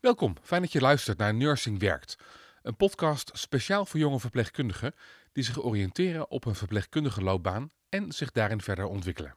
Welkom, 0.00 0.36
fijn 0.42 0.62
dat 0.62 0.72
je 0.72 0.80
luistert 0.80 1.18
naar 1.18 1.34
Nursing 1.34 1.78
Werkt. 1.78 2.16
Een 2.62 2.76
podcast 2.76 3.30
speciaal 3.34 3.86
voor 3.86 4.00
jonge 4.00 4.20
verpleegkundigen 4.20 4.94
die 5.32 5.44
zich 5.44 5.62
oriënteren 5.62 6.30
op 6.30 6.44
een 6.44 6.54
verpleegkundige 6.54 7.22
loopbaan 7.22 7.70
en 7.88 8.12
zich 8.12 8.30
daarin 8.30 8.60
verder 8.60 8.84
ontwikkelen. 8.84 9.34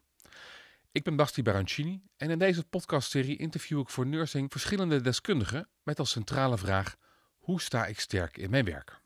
Ik 0.91 1.03
ben 1.03 1.15
Basti 1.15 1.43
Barancini 1.43 2.01
en 2.17 2.29
in 2.29 2.39
deze 2.39 2.63
podcastserie 2.63 3.37
interview 3.37 3.79
ik 3.79 3.89
voor 3.89 4.05
Nursing 4.05 4.51
verschillende 4.51 5.01
deskundigen 5.01 5.69
met 5.83 5.99
als 5.99 6.11
centrale 6.11 6.57
vraag: 6.57 6.95
hoe 7.37 7.61
sta 7.61 7.85
ik 7.85 7.99
sterk 7.99 8.37
in 8.37 8.49
mijn 8.49 8.65
werk? 8.65 9.01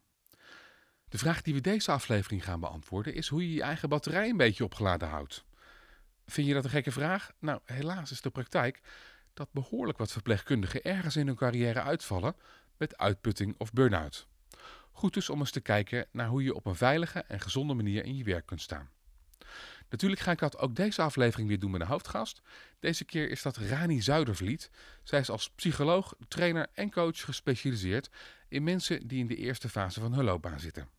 De 1.10 1.18
vraag 1.18 1.42
die 1.42 1.54
we 1.54 1.62
deze 1.62 1.92
aflevering 1.92 2.44
gaan 2.44 2.60
beantwoorden 2.60 3.14
is 3.14 3.28
hoe 3.28 3.42
je 3.42 3.54
je 3.54 3.62
eigen 3.62 3.90
batterij 3.90 4.30
een 4.30 4.38
beetje 4.38 4.64
opgeladen 4.64 5.08
houdt. 5.08 5.46
Vind 6.26 6.48
je 6.48 6.54
dat 6.54 6.64
een 6.64 6.70
gekke 6.70 6.92
vraag? 6.92 7.32
Nou, 7.40 7.60
helaas 7.66 8.12
is 8.12 8.22
de 8.22 8.30
praktijk 8.30 8.82
dat 9.38 9.52
behoorlijk 9.52 9.98
wat 9.98 10.12
verpleegkundigen 10.12 10.84
ergens 10.84 11.16
in 11.16 11.28
hun 11.28 11.36
carrière 11.36 11.82
uitvallen 11.82 12.36
met 12.78 12.98
uitputting 12.98 13.56
of 13.58 13.74
burn-out. 13.74 14.28
Goed 14.92 15.14
dus 15.14 15.30
om 15.30 15.40
eens 15.40 15.52
te 15.52 15.62
kijken 15.62 16.08
naar 16.12 16.28
hoe 16.28 16.44
je 16.44 16.56
op 16.56 16.66
een 16.66 16.76
veilige 16.76 17.20
en 17.20 17.40
gezonde 17.40 17.74
manier 17.74 18.06
in 18.06 18.16
je 18.16 18.24
werk 18.24 18.46
kunt 18.46 18.62
staan. 18.62 18.90
Natuurlijk 19.90 20.22
ga 20.22 20.32
ik 20.32 20.40
dat 20.40 20.58
ook 20.58 20.76
deze 20.76 21.02
aflevering 21.02 21.48
weer 21.48 21.60
doen 21.60 21.72
met 21.72 21.82
een 21.82 21.88
hoofdgast. 21.88 22.42
Deze 22.80 23.06
keer 23.06 23.30
is 23.30 23.42
dat 23.42 23.58
Rani 23.58 24.02
Zuidervliet. 24.02 24.70
Zij 25.04 25.20
is 25.20 25.30
als 25.30 25.50
psycholoog, 25.50 26.16
trainer 26.28 26.68
en 26.74 26.92
coach 26.92 27.22
gespecialiseerd 27.22 28.10
in 28.48 28.64
mensen 28.64 29.08
die 29.08 29.20
in 29.20 29.28
de 29.28 29.36
eerste 29.36 29.70
fase 29.70 30.00
van 30.00 30.14
hun 30.14 30.24
loopbaan 30.24 30.60
zitten. 30.60 30.90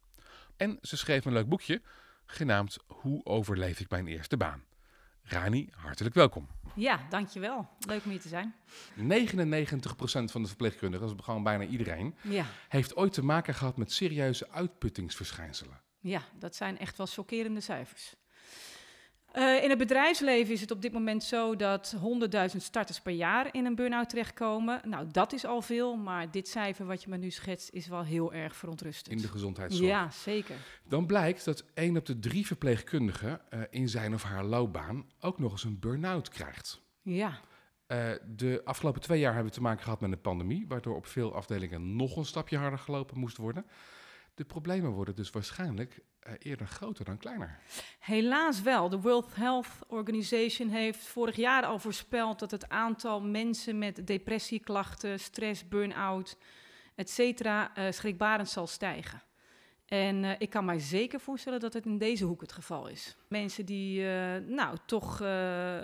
En 0.56 0.78
ze 0.82 0.96
schreef 0.96 1.24
een 1.24 1.32
leuk 1.32 1.48
boekje 1.48 1.82
genaamd 2.26 2.78
Hoe 2.86 3.24
overleef 3.24 3.80
ik 3.80 3.90
mijn 3.90 4.06
eerste 4.06 4.36
baan? 4.36 4.64
Rani, 5.22 5.68
hartelijk 5.72 6.14
welkom. 6.14 6.48
Ja, 6.78 7.00
dankjewel. 7.08 7.68
Leuk 7.86 8.04
om 8.04 8.10
hier 8.10 8.20
te 8.20 8.28
zijn. 8.28 8.54
99% 8.96 10.30
van 10.30 10.42
de 10.42 10.48
verpleegkundigen, 10.48 11.06
dat 11.08 11.16
is 11.18 11.24
gewoon 11.24 11.42
bijna 11.42 11.64
iedereen, 11.64 12.14
Ja. 12.22 12.44
heeft 12.68 12.96
ooit 12.96 13.12
te 13.12 13.24
maken 13.24 13.54
gehad 13.54 13.76
met 13.76 13.92
serieuze 13.92 14.50
uitputtingsverschijnselen. 14.50 15.80
ja, 16.00 16.22
dat 16.38 16.54
zijn 16.54 16.78
echt 16.78 16.96
wel 16.96 17.06
chockerende 17.06 17.60
cijfers. 17.60 18.14
Eh, 19.32 19.62
in 19.62 19.68
het 19.68 19.78
bedrijfsleven 19.78 20.52
is 20.54 20.60
het 20.60 20.70
op 20.70 20.82
dit 20.82 20.92
moment 20.92 21.24
zo 21.24 21.56
dat 21.56 21.94
100.000 22.00 22.62
starters 22.62 23.00
per 23.00 23.12
jaar 23.12 23.48
in 23.54 23.64
een 23.66 23.74
burn-out 23.74 24.08
terechtkomen. 24.08 24.80
Nou, 24.84 25.06
dat 25.10 25.32
is 25.32 25.44
al 25.44 25.62
veel, 25.62 25.96
maar 25.96 26.30
dit 26.30 26.48
cijfer 26.48 26.86
wat 26.86 27.02
je 27.02 27.08
me 27.08 27.16
nu 27.16 27.30
schetst 27.30 27.70
is 27.72 27.86
wel 27.86 28.04
heel 28.04 28.32
erg 28.32 28.56
verontrustend. 28.56 29.16
in 29.16 29.22
de 29.22 29.28
gezondheidszorg. 29.28 29.88
ja, 29.88 30.10
zeker. 30.10 30.56
Dan 30.88 31.06
blijkt 31.06 31.44
dat 31.44 31.64
één 31.74 31.96
op 31.96 32.06
de 32.06 32.18
drie 32.18 32.46
verpleegkundigen 32.46 33.40
eh, 33.50 33.60
in 33.70 33.88
zijn 33.88 34.14
of 34.14 34.22
haar 34.22 34.44
loopbaan 34.44 35.06
ook 35.20 35.38
nog 35.38 35.52
eens 35.52 35.64
een 35.64 35.78
burn-out 35.78 36.28
krijgt. 36.28 36.80
Ja, 37.02 37.38
Eh, 37.86 38.10
de 38.36 38.60
afgelopen 38.64 39.00
twee 39.00 39.20
jaar 39.20 39.32
hebben 39.32 39.50
we 39.50 39.56
te 39.56 39.62
maken 39.62 39.82
gehad 39.82 40.00
met 40.00 40.12
een 40.12 40.20
pandemie, 40.20 40.64
waardoor 40.68 40.96
op 40.96 41.06
veel 41.06 41.34
afdelingen 41.34 41.96
nog 41.96 42.16
een 42.16 42.24
stapje 42.24 42.56
harder 42.56 42.78
gelopen 42.78 43.18
moest 43.18 43.36
worden. 43.36 43.66
De 44.34 44.44
problemen 44.44 44.90
worden 44.90 45.14
dus 45.14 45.30
waarschijnlijk 45.30 46.00
eerder 46.38 46.66
groter 46.66 47.04
dan 47.04 47.18
kleiner. 47.18 47.58
helaas 47.98 48.62
wel. 48.62 48.88
De 48.88 49.00
World 49.00 49.34
Health 49.34 49.68
Organization 49.86 50.68
heeft 50.68 51.06
vorig 51.06 51.36
jaar 51.36 51.64
al 51.64 51.78
voorspeld 51.78 52.38
dat 52.38 52.50
het 52.50 52.68
aantal 52.68 53.20
mensen 53.20 53.78
met 53.78 54.06
depressieklachten, 54.06 55.20
stress, 55.20 55.68
burn-out, 55.68 56.36
etc. 56.94 57.18
eh 57.18 57.66
schrikbarend 57.90 58.48
zal 58.48 58.66
stijgen. 58.66 59.22
En 59.88 60.24
eh, 60.24 60.30
ik 60.38 60.50
kan 60.50 60.64
mij 60.64 60.78
zeker 60.78 61.20
voorstellen 61.20 61.60
dat 61.60 61.72
het 61.72 61.86
in 61.86 61.98
deze 61.98 62.24
hoek 62.24 62.40
het 62.40 62.52
geval 62.52 62.88
is. 62.88 63.16
Mensen 63.28 63.66
die 63.66 64.08
eh, 64.08 64.36
nou 64.46 64.76
toch 64.86 65.20
eh, 65.20 65.78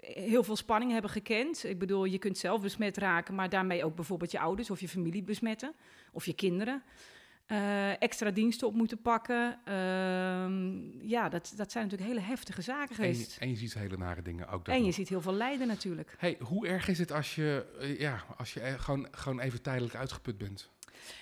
heel 0.00 0.44
veel 0.44 0.56
spanning 0.56 0.92
hebben 0.92 1.10
gekend. 1.10 1.64
Ik 1.64 1.78
bedoel, 1.78 2.04
je 2.04 2.18
kunt 2.18 2.38
zelf 2.38 2.60
besmet 2.60 2.96
raken, 2.96 3.34
maar 3.34 3.48
daarmee 3.48 3.84
ook 3.84 3.94
bijvoorbeeld 3.94 4.30
je 4.30 4.40
ouders 4.40 4.70
of 4.70 4.80
je 4.80 4.88
familie 4.88 5.22
besmetten. 5.22 5.74
Of 6.12 6.26
je 6.26 6.34
kinderen. 6.34 6.82
Eh, 7.50 8.02
extra 8.02 8.30
diensten 8.30 8.66
op 8.66 8.74
moeten 8.74 9.00
pakken. 9.00 9.58
Ehm, 9.64 11.08
ja, 11.08 11.28
dat, 11.28 11.52
dat 11.56 11.72
zijn 11.72 11.84
natuurlijk 11.84 12.10
hele 12.12 12.26
heftige 12.26 12.62
zaken 12.62 12.88
En 12.88 12.94
geweest. 12.94 13.36
en 13.38 13.48
je 13.48 13.56
ziet 13.56 13.74
hele 13.74 13.96
nare 13.96 14.22
dingen 14.22 14.48
ook. 14.48 14.68
En 14.68 14.78
je 14.78 14.84
nog. 14.84 14.94
ziet 14.94 15.08
heel 15.08 15.20
veel 15.20 15.32
lijden 15.34 15.66
natuurlijk. 15.66 16.14
Hey, 16.18 16.36
hoe 16.40 16.66
erg 16.66 16.88
is 16.88 16.98
het 16.98 17.12
als 17.12 17.34
je, 17.34 17.66
eh, 17.80 18.00
ja, 18.00 18.24
als 18.36 18.54
je 18.54 18.60
eh, 18.60 18.80
gewoon, 18.80 19.08
gewoon 19.10 19.40
even 19.40 19.62
tijdelijk 19.62 19.94
uitgeput 19.94 20.38
bent? 20.38 20.70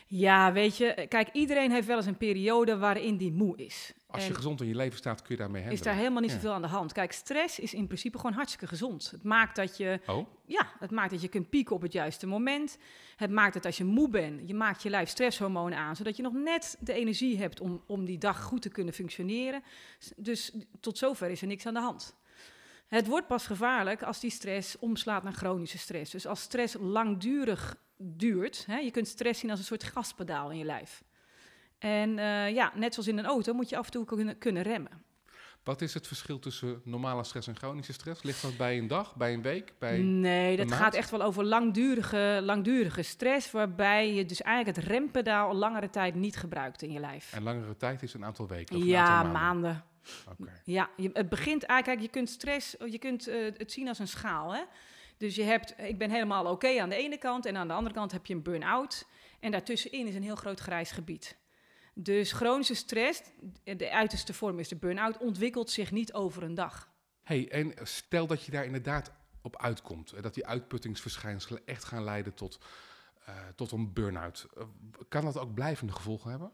Ja, 0.06 0.52
weet 0.52 0.76
je, 0.76 1.06
kijk, 1.08 1.28
iedereen 1.32 1.70
heeft 1.70 1.86
wel 1.86 1.96
eens 1.96 2.06
een 2.06 2.16
periode 2.16 2.76
waarin 2.78 3.16
die 3.16 3.32
moe 3.32 3.56
is. 3.56 3.92
Als 4.06 4.22
je 4.22 4.28
En- 4.28 4.34
gezond 4.36 4.60
in 4.60 4.66
je 4.66 4.74
leven 4.74 4.98
staat, 4.98 5.22
kun 5.22 5.34
je 5.34 5.40
daarmee 5.40 5.62
handelen. 5.62 5.78
is 5.86 5.92
daar 5.92 5.94
helemaal 6.02 6.20
niet 6.22 6.30
Ja. 6.30 6.36
zoveel 6.36 6.52
aan 6.52 6.62
de 6.62 6.68
hand. 6.68 6.92
Kijk, 6.92 7.12
stress 7.12 7.58
is 7.58 7.74
in 7.74 7.86
principe 7.86 8.16
gewoon 8.18 8.32
hartstikke 8.32 8.66
gezond. 8.66 9.10
Het 9.10 9.22
maakt 9.22 9.56
dat 9.56 9.76
je, 9.76 10.00
Oh, 10.06 10.26
ja, 10.44 10.66
het 10.78 10.90
maakt 10.90 11.10
dat 11.10 11.20
je 11.22 11.28
kunt 11.28 11.48
pieken 11.50 11.74
op 11.76 11.82
het 11.82 11.92
juiste 11.92 12.26
moment. 12.26 12.78
Het 13.16 13.30
maakt 13.30 13.54
dat 13.54 13.64
als 13.64 13.76
je 13.76 13.84
moe 13.84 14.08
bent, 14.08 14.48
je 14.48 14.54
maakt 14.54 14.82
je 14.82 14.90
lijf 14.90 15.08
stresshormonen 15.08 15.78
aan, 15.78 15.96
zodat 15.96 16.16
je 16.16 16.22
nog 16.22 16.32
net 16.32 16.76
de 16.80 16.92
energie 16.92 17.38
hebt 17.38 17.60
om, 17.60 17.82
om 17.86 18.04
die 18.04 18.18
dag 18.18 18.42
goed 18.42 18.62
te 18.62 18.68
kunnen 18.68 18.94
functioneren. 18.94 19.62
Dus 20.16 20.52
tot 20.80 20.98
zover 20.98 21.30
is 21.30 21.40
er 21.40 21.46
niks 21.46 21.66
aan 21.66 21.74
de 21.74 21.80
hand. 21.80 22.14
Het 22.88 23.06
wordt 23.06 23.26
pas 23.26 23.46
gevaarlijk 23.46 24.02
als 24.02 24.20
die 24.20 24.30
stress 24.30 24.78
omslaat 24.78 25.22
naar 25.22 25.32
chronische 25.32 25.78
stress. 25.78 26.10
Dus 26.12 26.26
als 26.26 26.40
stress 26.40 26.76
langdurig 26.80 27.76
duurt, 27.98 28.64
hè, 28.66 28.76
je 28.76 28.90
kunt 28.90 29.08
stress 29.08 29.40
zien 29.40 29.50
als 29.50 29.58
een 29.58 29.64
soort 29.64 29.84
gaspedaal 29.84 30.50
in 30.50 30.58
je 30.58 30.64
lijf. 30.64 31.02
En 31.78 32.18
eh, 32.18 32.54
ja, 32.54 32.72
net 32.74 32.94
zoals 32.94 33.08
in 33.08 33.18
een 33.18 33.26
auto 33.26 33.52
moet 33.52 33.68
je 33.68 33.76
af 33.76 33.86
en 33.86 33.92
toe 33.92 34.04
kunnen, 34.04 34.38
kunnen 34.38 34.62
remmen. 34.62 35.02
wat 35.64 35.80
is 35.80 35.94
het 35.94 36.06
verschil 36.06 36.38
tussen 36.38 36.80
normale 36.84 37.24
stress 37.24 37.48
en 37.48 37.56
chronische 37.56 37.92
stress? 37.92 38.22
Ligt 38.22 38.42
dat 38.42 38.56
bij 38.56 38.78
een 38.78 38.86
dag, 38.86 39.16
bij 39.16 39.32
een 39.32 39.42
week, 39.42 39.72
bij... 39.78 39.98
Nee, 39.98 40.56
dat 40.56 40.72
gaat 40.72 40.94
echt 40.94 41.10
wel 41.10 41.22
over 41.22 41.44
langdurige, 41.44 42.40
langdurige 42.42 43.02
stress, 43.02 43.50
waarbij 43.50 44.14
je 44.14 44.24
dus 44.24 44.42
eigenlijk 44.42 44.76
het 44.76 44.86
rempedaal 44.86 45.54
langere 45.54 45.90
tijd 45.90 46.14
niet 46.14 46.36
gebruikt 46.36 46.82
in 46.82 46.92
je 46.92 47.00
lijf. 47.00 47.32
En 47.32 47.42
langere 47.42 47.76
tijd 47.76 48.02
is 48.02 48.14
een 48.14 48.24
aantal 48.24 48.48
weken? 48.48 48.76
of 48.76 48.84
Ja, 48.84 49.06
aantal 49.06 49.32
maanden? 49.32 49.84
Ja, 50.64 50.90
je, 50.96 51.10
het 51.12 51.28
begint 51.28 51.62
eigenlijk, 51.62 52.02
je 52.02 52.08
kunt 52.08 52.28
stress, 52.28 52.76
je 52.86 52.98
kunt 52.98 53.26
eh, 53.26 53.44
het 53.56 53.72
zien 53.72 53.88
als 53.88 53.98
een 53.98 54.08
schaal. 54.08 54.54
Hè? 54.54 54.62
Dus 55.18 55.34
je 55.34 55.42
hebt, 55.42 55.74
ik 55.78 55.98
ben 55.98 56.10
helemaal 56.10 56.46
oké 56.46 56.80
aan 56.80 56.88
de 56.88 56.96
ene 56.96 57.18
kant 57.18 57.46
en 57.46 57.56
aan 57.56 57.68
de 57.68 57.74
andere 57.74 57.94
kant 57.94 58.12
heb 58.12 58.26
je 58.26 58.34
een 58.34 58.42
burn-out. 58.42 59.06
En 59.40 59.50
daartussenin 59.50 60.06
is 60.06 60.14
een 60.14 60.22
heel 60.22 60.36
groot 60.36 60.60
grijs 60.60 60.90
gebied. 60.90 61.36
Dus 61.94 62.32
chronische 62.32 62.74
stress, 62.74 63.22
de 63.64 63.90
uiterste 63.90 64.34
vorm 64.34 64.58
is 64.58 64.68
de 64.68 64.76
burn-out, 64.76 65.18
ontwikkelt 65.18 65.70
zich 65.70 65.90
niet 65.90 66.12
over 66.12 66.42
een 66.42 66.54
dag. 66.54 66.92
hey, 67.22 67.50
en 67.50 67.74
stel 67.82 68.26
dat 68.26 68.44
je 68.44 68.50
daar 68.50 68.64
inderdaad 68.64 69.12
op 69.42 69.56
uitkomt. 69.56 70.22
Dat 70.22 70.34
die 70.34 70.46
uitputtingsverschijnselen 70.46 71.62
echt 71.64 71.84
gaan 71.84 72.04
leiden 72.04 72.34
tot, 72.34 72.58
eh, 73.24 73.34
tot 73.56 73.72
een 73.72 73.92
burn-out. 73.92 74.46
Eh, 74.56 74.64
kan 75.08 75.24
dat 75.24 75.38
ook 75.38 75.54
blijvende 75.54 75.92
gevolgen 75.92 76.30
hebben? 76.30 76.52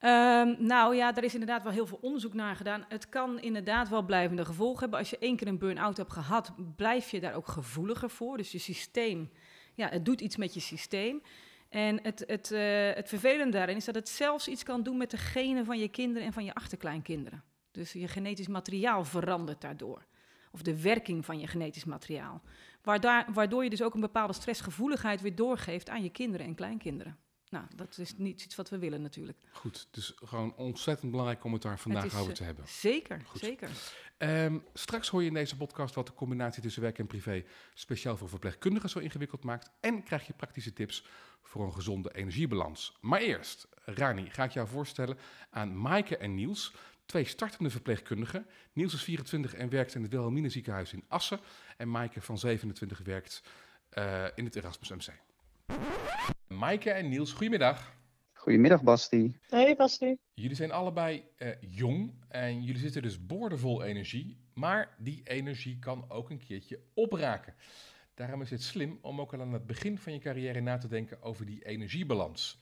Ehm, 0.00 0.54
nou 0.58 0.96
ja, 0.96 1.12
daar 1.12 1.24
is 1.24 1.32
inderdaad 1.32 1.62
wel 1.62 1.72
heel 1.72 1.86
veel 1.86 1.98
onderzoek 2.00 2.34
naar 2.34 2.56
gedaan. 2.56 2.84
Het 2.88 3.08
kan 3.08 3.40
inderdaad 3.40 3.88
wel 3.88 4.02
blijvende 4.02 4.44
gevolgen 4.44 4.80
hebben. 4.80 4.98
Als 4.98 5.10
je 5.10 5.18
één 5.18 5.36
keer 5.36 5.46
een 5.46 5.58
burn-out 5.58 5.96
hebt 5.96 6.12
gehad, 6.12 6.52
blijf 6.76 7.10
je 7.10 7.20
daar 7.20 7.34
ook 7.34 7.48
gevoeliger 7.48 8.10
voor. 8.10 8.36
Dus 8.36 8.52
je 8.52 8.58
systeem, 8.58 9.30
ja, 9.74 9.88
het 9.88 10.04
doet 10.04 10.20
iets 10.20 10.36
met 10.36 10.54
je 10.54 10.60
systeem. 10.60 11.22
En 11.68 12.02
het, 12.02 12.24
het, 12.26 12.52
eh, 12.52 12.90
het 12.94 13.08
vervelende 13.08 13.56
daarin 13.56 13.76
is 13.76 13.84
dat 13.84 13.94
het 13.94 14.08
zelfs 14.08 14.48
iets 14.48 14.62
kan 14.62 14.82
doen 14.82 14.96
met 14.96 15.10
de 15.10 15.16
genen 15.16 15.64
van 15.64 15.78
je 15.78 15.88
kinderen 15.88 16.26
en 16.26 16.32
van 16.32 16.44
je 16.44 16.54
achterkleinkinderen. 16.54 17.42
Dus 17.70 17.92
je 17.92 18.08
genetisch 18.08 18.48
materiaal 18.48 19.04
verandert 19.04 19.60
daardoor. 19.60 20.06
Of 20.52 20.62
de 20.62 20.82
werking 20.82 21.24
van 21.24 21.38
je 21.38 21.46
genetisch 21.46 21.84
materiaal. 21.84 22.42
Waardoor, 22.82 23.24
waardoor 23.32 23.64
je 23.64 23.70
dus 23.70 23.82
ook 23.82 23.94
een 23.94 24.00
bepaalde 24.00 24.32
stressgevoeligheid 24.32 25.20
weer 25.20 25.34
doorgeeft 25.34 25.88
aan 25.88 26.02
je 26.02 26.10
kinderen 26.10 26.46
en 26.46 26.54
kleinkinderen. 26.54 27.18
Nou, 27.50 27.64
dat 27.76 27.98
is 27.98 28.16
niet 28.16 28.42
iets 28.44 28.56
wat 28.56 28.68
we 28.68 28.78
willen 28.78 29.02
natuurlijk. 29.02 29.38
Goed, 29.52 29.88
dus 29.90 30.12
gewoon 30.24 30.54
ontzettend 30.56 31.10
belangrijk 31.10 31.44
om 31.44 31.52
het 31.52 31.62
daar 31.62 31.78
vandaag 31.78 32.02
Het 32.02 32.12
is, 32.12 32.18
over 32.18 32.30
eh, 32.30 32.36
te 32.36 32.44
hebben. 32.44 32.68
Zeker, 32.68 33.22
Goed. 33.26 33.40
zeker. 33.40 33.70
Ehm, 34.18 34.58
straks 34.74 35.08
hoor 35.08 35.20
je 35.20 35.28
in 35.28 35.34
deze 35.34 35.56
podcast 35.56 35.94
wat 35.94 36.06
de 36.06 36.14
combinatie 36.14 36.62
tussen 36.62 36.82
werk 36.82 36.98
en 36.98 37.06
privé 37.06 37.44
speciaal 37.74 38.16
voor 38.16 38.28
verpleegkundigen 38.28 38.88
zo 38.88 38.98
ingewikkeld 38.98 39.44
maakt. 39.44 39.70
En 39.80 40.02
krijg 40.02 40.26
je 40.26 40.32
praktische 40.32 40.72
tips 40.72 41.04
voor 41.42 41.64
een 41.64 41.72
gezonde 41.72 42.14
energiebalans. 42.14 42.96
Maar 43.00 43.20
eerst, 43.20 43.68
Rani, 43.84 44.30
ga 44.30 44.44
ik 44.44 44.50
jou 44.50 44.68
voorstellen 44.68 45.18
aan 45.50 45.80
Maaike 45.80 46.16
en 46.16 46.34
Niels, 46.34 46.72
twee 47.06 47.24
startende 47.24 47.70
verpleegkundigen. 47.70 48.46
Niels 48.72 48.94
is 48.94 49.02
24 49.02 49.54
en 49.54 49.68
werkt 49.68 49.94
in 49.94 50.02
het 50.02 50.10
Wilhelmina 50.10 50.48
ziekenhuis 50.48 50.92
in 50.92 51.04
Assen. 51.08 51.40
En 51.76 51.90
Maaike 51.90 52.20
van 52.20 52.38
27 52.38 52.98
werkt 52.98 53.42
eh, 53.88 54.24
in 54.34 54.44
het 54.44 54.56
Erasmus 54.56 54.88
MC. 54.88 55.14
Maaike 56.60 56.90
en 56.90 57.08
Niels, 57.08 57.32
goedemiddag. 57.32 57.96
Goedemiddag, 58.32 58.82
Basti. 58.82 59.36
Hey 59.48 59.76
Basti. 59.76 60.16
Jullie 60.34 60.56
zijn 60.56 60.72
allebei 60.72 61.24
eh, 61.36 61.48
jong 61.60 62.12
en 62.28 62.62
jullie 62.62 62.80
zitten 62.80 63.02
dus 63.02 63.26
boordevol 63.26 63.82
energie, 63.82 64.38
maar 64.54 64.94
die 64.98 65.20
energie 65.24 65.78
kan 65.78 66.04
ook 66.08 66.30
een 66.30 66.38
keertje 66.38 66.80
opraken. 66.94 67.54
Daarom 68.14 68.42
is 68.42 68.50
het 68.50 68.62
slim 68.62 68.98
om 69.02 69.20
ook 69.20 69.32
al 69.32 69.40
aan 69.40 69.52
het 69.52 69.66
begin 69.66 69.98
van 69.98 70.12
je 70.12 70.18
carrière 70.18 70.60
na 70.60 70.78
te 70.78 70.88
denken 70.88 71.22
over 71.22 71.46
die 71.46 71.64
energiebalans. 71.64 72.60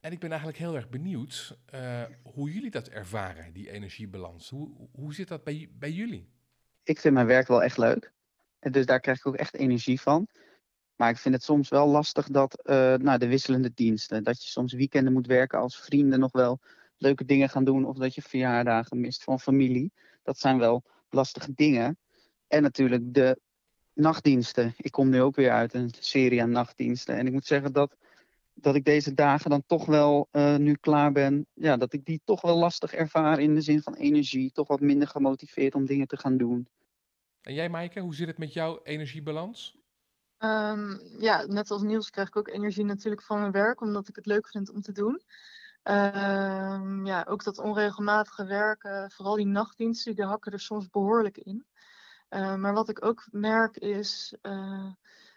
En 0.00 0.12
ik 0.12 0.18
ben 0.18 0.30
eigenlijk 0.30 0.58
heel 0.58 0.74
erg 0.74 0.88
benieuwd 0.88 1.58
eh, 1.66 2.02
hoe 2.22 2.52
jullie 2.52 2.70
dat 2.70 2.88
ervaren, 2.88 3.52
die 3.52 3.70
energiebalans. 3.70 4.48
Hoe, 4.48 4.88
hoe 4.92 5.14
zit 5.14 5.28
dat 5.28 5.44
bij, 5.44 5.68
bij 5.72 5.90
jullie? 5.90 6.28
Ik 6.82 7.00
vind 7.00 7.14
mijn 7.14 7.26
werk 7.26 7.48
wel 7.48 7.62
echt 7.62 7.78
leuk. 7.78 8.12
En 8.58 8.72
dus 8.72 8.86
daar 8.86 9.00
krijg 9.00 9.18
ik 9.18 9.26
ook 9.26 9.36
echt 9.36 9.54
energie 9.54 10.00
van. 10.00 10.28
Maar 10.96 11.10
ik 11.10 11.18
vind 11.18 11.34
het 11.34 11.44
soms 11.44 11.68
wel 11.68 11.88
lastig 11.88 12.28
dat 12.28 12.62
uh, 12.64 12.94
nou, 12.94 13.18
de 13.18 13.28
wisselende 13.28 13.72
diensten. 13.74 14.24
Dat 14.24 14.42
je 14.42 14.50
soms 14.50 14.72
weekenden 14.72 15.12
moet 15.12 15.26
werken 15.26 15.58
als 15.58 15.80
vrienden 15.80 16.20
nog 16.20 16.32
wel 16.32 16.60
leuke 16.96 17.24
dingen 17.24 17.48
gaan 17.48 17.64
doen. 17.64 17.84
Of 17.84 17.96
dat 17.96 18.14
je 18.14 18.22
verjaardagen 18.22 19.00
mist 19.00 19.22
van 19.22 19.40
familie. 19.40 19.92
Dat 20.22 20.38
zijn 20.38 20.58
wel 20.58 20.82
lastige 21.10 21.52
dingen. 21.54 21.98
En 22.46 22.62
natuurlijk 22.62 23.14
de 23.14 23.40
nachtdiensten. 23.92 24.74
Ik 24.76 24.92
kom 24.92 25.08
nu 25.08 25.20
ook 25.22 25.36
weer 25.36 25.50
uit 25.50 25.74
een 25.74 25.90
serie 25.98 26.42
aan 26.42 26.50
nachtdiensten. 26.50 27.16
En 27.16 27.26
ik 27.26 27.32
moet 27.32 27.46
zeggen 27.46 27.72
dat, 27.72 27.96
dat 28.54 28.74
ik 28.74 28.84
deze 28.84 29.14
dagen 29.14 29.50
dan 29.50 29.62
toch 29.66 29.86
wel 29.86 30.28
uh, 30.32 30.56
nu 30.56 30.74
klaar 30.74 31.12
ben. 31.12 31.46
Ja, 31.52 31.76
dat 31.76 31.92
ik 31.92 32.04
die 32.04 32.20
toch 32.24 32.40
wel 32.40 32.56
lastig 32.56 32.94
ervaar 32.94 33.40
in 33.40 33.54
de 33.54 33.60
zin 33.60 33.82
van 33.82 33.94
energie. 33.94 34.52
Toch 34.52 34.68
wat 34.68 34.80
minder 34.80 35.08
gemotiveerd 35.08 35.74
om 35.74 35.86
dingen 35.86 36.06
te 36.06 36.16
gaan 36.16 36.36
doen. 36.36 36.68
En 37.40 37.54
jij, 37.54 37.68
Maaike, 37.68 38.00
hoe 38.00 38.14
zit 38.14 38.26
het 38.26 38.38
met 38.38 38.52
jouw 38.52 38.80
energiebalans? 38.82 39.83
Um, 40.44 41.00
ja, 41.18 41.44
net 41.46 41.70
als 41.70 41.82
Niels 41.82 42.10
krijg 42.10 42.28
ik 42.28 42.36
ook 42.36 42.48
energie 42.48 42.84
natuurlijk 42.84 43.22
van 43.22 43.40
mijn 43.40 43.52
werk, 43.52 43.80
omdat 43.80 44.08
ik 44.08 44.16
het 44.16 44.26
leuk 44.26 44.48
vind 44.48 44.70
om 44.70 44.80
te 44.80 44.92
doen. 44.92 45.22
Um, 45.82 47.06
ja, 47.06 47.24
ook 47.28 47.44
dat 47.44 47.58
onregelmatige 47.58 48.44
werken, 48.44 49.10
vooral 49.10 49.34
die 49.34 49.46
nachtdiensten, 49.46 50.14
die 50.14 50.24
hakken 50.24 50.52
er 50.52 50.60
soms 50.60 50.90
behoorlijk 50.90 51.38
in. 51.38 51.66
Uh, 52.30 52.54
maar 52.54 52.72
wat 52.72 52.88
ik 52.88 53.04
ook 53.04 53.26
merk 53.30 53.76
is 53.76 54.36
uh, 54.42 54.86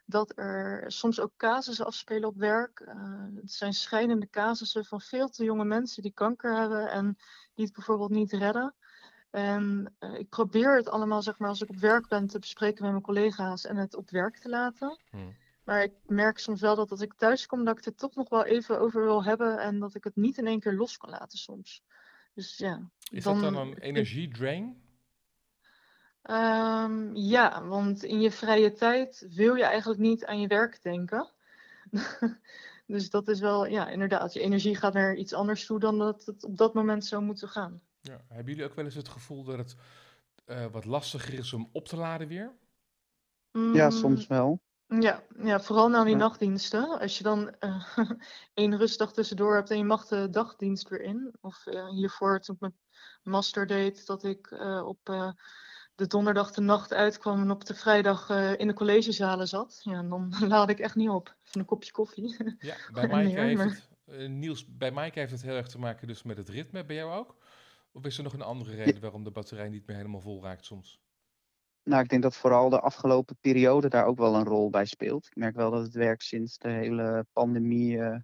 dat 0.06 0.34
er 0.36 0.84
soms 0.92 1.20
ook 1.20 1.32
casussen 1.38 1.86
afspelen 1.86 2.30
op 2.30 2.38
werk. 2.38 2.80
Uh, 2.80 3.26
het 3.36 3.52
zijn 3.52 3.74
schrijnende 3.74 4.30
casussen 4.30 4.86
van 4.86 5.02
veel 5.02 5.30
te 5.30 5.44
jonge 5.44 5.66
mensen 5.66 6.02
die 6.04 6.14
kanker 6.14 6.58
hebben 6.58 6.90
en 6.90 7.18
die 7.54 7.66
het 7.66 7.74
bijvoorbeeld 7.74 8.10
niet 8.10 8.32
redden. 8.32 8.76
En 9.38 9.96
uh, 10.00 10.20
ik 10.20 10.30
probeer 10.30 10.76
het 10.76 10.90
allemaal, 10.90 11.22
zeg 11.22 11.38
maar, 11.38 11.50
als 11.50 11.62
ik 11.62 11.70
op 11.70 11.76
werk 11.76 12.08
ben, 12.08 12.28
te 12.28 12.40
bespreken 12.40 12.84
met 12.84 12.92
mijn 12.92 13.04
collega's 13.04 13.66
en 13.66 13.76
het 13.76 13.96
op 13.96 14.10
werk 14.10 14.38
te 14.38 14.50
laten. 14.50 15.00
Hmm. 15.10 15.36
Maar 15.64 15.84
ik 15.84 15.94
merk 16.06 16.38
soms 16.40 16.62
wel 16.62 16.76
dat 16.76 16.92
als 16.92 17.02
ik 17.02 17.14
thuis 17.14 17.46
kom, 17.46 17.66
dat 17.66 17.78
ik 17.78 17.86
het 17.86 17.98
toch 17.98 18.16
nog 18.16 18.30
wel 18.30 18.46
even 18.46 18.80
over 18.80 19.04
wil 19.04 19.24
hebben 19.24 19.60
en 19.60 19.80
dat 19.80 19.96
ik 19.96 20.04
het 20.04 20.16
niet 20.16 20.38
in 20.38 20.48
één 20.48 20.60
keer 20.60 20.74
los 20.74 20.98
kan 20.98 21.10
laten 21.10 21.38
soms. 21.38 21.84
Dus 22.34 22.58
ja. 22.58 22.90
Is 23.12 23.24
dan, 23.24 23.42
dat 23.42 23.54
dan 23.54 23.68
een 23.68 23.78
energiedrain? 23.78 24.82
Um, 26.24 27.16
ja, 27.16 27.66
want 27.66 28.04
in 28.04 28.22
je 28.22 28.32
vrije 28.32 28.72
tijd 28.72 29.28
wil 29.30 29.56
je 29.56 29.64
eigenlijk 29.64 30.00
niet 30.00 30.26
aan 30.26 30.40
je 30.40 30.48
werk 30.48 30.84
denken. 30.84 31.30
dus 32.88 33.10
dat 33.10 33.28
is 33.28 33.40
wel, 33.40 33.66
ja, 33.66 33.90
inderdaad. 33.90 34.34
Je 34.34 34.40
energie 34.40 34.76
gaat 34.76 34.94
naar 34.94 35.16
iets 35.16 35.34
anders 35.34 35.66
toe 35.66 35.80
dan 35.80 35.98
dat 35.98 36.26
het 36.26 36.44
op 36.44 36.58
dat 36.58 36.74
moment 36.74 37.06
zou 37.06 37.24
moeten 37.24 37.50
gaan. 37.50 37.82
Ja. 38.08 38.22
Hebben 38.28 38.54
jullie 38.54 38.70
ook 38.70 38.76
wel 38.76 38.86
eens 38.86 38.96
het 38.96 39.08
gevoel 39.08 39.44
dat 39.44 39.58
het 39.58 39.76
uh, 40.46 40.66
wat 40.72 40.86
lastiger 40.86 41.34
is 41.34 41.54
om 41.54 41.70
op 41.72 41.88
te 41.88 41.98
laden 41.98 42.28
weer? 42.28 42.52
Ja, 43.52 43.86
mm. 43.86 43.92
soms 43.92 44.28
wel. 44.28 44.60
Ja, 45.00 45.24
ja 45.44 45.60
vooral 45.60 45.90
na 45.90 46.04
die 46.04 46.12
ja. 46.12 46.18
nachtdiensten. 46.18 47.00
Als 47.00 47.18
je 47.18 47.24
dan 47.24 47.56
uh, 47.60 47.90
één 48.54 48.78
rustdag 48.78 49.14
tussendoor 49.14 49.56
hebt 49.56 49.70
en 49.70 49.78
je 49.78 49.84
mag 49.84 50.08
de 50.08 50.30
dagdienst 50.30 50.90
weer 50.90 51.02
in. 51.02 51.36
Of 51.42 51.66
uh, 51.66 51.90
hiervoor 51.90 52.40
toen 52.40 52.56
ik 52.56 52.62
mijn 52.62 52.74
master 53.24 53.68
deed, 53.68 54.06
dat 54.06 54.24
ik 54.24 54.52
op 54.86 55.00
de 55.96 56.08
donderdag 56.08 56.52
de 56.52 56.62
nacht 56.62 56.94
uitkwam 56.94 57.42
en 57.42 57.52
op 57.52 57.66
de 57.66 57.76
vrijdag 57.76 58.30
in 58.58 58.68
de 58.68 58.74
collegezalen 58.74 59.48
zat. 59.48 59.80
Ja, 59.84 60.04
dan 60.04 60.36
laad 60.48 60.70
ik 60.70 60.80
echt 60.80 60.96
niet 60.96 61.10
op. 61.10 61.36
Van 61.44 61.62
een 61.62 61.68
kopje 61.68 61.92
koffie. 61.92 62.56
Ja, 62.60 62.76
bij 62.94 63.08
Mike 63.08 63.40
heeft 63.40 63.90
het, 64.06 64.30
Niels, 64.30 64.66
bij 64.78 64.92
Mike 64.92 65.20
heeft 65.20 65.32
het 65.32 65.42
heel 65.42 65.56
erg 65.56 65.68
te 65.68 65.80
maken 65.80 66.08
dus 66.08 66.24
met 66.24 66.38
het 66.38 66.50
ritme. 66.50 66.86
Bij 66.86 66.96
jou 66.96 67.12
ook? 67.12 67.36
Of 67.98 68.06
is 68.06 68.18
er 68.18 68.24
nog 68.24 68.34
een 68.34 68.42
andere 68.42 68.76
reden 68.76 69.02
waarom 69.02 69.24
de 69.24 69.32
batterij 69.32 69.70
niet 69.70 69.88
meer 69.88 69.96
helemaal 69.96 70.22
vol 70.22 70.44
raakt 70.44 70.66
soms? 70.66 71.00
Nou, 71.84 72.04
ik 72.04 72.10
denk 72.10 72.22
dat 72.22 72.36
vooral 72.36 72.70
de 72.70 72.80
afgelopen 72.80 73.38
periode 73.42 73.90
daar 73.90 74.06
ook 74.06 74.18
wel 74.18 74.36
een 74.36 74.44
rol 74.44 74.70
bij 74.70 74.86
speelt. 74.86 75.26
Ik 75.26 75.36
merk 75.36 75.56
wel 75.56 75.72
dat 75.72 75.82
het 75.82 75.94
werk 75.94 76.22
sinds 76.22 76.58
de 76.58 76.70
hele 76.70 77.26
pandemie, 77.34 77.98
uh, 77.98 78.18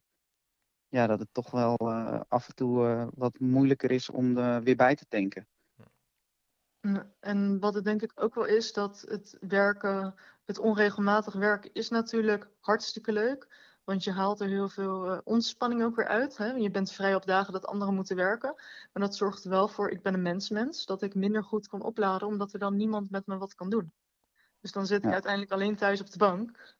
ja, 0.88 1.08
dat 1.08 1.20
het 1.20 1.30
toch 1.32 1.52
wel 1.52 1.78
uh, 1.82 2.22
af 2.28 2.48
en 2.48 2.56
toe 2.56 2.86
uh, 2.86 3.08
wat 3.14 3.40
moeilijker 3.40 3.92
is 3.92 4.10
om 4.10 4.38
er 4.38 4.64
weer 4.64 4.76
bij 4.76 4.96
te 4.96 5.06
tanken. 5.08 5.48
En 7.20 7.60
wat 7.60 7.74
het 7.74 7.84
denk 7.84 8.02
ik 8.02 8.12
ook 8.16 8.36
wel 8.36 8.46
is, 8.46 8.74
dat 8.74 9.06
het 9.08 9.38
werken, 9.40 10.16
het 10.46 10.58
onregelmatig 10.58 11.34
werken 11.34 11.74
is 11.74 11.90
natuurlijk 11.90 12.50
hartstikke 12.60 13.12
leuk. 13.12 13.73
Want 13.84 14.04
je 14.04 14.12
haalt 14.12 14.40
er 14.40 14.48
heel 14.48 14.70
veel 14.70 15.12
uh, 15.12 15.20
ontspanning 15.24 15.84
ook 15.84 15.96
weer 15.96 16.08
uit. 16.08 16.38
Hè? 16.38 16.52
Je 16.52 16.72
bent 16.72 16.92
vrij 16.92 17.16
op 17.16 17.26
dagen 17.26 17.54
dat 17.54 17.66
anderen 17.66 17.94
moeten 17.94 18.16
werken. 18.16 18.54
Maar 18.94 19.04
dat 19.04 19.16
zorgt 19.16 19.44
er 19.44 19.50
wel 19.50 19.68
voor, 19.68 19.90
ik 19.90 20.02
ben 20.02 20.14
een 20.14 20.22
mensmens, 20.22 20.86
dat 20.86 21.02
ik 21.02 21.16
minder 21.16 21.44
goed 21.44 21.68
kan 21.68 21.82
opladen, 21.82 22.28
omdat 22.28 22.54
er 22.54 22.60
dan 22.60 22.76
niemand 22.76 23.10
met 23.10 23.28
me 23.28 23.38
wat 23.38 23.56
kan 23.56 23.70
doen. 23.70 23.94
Dus 24.60 24.72
dan 24.72 24.86
zit 24.86 25.02
ja. 25.02 25.08
ik 25.08 25.14
uiteindelijk 25.14 25.52
alleen 25.52 25.76
thuis 25.76 26.02
op 26.02 26.12
de 26.12 26.18
bank. 26.18 26.76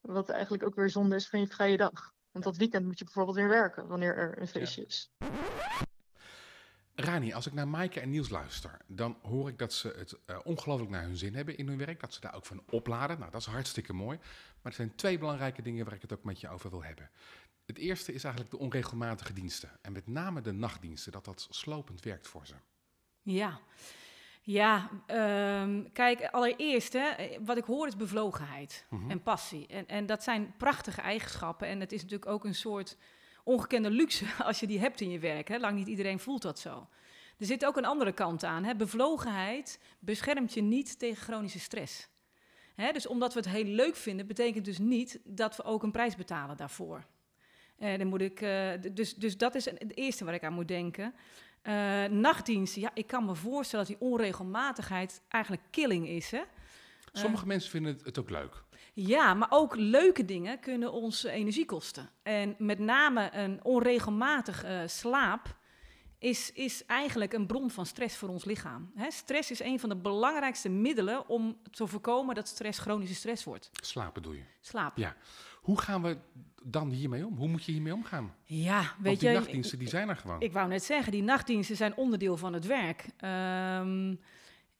Wat 0.00 0.28
eigenlijk 0.28 0.62
ook 0.62 0.74
weer 0.74 0.90
zonde 0.90 1.14
is 1.14 1.28
van 1.28 1.40
je 1.40 1.46
vrije 1.46 1.76
dag. 1.76 2.14
Want 2.30 2.44
dat 2.44 2.56
weekend 2.56 2.84
moet 2.84 2.98
je 2.98 3.04
bijvoorbeeld 3.04 3.36
weer 3.36 3.48
werken, 3.48 3.86
wanneer 3.86 4.16
er 4.16 4.40
een 4.40 4.48
feestje 4.48 4.80
ja. 4.80 4.86
is. 4.86 5.10
Rani, 6.96 7.32
als 7.32 7.46
ik 7.46 7.52
naar 7.52 7.68
Maaike 7.68 8.00
en 8.00 8.10
Niels 8.10 8.28
luister, 8.28 8.76
dan 8.86 9.18
hoor 9.22 9.48
ik 9.48 9.58
dat 9.58 9.72
ze 9.72 9.94
het 9.96 10.18
uh, 10.26 10.38
ongelooflijk 10.44 10.90
naar 10.90 11.02
hun 11.02 11.16
zin 11.16 11.34
hebben 11.34 11.56
in 11.56 11.68
hun 11.68 11.78
werk. 11.78 12.00
Dat 12.00 12.14
ze 12.14 12.20
daar 12.20 12.34
ook 12.34 12.46
van 12.46 12.62
opladen. 12.70 13.18
Nou, 13.18 13.30
dat 13.30 13.40
is 13.40 13.46
hartstikke 13.46 13.92
mooi. 13.92 14.18
Maar 14.62 14.72
er 14.72 14.72
zijn 14.72 14.94
twee 14.94 15.18
belangrijke 15.18 15.62
dingen 15.62 15.84
waar 15.84 15.94
ik 15.94 16.02
het 16.02 16.12
ook 16.12 16.24
met 16.24 16.40
je 16.40 16.48
over 16.48 16.70
wil 16.70 16.82
hebben. 16.82 17.10
Het 17.66 17.78
eerste 17.78 18.12
is 18.12 18.24
eigenlijk 18.24 18.54
de 18.54 18.58
onregelmatige 18.58 19.32
diensten. 19.32 19.70
En 19.82 19.92
met 19.92 20.06
name 20.06 20.40
de 20.40 20.52
nachtdiensten, 20.52 21.12
dat 21.12 21.24
dat 21.24 21.46
slopend 21.50 22.02
werkt 22.02 22.28
voor 22.28 22.46
ze. 22.46 22.54
Ja, 23.22 23.60
ja, 24.42 24.90
um, 25.62 25.92
kijk, 25.92 26.28
allereerst, 26.30 26.92
hè, 26.92 27.10
wat 27.44 27.56
ik 27.56 27.64
hoor 27.64 27.86
is 27.86 27.96
bevlogenheid 27.96 28.86
mm 28.88 29.00
-hmm. 29.00 29.10
en 29.10 29.22
passie. 29.22 29.66
En, 29.66 29.86
en 29.86 30.06
dat 30.06 30.22
zijn 30.22 30.54
prachtige 30.56 31.00
eigenschappen. 31.00 31.68
En 31.68 31.80
het 31.80 31.92
is 31.92 32.02
natuurlijk 32.02 32.30
ook 32.30 32.44
een 32.44 32.54
soort 32.54 32.96
ongekende 33.46 33.90
luxe 33.90 34.24
als 34.48 34.60
je 34.60 34.66
die 34.66 34.78
hebt 34.78 35.00
in 35.00 35.10
je 35.10 35.18
werk. 35.18 35.48
Hè. 35.48 35.58
Lang 35.58 35.76
niet 35.76 35.88
iedereen 35.88 36.18
voelt 36.18 36.42
dat 36.42 36.58
zo. 36.58 36.88
Er 37.38 37.46
zit 37.46 37.66
ook 37.66 37.76
een 37.76 37.84
andere 37.84 38.12
kant 38.12 38.44
aan. 38.44 38.64
Hè. 38.64 38.74
Bevlogenheid 38.74 39.80
beschermt 39.98 40.54
je 40.54 40.62
niet 40.62 40.98
tegen 40.98 41.22
chronische 41.22 41.60
stress. 41.60 42.08
Hè, 42.74 42.92
dus 42.92 43.06
omdat 43.06 43.34
we 43.34 43.40
het 43.40 43.48
heel 43.48 43.64
leuk 43.64 43.96
vinden, 43.96 44.26
betekent 44.26 44.64
dus 44.64 44.78
niet 44.78 45.20
dat 45.24 45.56
we 45.56 45.62
ook 45.62 45.82
een 45.82 45.90
prijs 45.90 46.16
betalen 46.16 46.56
daarvoor. 46.56 47.04
Uh, 47.78 47.98
dan 47.98 48.06
moet 48.06 48.20
ik, 48.20 48.40
uh, 48.40 48.70
dus, 48.92 49.14
dus 49.14 49.36
dat 49.36 49.54
is 49.54 49.64
het 49.64 49.96
eerste 49.96 50.24
waar 50.24 50.34
ik 50.34 50.44
aan 50.44 50.52
moet 50.52 50.68
denken. 50.68 51.14
Uh, 51.62 52.04
nachtdiensten, 52.04 52.80
ja, 52.80 52.90
ik 52.94 53.06
kan 53.06 53.24
me 53.24 53.34
voorstellen 53.34 53.86
dat 53.86 53.98
die 53.98 54.08
onregelmatigheid 54.08 55.22
eigenlijk 55.28 55.62
killing 55.70 56.08
is. 56.08 56.30
Hè? 56.30 56.42
Sommige 57.12 57.46
mensen 57.46 57.70
vinden 57.70 57.92
het, 57.92 58.04
het 58.04 58.18
ook 58.18 58.30
leuk. 58.30 58.64
Ja, 58.98 59.34
maar 59.34 59.48
ook 59.50 59.76
leuke 59.76 60.24
dingen 60.24 60.60
kunnen 60.60 60.92
ons 60.92 61.24
energie 61.24 61.64
kosten. 61.64 62.10
En 62.22 62.54
met 62.58 62.78
name 62.78 63.30
een 63.32 63.64
onregelmatig 63.64 64.64
uh, 64.64 64.80
slaap 64.86 65.56
is, 66.18 66.52
is 66.52 66.84
eigenlijk 66.86 67.32
een 67.32 67.46
bron 67.46 67.70
van 67.70 67.86
stress 67.86 68.16
voor 68.16 68.28
ons 68.28 68.44
lichaam. 68.44 68.90
Hè? 68.94 69.10
Stress 69.10 69.50
is 69.50 69.60
een 69.60 69.80
van 69.80 69.88
de 69.88 69.96
belangrijkste 69.96 70.68
middelen 70.68 71.28
om 71.28 71.56
te 71.70 71.86
voorkomen 71.86 72.34
dat 72.34 72.48
stress 72.48 72.78
chronische 72.78 73.14
stress 73.14 73.44
wordt. 73.44 73.70
Slapen 73.82 74.22
doe 74.22 74.34
je? 74.34 74.42
Slaap. 74.60 74.96
Ja. 74.96 75.16
Hoe 75.60 75.80
gaan 75.80 76.02
we 76.02 76.18
dan 76.62 76.90
hiermee 76.90 77.26
om? 77.26 77.36
Hoe 77.36 77.48
moet 77.48 77.64
je 77.64 77.72
hiermee 77.72 77.94
omgaan? 77.94 78.34
Ja, 78.44 78.80
weet 78.80 78.90
Want 79.02 79.20
die 79.20 79.28
je... 79.28 79.34
nachtdiensten, 79.34 79.78
die 79.78 79.88
zijn 79.88 80.08
er 80.08 80.16
gewoon. 80.16 80.40
Ik 80.40 80.52
wou 80.52 80.68
net 80.68 80.84
zeggen, 80.84 81.12
die 81.12 81.22
nachtdiensten 81.22 81.76
zijn 81.76 81.96
onderdeel 81.96 82.36
van 82.36 82.52
het 82.52 82.66
werk. 82.66 83.06
Um, 83.80 84.20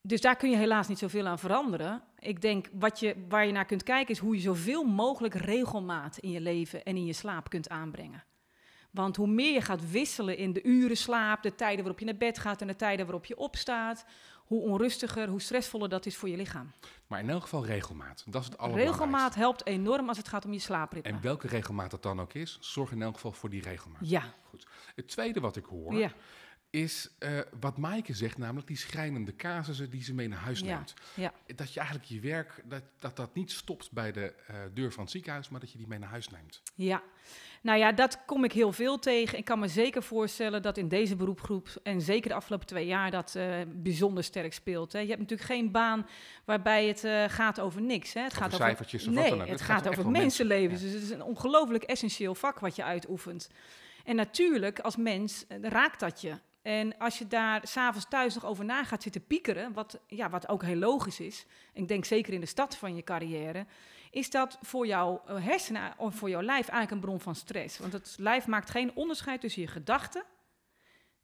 dus 0.06 0.20
daar 0.20 0.36
kun 0.36 0.50
je 0.50 0.56
helaas 0.56 0.88
niet 0.88 0.98
zoveel 0.98 1.26
aan 1.26 1.38
veranderen. 1.38 2.02
Ik 2.18 2.40
denk, 2.40 2.68
wat 2.72 3.00
je, 3.00 3.24
waar 3.28 3.46
je 3.46 3.52
naar 3.52 3.64
kunt 3.64 3.82
kijken, 3.82 4.14
is 4.14 4.20
hoe 4.20 4.34
je 4.34 4.40
zoveel 4.40 4.84
mogelijk 4.84 5.34
regelmaat 5.34 6.18
in 6.18 6.30
je 6.30 6.40
leven 6.40 6.84
en 6.84 6.96
in 6.96 7.06
je 7.06 7.12
slaap 7.12 7.48
kunt 7.48 7.68
aanbrengen. 7.68 8.24
Want 8.90 9.16
hoe 9.16 9.26
meer 9.26 9.52
je 9.52 9.60
gaat 9.60 9.90
wisselen 9.90 10.36
in 10.36 10.52
de 10.52 10.62
uren 10.62 10.96
slaap, 10.96 11.42
de 11.42 11.54
tijden 11.54 11.78
waarop 11.78 11.98
je 11.98 12.04
naar 12.04 12.16
bed 12.16 12.38
gaat 12.38 12.60
en 12.60 12.66
de 12.66 12.76
tijden 12.76 13.04
waarop 13.04 13.24
je 13.24 13.36
opstaat, 13.36 14.04
hoe 14.36 14.60
onrustiger, 14.60 15.28
hoe 15.28 15.40
stressvoller 15.40 15.88
dat 15.88 16.06
is 16.06 16.16
voor 16.16 16.28
je 16.28 16.36
lichaam. 16.36 16.72
Maar 17.06 17.20
in 17.20 17.30
elk 17.30 17.42
geval 17.42 17.64
regelmaat. 17.64 18.24
Dat 18.26 18.42
is 18.42 18.48
het 18.48 18.58
allerbelangrijkste. 18.58 19.04
Regelmaat 19.04 19.34
helpt 19.34 19.66
enorm 19.66 20.08
als 20.08 20.16
het 20.16 20.28
gaat 20.28 20.44
om 20.44 20.52
je 20.52 20.58
slaapritme. 20.58 21.10
En 21.10 21.20
welke 21.20 21.46
regelmaat 21.46 21.90
dat 21.90 22.02
dan 22.02 22.20
ook 22.20 22.34
is, 22.34 22.58
zorg 22.60 22.92
in 22.92 23.02
elk 23.02 23.14
geval 23.14 23.32
voor 23.32 23.50
die 23.50 23.62
regelmaat. 23.62 24.08
Ja. 24.08 24.22
Goed. 24.42 24.66
Het 24.94 25.08
tweede 25.08 25.40
wat 25.40 25.56
ik 25.56 25.64
hoor, 25.64 25.94
ja 25.94 26.12
is 26.76 27.08
uh, 27.18 27.40
wat 27.60 27.76
Maaike 27.76 28.14
zegt, 28.14 28.38
namelijk 28.38 28.66
die 28.66 28.76
schrijnende 28.76 29.36
casussen 29.36 29.90
die 29.90 30.02
ze 30.02 30.14
mee 30.14 30.28
naar 30.28 30.38
huis 30.38 30.62
neemt. 30.62 30.94
Ja, 31.14 31.22
ja. 31.46 31.54
Dat 31.54 31.72
je 31.72 31.80
eigenlijk 31.80 32.08
je 32.08 32.20
werk, 32.20 32.62
dat 32.64 32.82
dat, 32.98 33.16
dat 33.16 33.34
niet 33.34 33.50
stopt 33.50 33.92
bij 33.92 34.12
de 34.12 34.34
uh, 34.50 34.56
deur 34.74 34.92
van 34.92 35.02
het 35.02 35.12
ziekenhuis, 35.12 35.48
maar 35.48 35.60
dat 35.60 35.72
je 35.72 35.78
die 35.78 35.86
mee 35.86 35.98
naar 35.98 36.08
huis 36.08 36.28
neemt. 36.28 36.62
Ja, 36.74 37.02
nou 37.60 37.78
ja, 37.78 37.92
dat 37.92 38.24
kom 38.26 38.44
ik 38.44 38.52
heel 38.52 38.72
veel 38.72 38.98
tegen. 38.98 39.38
Ik 39.38 39.44
kan 39.44 39.58
me 39.58 39.68
zeker 39.68 40.02
voorstellen 40.02 40.62
dat 40.62 40.76
in 40.76 40.88
deze 40.88 41.16
beroepgroep, 41.16 41.68
en 41.82 42.00
zeker 42.00 42.28
de 42.28 42.34
afgelopen 42.36 42.66
twee 42.66 42.86
jaar, 42.86 43.10
dat 43.10 43.34
uh, 43.36 43.54
bijzonder 43.66 44.24
sterk 44.24 44.52
speelt. 44.52 44.92
Hè. 44.92 44.98
Je 44.98 45.08
hebt 45.08 45.20
natuurlijk 45.20 45.48
geen 45.48 45.70
baan 45.70 46.06
waarbij 46.44 46.86
het 46.86 47.32
gaat 47.32 47.60
over 47.60 47.82
niks. 47.82 48.12
Hè. 48.12 48.22
Het 48.22 48.32
over 48.32 48.42
gaat 48.42 48.54
cijfertjes 48.54 49.08
over, 49.08 49.12
of 49.12 49.18
nee, 49.18 49.30
wat 49.30 49.38
dan 49.38 49.48
ook. 49.48 49.52
Het, 49.52 49.60
het 49.60 49.68
gaat, 49.68 49.82
gaat 49.82 49.98
over 49.98 50.10
mensenlevens. 50.10 50.82
Mensen. 50.82 50.90
Dus 50.90 51.00
het 51.00 51.10
is 51.10 51.16
een 51.16 51.22
ongelooflijk 51.22 51.84
essentieel 51.84 52.34
vak 52.34 52.58
wat 52.58 52.76
je 52.76 52.84
uitoefent. 52.84 53.48
En 54.04 54.16
natuurlijk, 54.16 54.78
als 54.78 54.96
mens 54.96 55.44
raakt 55.60 56.00
dat 56.00 56.20
je. 56.20 56.38
En 56.66 56.98
als 56.98 57.18
je 57.18 57.26
daar 57.26 57.60
s'avonds 57.66 58.08
thuis 58.08 58.34
nog 58.34 58.44
over 58.44 58.64
na 58.64 58.84
gaat 58.84 59.02
zitten 59.02 59.26
piekeren, 59.26 59.72
wat, 59.72 60.00
ja, 60.06 60.30
wat 60.30 60.48
ook 60.48 60.62
heel 60.62 60.76
logisch 60.76 61.20
is, 61.20 61.46
ik 61.72 61.88
denk 61.88 62.04
zeker 62.04 62.32
in 62.32 62.40
de 62.40 62.46
stad 62.46 62.76
van 62.76 62.96
je 62.96 63.02
carrière, 63.02 63.66
is 64.10 64.30
dat 64.30 64.58
voor 64.62 64.86
jouw 64.86 65.22
eh, 65.26 65.44
hersenen 65.44 65.94
of 65.96 66.14
voor 66.14 66.28
jouw 66.28 66.42
lijf 66.42 66.68
eigenlijk 66.68 66.90
een 66.90 67.08
bron 67.08 67.20
van 67.20 67.34
stress. 67.34 67.78
Want 67.78 67.92
het 67.92 68.14
lijf 68.18 68.46
maakt 68.46 68.70
geen 68.70 68.94
onderscheid 68.94 69.40
tussen 69.40 69.62
je 69.62 69.68
gedachten 69.68 70.24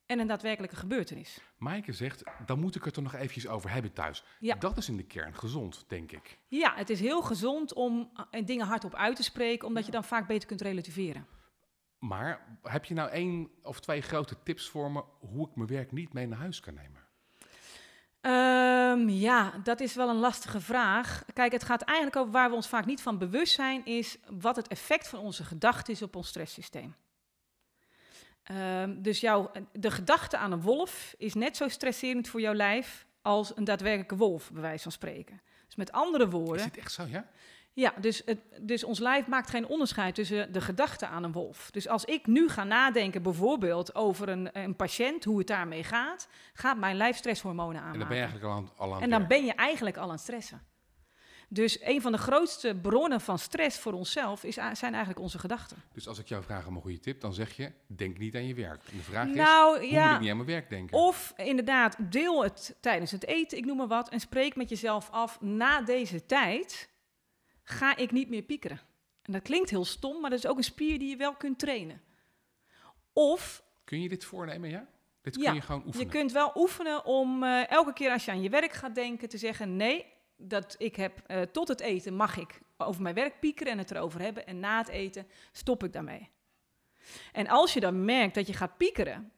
en 0.06 0.18
een 0.18 0.26
daadwerkelijke 0.26 0.76
gebeurtenis. 0.76 1.40
Maaike 1.58 1.92
zegt, 1.92 2.22
dan 2.46 2.60
moet 2.60 2.74
ik 2.74 2.84
het 2.84 2.96
er 2.96 3.02
nog 3.02 3.14
eventjes 3.14 3.48
over 3.48 3.70
hebben 3.70 3.92
thuis. 3.92 4.24
Ja. 4.38 4.54
Dat 4.54 4.76
is 4.76 4.88
in 4.88 4.96
de 4.96 5.06
kern 5.06 5.34
gezond, 5.34 5.84
denk 5.88 6.12
ik. 6.12 6.38
Ja, 6.48 6.74
het 6.74 6.90
is 6.90 7.00
heel 7.00 7.22
gezond 7.22 7.72
om 7.72 8.10
eh, 8.30 8.46
dingen 8.46 8.66
hardop 8.66 8.94
uit 8.94 9.16
te 9.16 9.22
spreken, 9.22 9.68
omdat 9.68 9.86
je 9.86 9.92
dan 9.92 10.04
vaak 10.04 10.26
beter 10.26 10.48
kunt 10.48 10.60
relativeren. 10.60 11.26
Maar 12.02 12.58
heb 12.62 12.84
je 12.84 12.94
nou 12.94 13.10
één 13.10 13.50
of 13.62 13.80
twee 13.80 14.00
grote 14.00 14.36
tips 14.42 14.68
voor 14.68 14.90
me 14.90 15.04
hoe 15.18 15.48
ik 15.48 15.56
mijn 15.56 15.68
werk 15.68 15.92
niet 15.92 16.12
mee 16.12 16.26
naar 16.26 16.38
huis 16.38 16.60
kan 16.60 16.74
nemen? 16.74 17.00
Ehm, 18.20 19.08
ja, 19.08 19.52
dat 19.62 19.80
is 19.80 19.94
wel 19.94 20.08
een 20.08 20.16
lastige 20.16 20.60
vraag. 20.60 21.24
Kijk, 21.32 21.52
het 21.52 21.64
gaat 21.64 21.82
eigenlijk 21.82 22.16
over 22.16 22.32
waar 22.32 22.48
we 22.48 22.54
ons 22.54 22.68
vaak 22.68 22.86
niet 22.86 23.02
van 23.02 23.18
bewust 23.18 23.54
zijn, 23.54 23.84
is 23.84 24.18
wat 24.40 24.56
het 24.56 24.68
effect 24.68 25.08
van 25.08 25.18
onze 25.18 25.44
gedachten 25.44 25.92
is 25.92 26.02
op 26.02 26.16
ons 26.16 26.28
stresssysteem. 26.28 26.94
Ehm, 28.42 29.02
dus 29.02 29.20
jouw, 29.20 29.50
de 29.72 29.90
gedachte 29.90 30.36
aan 30.36 30.52
een 30.52 30.62
wolf 30.62 31.14
is 31.18 31.34
net 31.34 31.56
zo 31.56 31.68
stresserend 31.68 32.28
voor 32.28 32.40
jouw 32.40 32.54
lijf 32.54 33.06
als 33.20 33.56
een 33.56 33.64
daadwerkelijke 33.64 34.16
wolf, 34.16 34.50
bij 34.52 34.62
wijze 34.62 34.82
van 34.82 34.92
spreken. 34.92 35.40
Dus 35.66 35.76
met 35.76 35.92
andere 35.92 36.24
Is 36.24 36.30
woorden, 36.30 36.64
dit 36.64 36.76
echt 36.76 36.92
zo, 36.92 37.06
ja? 37.06 37.28
Ja, 37.74 37.94
dus, 38.00 38.22
het, 38.24 38.38
dus 38.60 38.84
ons 38.84 38.98
lijf 38.98 39.26
maakt 39.26 39.50
geen 39.50 39.66
onderscheid 39.66 40.14
tussen 40.14 40.52
de 40.52 40.60
gedachte 40.60 41.06
aan 41.06 41.24
een 41.24 41.32
wolf. 41.32 41.70
Dus 41.70 41.88
als 41.88 42.04
ik 42.04 42.26
nu 42.26 42.48
ga 42.48 42.64
nadenken 42.64 43.22
bijvoorbeeld 43.22 43.94
over 43.94 44.28
een, 44.28 44.58
een 44.58 44.76
patiënt, 44.76 45.24
hoe 45.24 45.38
het 45.38 45.46
daarmee 45.46 45.84
gaat, 45.84 46.28
gaat 46.52 46.78
mijn 46.78 46.96
lijf 46.96 47.16
stresshormonen 47.16 47.82
aanmaken. 47.82 48.00
En 48.00 48.08
dan 48.08 48.08
ben 48.08 48.16
je 48.16 48.22
eigenlijk 48.22 48.52
al 48.52 48.56
aan, 48.56 48.70
al 48.76 48.86
aan 48.86 48.92
het 48.94 49.02
En 49.02 49.10
dan 49.10 49.26
ben 49.26 49.44
je 49.44 49.52
eigenlijk 49.52 49.96
al 49.96 50.02
aan 50.02 50.10
het 50.10 50.20
stressen. 50.20 50.62
Dus 51.48 51.80
een 51.80 52.00
van 52.00 52.12
de 52.12 52.18
grootste 52.18 52.78
bronnen 52.82 53.20
van 53.20 53.38
stress 53.38 53.78
voor 53.78 53.92
onszelf 53.92 54.44
is, 54.44 54.54
zijn 54.54 54.92
eigenlijk 54.92 55.18
onze 55.18 55.38
gedachten. 55.38 55.76
Dus 55.92 56.08
als 56.08 56.18
ik 56.18 56.28
jou 56.28 56.42
vraag 56.42 56.66
om 56.66 56.76
een 56.76 56.82
goede 56.82 57.00
tip, 57.00 57.20
dan 57.20 57.34
zeg 57.34 57.56
je, 57.56 57.72
denk 57.86 58.18
niet 58.18 58.34
aan 58.34 58.46
je 58.46 58.54
werk. 58.54 58.80
En 58.90 58.96
de 58.96 59.02
vraag 59.02 59.28
is, 59.28 59.34
Nou 59.34 59.70
hoe 59.70 59.80
moet 59.80 59.90
ja, 59.90 60.14
ik 60.14 60.20
niet 60.20 60.30
aan 60.30 60.36
mijn 60.36 60.48
werk 60.48 60.70
denken? 60.70 60.98
of 60.98 61.32
inderdaad, 61.36 61.96
deel 61.98 62.42
het 62.42 62.76
tijdens 62.80 63.10
het 63.10 63.26
eten, 63.26 63.58
ik 63.58 63.64
noem 63.64 63.76
maar 63.76 63.86
wat, 63.86 64.08
en 64.08 64.20
spreek 64.20 64.56
met 64.56 64.68
jezelf 64.68 65.10
af, 65.10 65.40
na 65.40 65.82
deze 65.82 66.26
tijd 66.26 66.90
ga 67.72 67.96
ik 67.96 68.10
niet 68.10 68.28
meer 68.28 68.42
piekeren. 68.42 68.80
En 69.22 69.32
dat 69.32 69.42
klinkt 69.42 69.70
heel 69.70 69.84
stom, 69.84 70.20
maar 70.20 70.30
dat 70.30 70.38
is 70.38 70.46
ook 70.46 70.56
een 70.56 70.64
spier 70.64 70.98
die 70.98 71.08
je 71.08 71.16
wel 71.16 71.34
kunt 71.34 71.58
trainen. 71.58 72.00
Of 73.12 73.62
Kun 73.84 74.02
je 74.02 74.08
dit 74.08 74.24
voornemen, 74.24 74.70
ja? 74.70 74.86
Dit 75.22 75.36
Ja, 75.36 75.44
kun 75.44 75.54
je 75.54 75.60
gewoon 75.60 75.82
oefenen. 75.86 76.06
Je 76.06 76.12
kunt 76.12 76.32
wel 76.32 76.52
oefenen 76.54 77.04
om 77.04 77.42
eh, 77.42 77.70
elke 77.70 77.92
keer 77.92 78.10
als 78.10 78.24
je 78.24 78.30
aan 78.30 78.42
je 78.42 78.50
werk 78.50 78.72
gaat 78.72 78.94
denken 78.94 79.28
te 79.28 79.38
zeggen: 79.38 79.76
nee, 79.76 80.06
dat 80.36 80.74
ik 80.78 80.96
heb 80.96 81.22
eh, 81.26 81.42
tot 81.42 81.68
het 81.68 81.80
eten 81.80 82.14
mag 82.14 82.36
ik 82.36 82.60
over 82.76 83.02
mijn 83.02 83.14
werk 83.14 83.40
piekeren 83.40 83.72
en 83.72 83.78
het 83.78 83.90
erover 83.90 84.20
hebben. 84.20 84.46
En 84.46 84.60
na 84.60 84.78
het 84.78 84.88
eten 84.88 85.26
stop 85.52 85.84
ik 85.84 85.92
daarmee. 85.92 86.30
En 87.32 87.48
als 87.48 87.72
je 87.72 87.80
dan 87.80 88.04
merkt 88.04 88.34
dat 88.34 88.46
je 88.46 88.52
gaat 88.52 88.76
piekeren, 88.76 89.32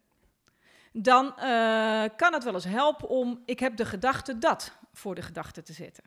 dan 0.92 1.36
eh, 1.36 2.04
kan 2.16 2.32
het 2.32 2.44
wel 2.44 2.54
eens 2.54 2.64
helpen 2.64 3.08
om 3.08 3.42
ik 3.44 3.60
heb 3.60 3.76
de 3.76 3.84
gedachte 3.84 4.38
dat 4.38 4.76
voor 4.92 5.14
de 5.14 5.22
gedachte 5.22 5.62
te 5.62 5.72
zetten. 5.72 6.04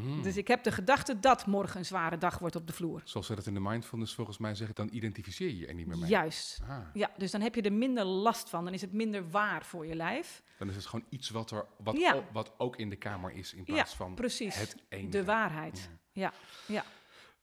Hmm. 0.00 0.22
Dus 0.22 0.36
ik 0.36 0.48
heb 0.48 0.62
de 0.62 0.72
gedachte 0.72 1.20
dat 1.20 1.46
morgen 1.46 1.78
een 1.78 1.84
zware 1.84 2.18
dag 2.18 2.38
wordt 2.38 2.56
op 2.56 2.66
de 2.66 2.72
vloer. 2.72 3.00
Zoals 3.04 3.26
ze 3.26 3.34
dat 3.34 3.46
in 3.46 3.54
de 3.54 3.60
mindfulness 3.60 4.14
volgens 4.14 4.38
mij 4.38 4.54
zeggen, 4.54 4.74
dan 4.74 4.88
identificeer 4.92 5.48
je 5.48 5.56
je 5.58 5.66
er 5.66 5.74
niet 5.74 5.86
meer 5.86 5.98
mee. 5.98 6.08
Juist. 6.10 6.60
Ah, 6.68 6.78
Ja, 6.94 7.10
dus 7.16 7.30
dan 7.30 7.40
heb 7.40 7.54
je 7.54 7.62
er 7.62 7.72
minder 7.72 8.04
last 8.04 8.48
van. 8.48 8.64
Dan 8.64 8.72
is 8.74 8.80
het 8.80 8.92
minder 8.92 9.30
waar 9.30 9.64
voor 9.64 9.86
je 9.86 9.94
lijf. 9.94 10.42
dan 10.58 10.68
is 10.68 10.74
het 10.76 10.86
gewoon 10.86 11.06
iets 11.08 11.30
wat, 11.30 11.50
er, 11.50 11.66
wat, 11.78 11.96
Ja. 11.96 12.24
wat 12.32 12.52
ook 12.58 12.76
in 12.76 12.88
de 12.90 12.96
kamer 12.96 13.32
is, 13.32 13.54
in 13.54 13.64
plaats 13.64 13.94
van 13.94 14.14
Precies. 14.14 14.54
het 14.58 14.76
enige. 14.88 15.08
De 15.08 15.24
waarheid. 15.24 15.90
Ja, 16.12 16.32
ja. 16.66 16.84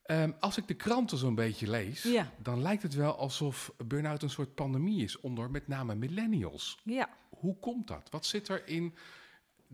Ehm, 0.04 0.32
als 0.40 0.58
ik 0.58 0.68
de 0.68 0.74
kranten 0.74 1.18
zo'n 1.18 1.36
beetje 1.36 1.70
lees, 1.70 2.04
Ja. 2.04 2.32
dan 2.42 2.62
lijkt 2.62 2.84
het 2.84 2.94
wel 2.94 3.16
alsof 3.18 3.74
burn-out 3.86 4.22
een 4.24 4.30
soort 4.30 4.56
pandemie 4.56 5.04
is 5.04 5.20
onder 5.20 5.52
met 5.52 5.68
name 5.68 5.96
millennials. 5.96 6.80
ja. 6.84 7.10
Hoe 7.30 7.60
komt 7.60 7.88
dat? 7.88 8.10
Wat 8.10 8.26
zit 8.26 8.48
er 8.48 8.68
in 8.68 8.96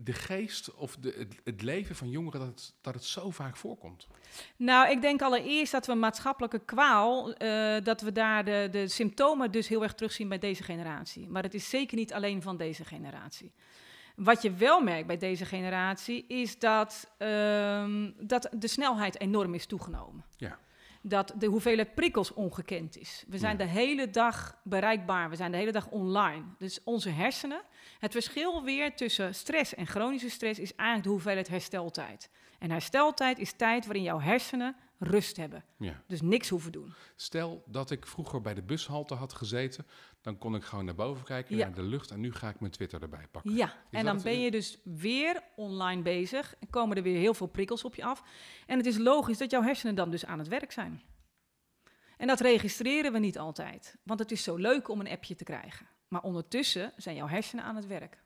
de 0.04 0.12
geest 0.12 0.74
of 0.74 0.96
de, 0.96 1.14
het, 1.18 1.40
het 1.44 1.62
leven 1.62 1.96
van 1.96 2.10
jongeren 2.10 2.40
dat 2.40 2.48
het, 2.48 2.74
dat 2.80 2.94
het 2.94 3.04
zo 3.04 3.30
vaak 3.30 3.56
voorkomt? 3.56 4.08
Nou, 4.56 4.90
ik 4.90 5.00
denk 5.02 5.22
allereerst 5.22 5.72
dat 5.72 5.86
we 5.86 5.94
maatschappelijke 5.94 6.58
kwaal, 6.58 7.34
eh, 7.34 7.76
dat 7.82 8.00
we 8.00 8.12
daar 8.12 8.44
de, 8.44 8.68
de 8.70 8.88
symptomen 8.88 9.50
dus 9.50 9.68
heel 9.68 9.82
erg 9.82 9.94
terugzien 9.94 10.28
bij 10.28 10.38
deze 10.38 10.62
generatie. 10.62 11.28
Maar 11.28 11.42
het 11.42 11.54
is 11.54 11.68
zeker 11.68 11.96
niet 11.96 12.12
alleen 12.12 12.42
van 12.42 12.56
deze 12.56 12.84
generatie. 12.84 13.52
Wat 14.16 14.42
je 14.42 14.52
wel 14.52 14.80
merkt 14.80 15.06
bij 15.06 15.16
deze 15.16 15.44
generatie 15.44 16.24
is 16.26 16.58
dat, 16.58 17.10
ehm, 17.18 18.10
dat 18.20 18.48
de 18.56 18.68
snelheid 18.68 19.20
enorm 19.20 19.54
is 19.54 19.66
toegenomen. 19.66 20.24
Ja. 20.36 20.58
Dat 21.02 21.32
de 21.38 21.46
hoeveelheid 21.46 21.94
prikkels 21.94 22.32
ongekend 22.32 22.96
is. 22.98 23.24
We 23.28 23.38
zijn 23.38 23.58
Ja. 23.58 23.64
de 23.64 23.70
hele 23.70 24.10
dag 24.10 24.60
bereikbaar, 24.64 25.30
we 25.30 25.36
zijn 25.36 25.50
de 25.50 25.56
hele 25.56 25.72
dag 25.72 25.88
online. 25.88 26.44
Dus 26.58 26.80
onze 26.84 27.10
hersenen. 27.10 27.62
Het 27.98 28.12
verschil 28.12 28.62
weer 28.62 28.94
tussen 28.96 29.34
stress 29.34 29.74
en 29.74 29.86
chronische 29.86 30.30
stress 30.30 30.58
is 30.58 30.74
eigenlijk 30.74 31.04
de 31.08 31.12
hoeveelheid 31.12 31.48
hersteltijd. 31.48 32.30
En 32.58 32.70
hersteltijd 32.70 33.38
is 33.38 33.52
tijd 33.52 33.84
waarin 33.86 34.02
jouw 34.02 34.20
hersenen 34.20 34.76
rust 35.02 35.36
hebben. 35.36 35.64
Ja. 35.76 36.02
Dus 36.06 36.20
niks 36.20 36.48
hoeven 36.48 36.72
doen. 36.72 36.94
Stel 37.16 37.62
dat 37.66 37.90
ik 37.90 38.06
vroeger 38.06 38.40
bij 38.40 38.54
de 38.54 38.62
bushalte 38.62 39.14
had 39.14 39.32
gezeten, 39.32 39.86
dan 40.20 40.38
kon 40.38 40.54
ik 40.54 40.64
gewoon 40.64 40.84
naar 40.84 40.94
boven 40.94 41.24
kijken, 41.24 41.56
Ja. 41.56 41.66
naar 41.66 41.74
de 41.74 41.82
lucht 41.82 42.10
en 42.10 42.20
nu 42.20 42.32
ga 42.32 42.48
ik 42.48 42.60
mijn 42.60 42.72
Twitter 42.72 43.02
erbij 43.02 43.26
pakken. 43.30 43.54
Ja, 43.54 43.74
en 43.90 44.04
dan 44.04 44.22
ben 44.22 44.40
je 44.40 44.50
dus 44.50 44.78
weer 44.84 45.42
online 45.56 46.02
bezig. 46.02 46.54
En 46.60 46.70
komen 46.70 46.96
er 46.96 47.02
weer 47.02 47.18
heel 47.18 47.34
veel 47.34 47.46
prikkels 47.46 47.84
op 47.84 47.94
je 47.94 48.04
af. 48.04 48.22
En 48.66 48.76
het 48.76 48.86
is 48.86 48.98
logisch 48.98 49.38
dat 49.38 49.50
jouw 49.50 49.62
hersenen 49.62 49.94
dan 49.94 50.10
dus 50.10 50.26
aan 50.26 50.38
het 50.38 50.48
werk 50.48 50.72
zijn. 50.72 51.02
En 52.16 52.26
dat 52.26 52.40
registreren 52.40 53.12
we 53.12 53.18
niet 53.18 53.38
altijd. 53.38 53.96
Want 54.02 54.20
het 54.20 54.30
is 54.30 54.42
zo 54.42 54.56
leuk 54.56 54.88
om 54.88 55.00
een 55.00 55.08
appje 55.08 55.34
te 55.34 55.44
krijgen. 55.44 55.86
Maar 56.08 56.22
ondertussen 56.22 56.92
zijn 56.96 57.16
jouw 57.16 57.28
hersenen 57.28 57.64
aan 57.64 57.76
het 57.76 57.86
werk. 57.86 58.22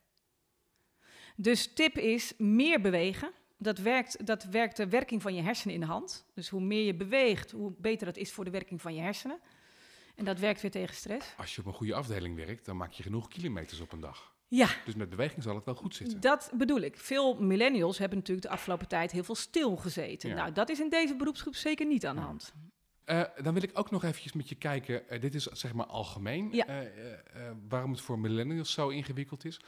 Dus 1.37 1.73
tip 1.75 1.99
is 1.99 2.35
meer 2.39 2.81
bewegen. 2.81 3.33
Dat 3.65 3.79
werkt, 3.79 4.27
dat 4.27 4.45
werkt 4.45 4.77
de 4.77 4.89
werking 4.89 5.23
van 5.23 5.35
je 5.35 5.43
hersenen 5.43 5.75
in 5.75 5.81
de 5.81 5.87
hand. 5.87 6.25
Dus 6.35 6.49
hoe 6.49 6.61
meer 6.61 6.85
je 6.85 6.95
beweegt, 6.95 7.51
hoe 7.51 7.73
beter 7.79 8.07
dat 8.07 8.17
is 8.17 8.33
voor 8.33 8.45
de 8.45 8.51
werking 8.51 8.81
van 8.81 8.95
je 8.95 9.01
hersenen. 9.01 9.39
En 10.15 10.25
dat 10.25 10.39
werkt 10.39 10.61
weer 10.61 10.71
tegen 10.71 10.95
stress. 10.95 11.35
Als 11.37 11.55
je 11.55 11.61
op 11.61 11.67
een 11.67 11.73
goede 11.73 11.95
afdeling 11.95 12.37
werkt, 12.37 12.65
dan 12.65 12.77
maak 12.77 12.93
je 12.93 13.03
genoeg 13.03 13.29
kilometers 13.29 13.81
op 13.81 13.93
een 13.93 14.01
dag. 14.01 14.33
Ja, 14.49 14.69
Dus 14.85 14.95
met 14.95 15.11
beweging 15.11 15.43
zal 15.43 15.55
het 15.55 15.65
wel 15.65 15.75
goed 15.75 15.95
zitten. 15.95 16.21
Dat 16.21 16.51
bedoel 16.55 16.81
ik. 16.81 16.97
Veel 16.97 17.35
millennials 17.43 17.99
hebben 17.99 18.19
natuurlijk 18.19 18.47
de 18.47 18.53
afgelopen 18.53 18.89
tijd 18.89 19.13
heel 19.13 19.25
veel 19.25 19.35
stilgezeten. 19.35 20.29
Ja. 20.29 20.35
Nou, 20.35 20.53
dat 20.53 20.69
is 20.69 20.81
in 20.81 20.89
deze 20.91 21.17
beroepsgroep 21.17 21.55
zeker 21.55 21.87
niet 21.87 22.07
aan 22.07 22.17
de 22.17 22.23
hand. 22.23 22.53
Eh, 23.05 23.23
dan 23.43 23.55
wil 23.55 23.63
ik 23.63 23.79
ook 23.79 23.91
nog 23.91 24.05
eventjes 24.05 24.33
met 24.33 24.49
je 24.49 24.55
kijken. 24.55 25.09
eh, 25.09 25.21
dit 25.21 25.35
is 25.35 25.43
zeg 25.45 25.73
maar 25.73 25.87
algemeen. 25.87 26.49
Ja. 26.53 26.67
eh, 26.67 27.51
waarom 27.69 27.91
het 27.91 28.01
voor 28.01 28.19
millennials 28.19 28.73
zo 28.73 28.89
ingewikkeld 28.89 29.45
is. 29.45 29.61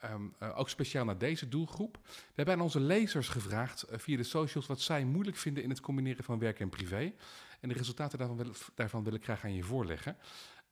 Ehm, 0.00 0.22
eh, 0.38 0.58
ook 0.58 0.68
speciaal 0.68 1.04
naar 1.04 1.18
deze 1.18 1.48
doelgroep. 1.48 1.98
We 2.02 2.32
hebben 2.34 2.54
aan 2.54 2.60
onze 2.60 2.80
lezers 2.80 3.28
gevraagd 3.28 3.82
eh, 3.82 3.98
via 3.98 4.16
de 4.16 4.22
socials 4.22 4.66
wat 4.66 4.80
zij 4.80 5.04
moeilijk 5.04 5.36
vinden 5.36 5.62
in 5.62 5.70
het 5.70 5.80
combineren 5.80 6.24
van 6.24 6.38
werk 6.38 6.60
en 6.60 6.68
privé. 6.68 7.12
En 7.60 7.68
de 7.68 7.74
resultaten 7.74 8.18
daarvan 8.18 8.36
wil, 8.36 8.52
daarvan 8.74 9.04
wil 9.04 9.14
ik 9.14 9.24
graag 9.24 9.44
aan 9.44 9.54
je 9.54 9.62
voorleggen. 9.62 10.16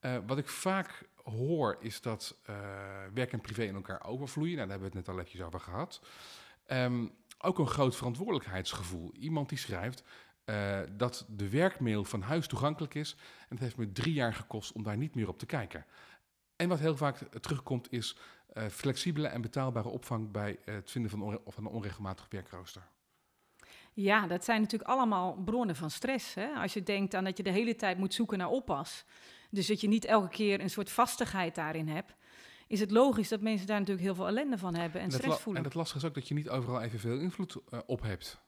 Eh, 0.00 0.16
wat 0.26 0.38
ik 0.38 0.48
vaak 0.48 1.08
hoor 1.24 1.76
is 1.80 2.00
dat 2.00 2.36
werk 3.14 3.32
en 3.32 3.40
privé 3.40 3.62
in 3.62 3.74
elkaar 3.74 4.04
overvloeien. 4.04 4.56
Nou, 4.56 4.68
daar 4.68 4.78
hebben 4.78 4.90
we 4.92 4.98
het 4.98 5.06
net 5.06 5.14
al 5.14 5.20
eventjes 5.20 5.46
over 5.46 5.60
gehad. 5.60 6.00
Ehm, 6.66 7.06
ook 7.38 7.58
een 7.58 7.66
groot 7.66 7.96
verantwoordelijkheidsgevoel. 7.96 9.14
Iemand 9.14 9.48
die 9.48 9.58
schrijft 9.58 10.04
dat 10.96 11.26
de 11.28 11.48
werkmail 11.48 12.04
van 12.04 12.22
huis 12.22 12.46
toegankelijk 12.46 12.94
is. 12.94 13.16
En 13.40 13.48
het 13.48 13.60
heeft 13.60 13.76
me 13.76 13.92
drie 13.92 14.12
jaar 14.12 14.34
gekost 14.34 14.72
om 14.72 14.82
daar 14.82 14.96
niet 14.96 15.14
meer 15.14 15.28
op 15.28 15.38
te 15.38 15.46
kijken. 15.46 15.86
En 16.58 16.68
wat 16.68 16.78
heel 16.78 16.96
vaak 16.96 17.18
terugkomt 17.40 17.92
is 17.92 18.16
eh, 18.52 18.66
flexibele 18.66 19.26
en 19.28 19.40
betaalbare 19.40 19.88
opvang 19.88 20.30
bij 20.30 20.58
eh, 20.64 20.74
het 20.74 20.90
vinden 20.90 21.10
van, 21.10 21.22
onre- 21.22 21.40
van 21.46 21.64
een 21.66 21.70
onregelmatig 21.72 22.26
werkrooster. 22.30 22.82
Ja, 23.92 24.26
dat 24.26 24.44
zijn 24.44 24.60
natuurlijk 24.60 24.90
allemaal 24.90 25.34
bronnen 25.44 25.76
van 25.76 25.90
stress. 25.90 26.34
Hè? 26.34 26.46
Als 26.52 26.72
je 26.72 26.82
denkt 26.82 27.14
aan 27.14 27.24
dat 27.24 27.36
je 27.36 27.42
de 27.42 27.50
hele 27.50 27.74
tijd 27.76 27.98
moet 27.98 28.14
zoeken 28.14 28.38
naar 28.38 28.48
oppas. 28.48 29.04
Dus 29.50 29.66
dat 29.66 29.80
je 29.80 29.88
niet 29.88 30.04
elke 30.04 30.28
keer 30.28 30.60
een 30.60 30.70
soort 30.70 30.90
vastigheid 30.90 31.54
daarin 31.54 31.88
hebt. 31.88 32.14
Is 32.66 32.80
het 32.80 32.90
logisch 32.90 33.28
dat 33.28 33.40
mensen 33.40 33.66
daar 33.66 33.78
natuurlijk 33.78 34.06
heel 34.06 34.14
veel 34.14 34.26
ellende 34.26 34.58
van 34.58 34.74
hebben 34.74 35.00
en, 35.00 35.10
stress 35.10 35.28
la- 35.28 35.36
voelen. 35.36 35.62
en 35.62 35.68
het 35.68 35.76
lastige 35.76 35.98
is 35.98 36.04
ook 36.04 36.14
dat 36.14 36.28
je 36.28 36.34
niet 36.34 36.48
overal 36.48 36.80
evenveel 36.82 37.18
invloed 37.18 37.56
eh, 37.70 37.78
op 37.86 38.02
hebt. 38.02 38.40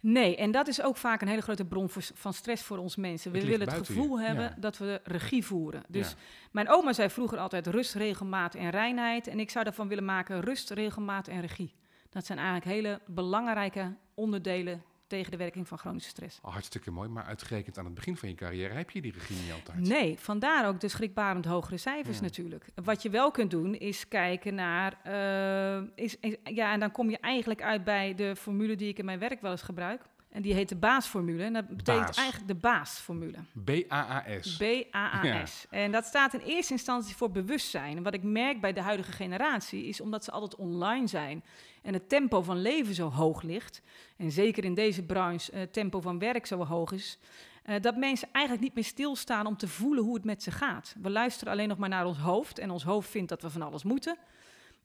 Nee, 0.00 0.36
en 0.36 0.50
dat 0.50 0.68
is 0.68 0.82
ook 0.82 0.96
vaak 0.96 1.22
een 1.22 1.28
hele 1.28 1.40
grote 1.42 1.64
bron 1.64 1.88
voor- 1.88 2.02
van 2.14 2.32
stress 2.34 2.62
voor 2.62 2.78
ons 2.78 2.96
mensen. 2.96 3.32
We 3.32 3.38
Het 3.38 3.46
willen 3.46 3.68
het 3.68 3.86
je, 3.86 3.92
gevoel 3.94 4.20
hebben 4.20 4.44
ja. 4.44 4.54
dat 4.58 4.78
we 4.78 5.00
regie 5.04 5.44
voeren. 5.46 5.82
Dus 5.88 6.08
Ja. 6.10 6.16
mijn 6.50 6.68
oma 6.68 6.92
zei 6.92 7.10
vroeger 7.10 7.38
altijd 7.38 7.66
rust, 7.66 7.94
regelmaat 7.94 8.54
en 8.54 8.70
reinheid. 8.70 9.26
En 9.26 9.40
ik 9.40 9.50
zou 9.50 9.64
daarvan 9.64 9.88
willen 9.88 10.04
maken 10.04 10.40
rust, 10.40 10.70
regelmaat 10.70 11.28
en 11.28 11.40
regie. 11.40 11.74
Dat 12.10 12.26
zijn 12.26 12.38
eigenlijk 12.38 12.70
hele 12.70 13.00
belangrijke 13.06 13.94
onderdelen 14.14 14.82
tegen 15.12 15.30
de 15.30 15.36
werking 15.36 15.68
van 15.68 15.78
chronische 15.78 16.08
stress. 16.10 16.38
Hartstikke 16.42 16.90
mooi, 16.90 17.08
maar 17.08 17.24
uitgerekend 17.24 17.78
aan 17.78 17.84
het 17.84 17.94
begin 17.94 18.16
van 18.16 18.28
je 18.28 18.34
carrière 18.34 18.74
heb 18.74 18.90
je 18.90 19.00
die 19.02 19.12
regie 19.12 19.36
niet 19.36 19.52
altijd. 19.52 19.88
Nee, 19.88 20.18
vandaar 20.18 20.66
ook 20.68 20.80
de 20.80 20.88
schrikbarend 20.88 21.44
hogere 21.44 21.76
cijfers 21.76 22.16
Ja. 22.16 22.22
natuurlijk. 22.22 22.64
Wat 22.84 23.02
je 23.02 23.10
wel 23.10 23.30
kunt 23.30 23.50
doen 23.50 23.74
is 23.74 24.08
kijken 24.08 24.54
naar... 24.54 25.00
eh, 25.02 25.82
is, 25.94 26.16
is- 26.20 26.36
ja, 26.44 26.72
en 26.72 26.80
dan 26.80 26.90
kom 26.90 27.10
je 27.10 27.18
eigenlijk 27.18 27.62
uit 27.62 27.84
bij 27.84 28.14
de 28.14 28.36
formule 28.36 28.76
die 28.76 28.88
ik 28.88 28.98
in 28.98 29.04
mijn 29.04 29.18
werk 29.18 29.40
wel 29.40 29.50
eens 29.50 29.62
gebruik. 29.62 30.02
En 30.32 30.42
die 30.42 30.54
heet 30.54 30.68
de 30.68 30.76
baasformule. 30.76 31.42
En 31.42 31.52
dat 31.52 31.68
betekent 31.68 32.06
Baas. 32.06 32.16
eigenlijk 32.16 32.48
de 32.48 32.54
baasformule. 32.54 33.38
B-A-A-S. 33.64 34.56
B-A-A-S. 34.56 35.66
En 35.70 35.92
dat 35.92 36.04
staat 36.04 36.34
in 36.34 36.40
eerste 36.40 36.72
instantie 36.72 37.16
voor 37.16 37.30
bewustzijn. 37.30 37.96
En 37.96 38.02
wat 38.02 38.14
ik 38.14 38.22
merk 38.22 38.60
bij 38.60 38.72
de 38.72 38.80
huidige 38.80 39.12
generatie 39.12 39.86
is 39.86 40.00
omdat 40.00 40.24
ze 40.24 40.30
altijd 40.30 40.56
online 40.56 41.06
zijn 41.06 41.44
en 41.82 41.92
het 41.92 42.08
tempo 42.08 42.42
van 42.42 42.62
leven 42.62 42.94
zo 42.94 43.10
hoog 43.10 43.42
ligt, 43.42 43.82
en 44.16 44.30
zeker 44.30 44.64
in 44.64 44.74
deze 44.74 45.02
branche 45.02 45.52
eh, 45.52 45.60
het 45.60 45.72
tempo 45.72 46.00
van 46.00 46.18
werk 46.18 46.46
zo 46.46 46.64
hoog 46.64 46.92
is, 46.92 47.18
eh, 47.62 47.80
dat 47.80 47.96
mensen 47.96 48.28
eigenlijk 48.32 48.64
niet 48.64 48.74
meer 48.74 48.84
stilstaan 48.84 49.46
om 49.46 49.56
te 49.56 49.68
voelen 49.68 50.04
hoe 50.04 50.14
het 50.14 50.24
met 50.24 50.42
ze 50.42 50.50
gaat. 50.50 50.94
We 51.00 51.10
luisteren 51.10 51.52
alleen 51.52 51.68
nog 51.68 51.78
maar 51.78 51.88
naar 51.88 52.06
ons 52.06 52.18
hoofd 52.18 52.58
en 52.58 52.70
ons 52.70 52.84
hoofd 52.84 53.10
vindt 53.10 53.28
dat 53.28 53.42
we 53.42 53.50
van 53.50 53.62
alles 53.62 53.82
moeten. 53.82 54.16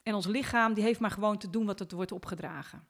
En 0.03 0.13
ons 0.13 0.25
lichaam 0.25 0.73
die 0.73 0.83
heeft 0.83 0.99
maar 0.99 1.11
gewoon 1.11 1.37
te 1.37 1.49
doen 1.49 1.65
wat 1.65 1.79
het 1.79 1.91
wordt 1.91 2.11
opgedragen. 2.11 2.83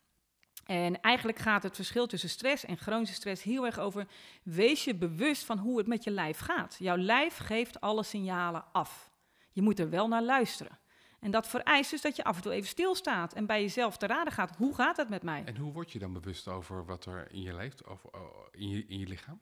En 0.68 1.02
eigenlijk 1.02 1.38
gaat 1.38 1.64
het 1.64 1.76
verschil 1.76 2.08
tussen 2.08 2.30
stress 2.30 2.66
en 2.66 2.78
chronische 2.78 3.16
stress 3.16 3.44
heel 3.44 3.66
erg 3.66 3.80
over 3.80 4.08
wees 4.44 4.84
je 4.84 4.96
bewust 4.96 5.44
van 5.44 5.58
hoe 5.58 5.78
het 5.78 5.88
met 5.88 6.04
je 6.04 6.12
lijf 6.12 6.40
gaat. 6.40 6.76
Jouw 6.80 6.98
lijf 6.98 7.38
geeft 7.38 7.82
alle 7.82 8.04
signalen 8.04 8.66
af. 8.72 9.10
Je 9.52 9.62
moet 9.62 9.80
er 9.80 9.90
wel 9.90 10.08
naar 10.08 10.24
luisteren. 10.24 10.80
En 11.20 11.32
dat 11.32 11.48
vereist 11.48 11.92
dus 11.92 12.02
dat 12.02 12.16
je 12.16 12.24
af 12.24 12.36
en 12.36 12.42
toe 12.42 12.52
even 12.52 12.68
stilstaat 12.68 13.34
en 13.34 13.46
bij 13.46 13.62
jezelf 13.62 13.98
te 13.98 14.08
raden 14.08 14.34
gaat, 14.34 14.56
hoe 14.58 14.76
gaat 14.76 14.98
het 14.98 15.10
met 15.10 15.24
mij? 15.24 15.44
En 15.46 15.58
hoe 15.58 15.74
word 15.74 15.92
je 15.92 16.00
dan 16.00 16.14
bewust 16.14 16.48
over 16.48 16.86
wat 16.86 17.06
er 17.06 17.32
in 17.32 17.42
je 17.42 17.56
leeft, 17.56 17.88
of 17.88 18.04
oh, 18.04 18.22
in, 18.52 18.70
je, 18.70 18.86
in 18.88 19.00
je 19.00 19.08
lichaam? 19.08 19.40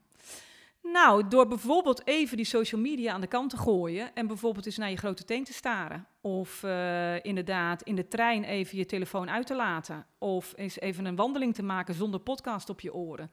Nou, 0.92 1.28
door 1.28 1.46
bijvoorbeeld 1.46 2.06
even 2.06 2.36
die 2.36 2.46
social 2.46 2.80
media 2.80 3.12
aan 3.12 3.20
de 3.20 3.26
kant 3.26 3.50
te 3.50 3.56
gooien 3.56 4.14
en 4.14 4.26
bijvoorbeeld 4.26 4.66
eens 4.66 4.76
naar 4.76 4.90
je 4.90 4.96
grote 4.96 5.24
teen 5.24 5.44
te 5.44 5.52
staren. 5.52 6.06
Of 6.20 6.62
eh, 6.62 7.24
inderdaad 7.24 7.82
in 7.82 7.94
de 7.94 8.08
trein 8.08 8.44
even 8.44 8.78
je 8.78 8.86
telefoon 8.86 9.30
uit 9.30 9.46
te 9.46 9.54
laten. 9.54 10.06
Of 10.18 10.52
eens 10.56 10.80
even 10.80 11.04
een 11.04 11.16
wandeling 11.16 11.54
te 11.54 11.62
maken 11.62 11.94
zonder 11.94 12.20
podcast 12.20 12.68
op 12.68 12.80
je 12.80 12.94
oren. 12.94 13.30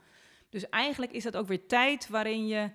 Dus 0.49 0.69
eigenlijk 0.69 1.11
is 1.11 1.23
dat 1.23 1.37
ook 1.37 1.47
weer 1.47 1.67
tijd 1.67 2.07
waarin 2.09 2.47
je 2.47 2.69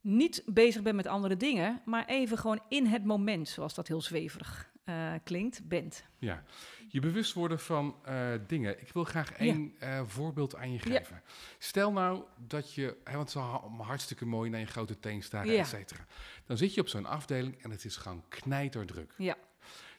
niet 0.00 0.42
bezig 0.46 0.82
bent 0.82 0.96
met 0.96 1.06
andere 1.06 1.36
dingen, 1.36 1.82
maar 1.84 2.06
even 2.06 2.38
gewoon 2.38 2.60
in 2.68 2.86
het 2.86 3.04
moment, 3.04 3.48
zoals 3.48 3.74
dat 3.74 3.88
heel 3.88 4.02
zweverig 4.02 4.70
eh, 4.90 5.12
klinkt, 5.24 5.68
bent. 5.68 6.04
Ja, 6.18 6.42
je 6.88 7.00
bewust 7.00 7.32
worden 7.32 7.60
van 7.60 7.96
eh, 8.04 8.32
dingen. 8.46 8.80
Ik 8.80 8.92
wil 8.92 9.04
graag 9.04 9.32
één 9.32 9.74
eh, 9.78 10.00
voorbeeld 10.06 10.56
aan 10.56 10.72
je 10.72 10.80
Ja. 10.84 10.98
geven. 10.98 11.22
Stel 11.58 11.92
nou 11.92 12.24
dat 12.46 12.74
je, 12.74 12.96
hè, 13.04 13.16
want 13.16 13.34
ha- 13.34 13.68
hartstikke 13.78 14.26
mooi 14.26 14.50
naar 14.50 14.60
je 14.60 14.66
grote 14.66 14.98
teen 14.98 15.22
staren, 15.22 15.52
Ja. 15.52 15.60
et 15.60 15.66
cetera. 15.66 16.04
Dan 16.46 16.56
zit 16.56 16.74
je 16.74 16.80
op 16.80 16.88
zo'n 16.88 17.06
afdeling 17.06 17.62
en 17.62 17.70
het 17.70 17.84
is 17.84 17.96
gewoon 17.96 18.24
knijterdruk. 18.28 19.14
Ja. 19.18 19.36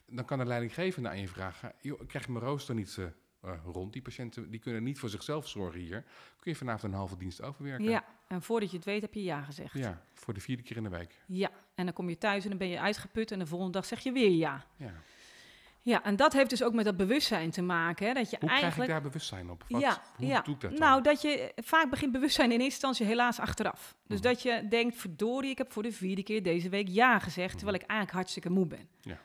Dan 0.06 0.24
kan 0.24 0.38
de 0.38 0.44
leidinggevende 0.46 1.08
aan 1.08 1.20
je 1.20 1.28
vragen, 1.28 1.72
joh, 1.80 2.00
krijg 2.06 2.28
mijn 2.28 2.44
rooster 2.44 2.74
niet 2.74 2.98
eh, 2.98 3.52
rond. 3.64 3.92
Die 3.92 4.02
patiënten 4.02 4.50
die 4.50 4.60
kunnen 4.60 4.82
niet 4.82 4.98
voor 4.98 5.08
zichzelf 5.08 5.48
zorgen 5.48 5.80
hier. 5.80 6.04
Kun 6.40 6.52
je 6.52 6.56
vanavond 6.56 6.92
een 6.92 6.98
halve 6.98 7.16
dienst 7.16 7.42
overwerken? 7.42 7.88
Ja, 7.90 8.04
en 8.28 8.42
voordat 8.42 8.70
je 8.70 8.76
het 8.76 8.84
weet 8.86 9.02
heb 9.02 9.14
je 9.14 9.22
ja 9.22 9.42
gezegd. 9.42 9.72
Ja, 9.72 10.02
voor 10.14 10.34
de 10.34 10.40
vierde 10.40 10.62
keer 10.62 10.76
in 10.76 10.82
de 10.82 10.88
week. 10.88 11.22
Ja, 11.26 11.50
en 11.74 11.84
dan 11.84 11.94
kom 11.94 12.08
je 12.08 12.18
thuis 12.18 12.42
en 12.42 12.48
dan 12.48 12.58
ben 12.58 12.68
je 12.68 12.80
uitgeput 12.80 13.30
en 13.30 13.38
de 13.38 13.46
volgende 13.46 13.72
dag 13.72 13.84
zeg 13.84 14.00
je 14.00 14.12
weer 14.12 14.30
ja. 14.30 14.64
Ja. 14.76 14.92
Ja, 15.84 16.02
en 16.04 16.16
dat 16.16 16.32
heeft 16.32 16.50
dus 16.50 16.62
ook 16.62 16.72
met 16.72 16.84
dat 16.84 16.96
bewustzijn 16.96 17.50
te 17.50 17.62
maken. 17.62 18.06
Hè, 18.06 18.12
dat 18.12 18.30
je 18.30 18.36
Hoe 18.40 18.48
krijg 18.48 18.62
eigenlijk. 18.62 18.90
ik 18.90 18.96
daar 18.96 19.06
bewustzijn 19.06 19.50
op? 19.50 19.64
Wat, 19.68 19.80
ja, 19.80 20.02
hoe 20.16 20.26
ja. 20.26 20.40
doe 20.40 20.54
ik 20.54 20.60
dat 20.60 20.70
dan? 20.70 20.80
Nou, 20.80 21.02
dat 21.02 21.22
je 21.22 21.52
vaak 21.56 21.90
begint 21.90 22.12
bewustzijn 22.12 22.46
in 22.52 22.60
eerste 22.60 22.72
instantie 22.72 23.06
helaas 23.06 23.38
achteraf. 23.38 23.94
Dus 24.06 24.18
Mhm. 24.20 24.28
dat 24.28 24.42
je 24.42 24.68
denkt, 24.68 24.96
verdorie, 24.96 25.50
ik 25.50 25.58
heb 25.58 25.72
voor 25.72 25.82
de 25.82 25.92
vierde 25.92 26.22
keer 26.22 26.42
deze 26.42 26.68
week 26.68 26.88
ja 26.88 27.18
gezegd, 27.18 27.52
terwijl 27.54 27.74
ik 27.76 27.82
eigenlijk 27.82 28.12
hartstikke 28.12 28.50
moe 28.50 28.66
ben. 28.66 28.88
Ja. 29.00 29.18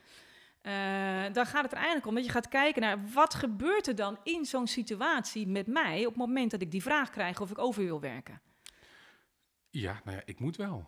Eh, 0.62 1.34
dan 1.34 1.46
gaat 1.46 1.64
het 1.64 1.72
er 1.72 1.78
eigenlijk 1.78 2.08
om 2.08 2.16
dat 2.16 2.26
je 2.26 2.32
gaat 2.32 2.48
kijken 2.48 2.82
naar 2.82 2.98
wat 3.14 3.34
gebeurt 3.34 3.88
er 3.88 3.96
dan 3.96 4.18
in 4.24 4.46
zo'n 4.46 4.68
situatie 4.68 5.48
met 5.48 5.68
mij 5.68 6.00
op 6.00 6.08
het 6.14 6.16
moment 6.28 6.52
dat 6.52 6.62
ik 6.62 6.72
die 6.72 6.82
vraag 6.82 7.10
krijg 7.10 7.42
of 7.42 7.52
ik 7.52 7.58
over 7.58 7.84
wil 7.84 8.00
werken. 8.00 8.42
Ja, 9.70 10.02
nou 10.04 10.18
ja, 10.18 10.24
ik 10.26 10.40
moet 10.40 10.56
wel. 10.56 10.88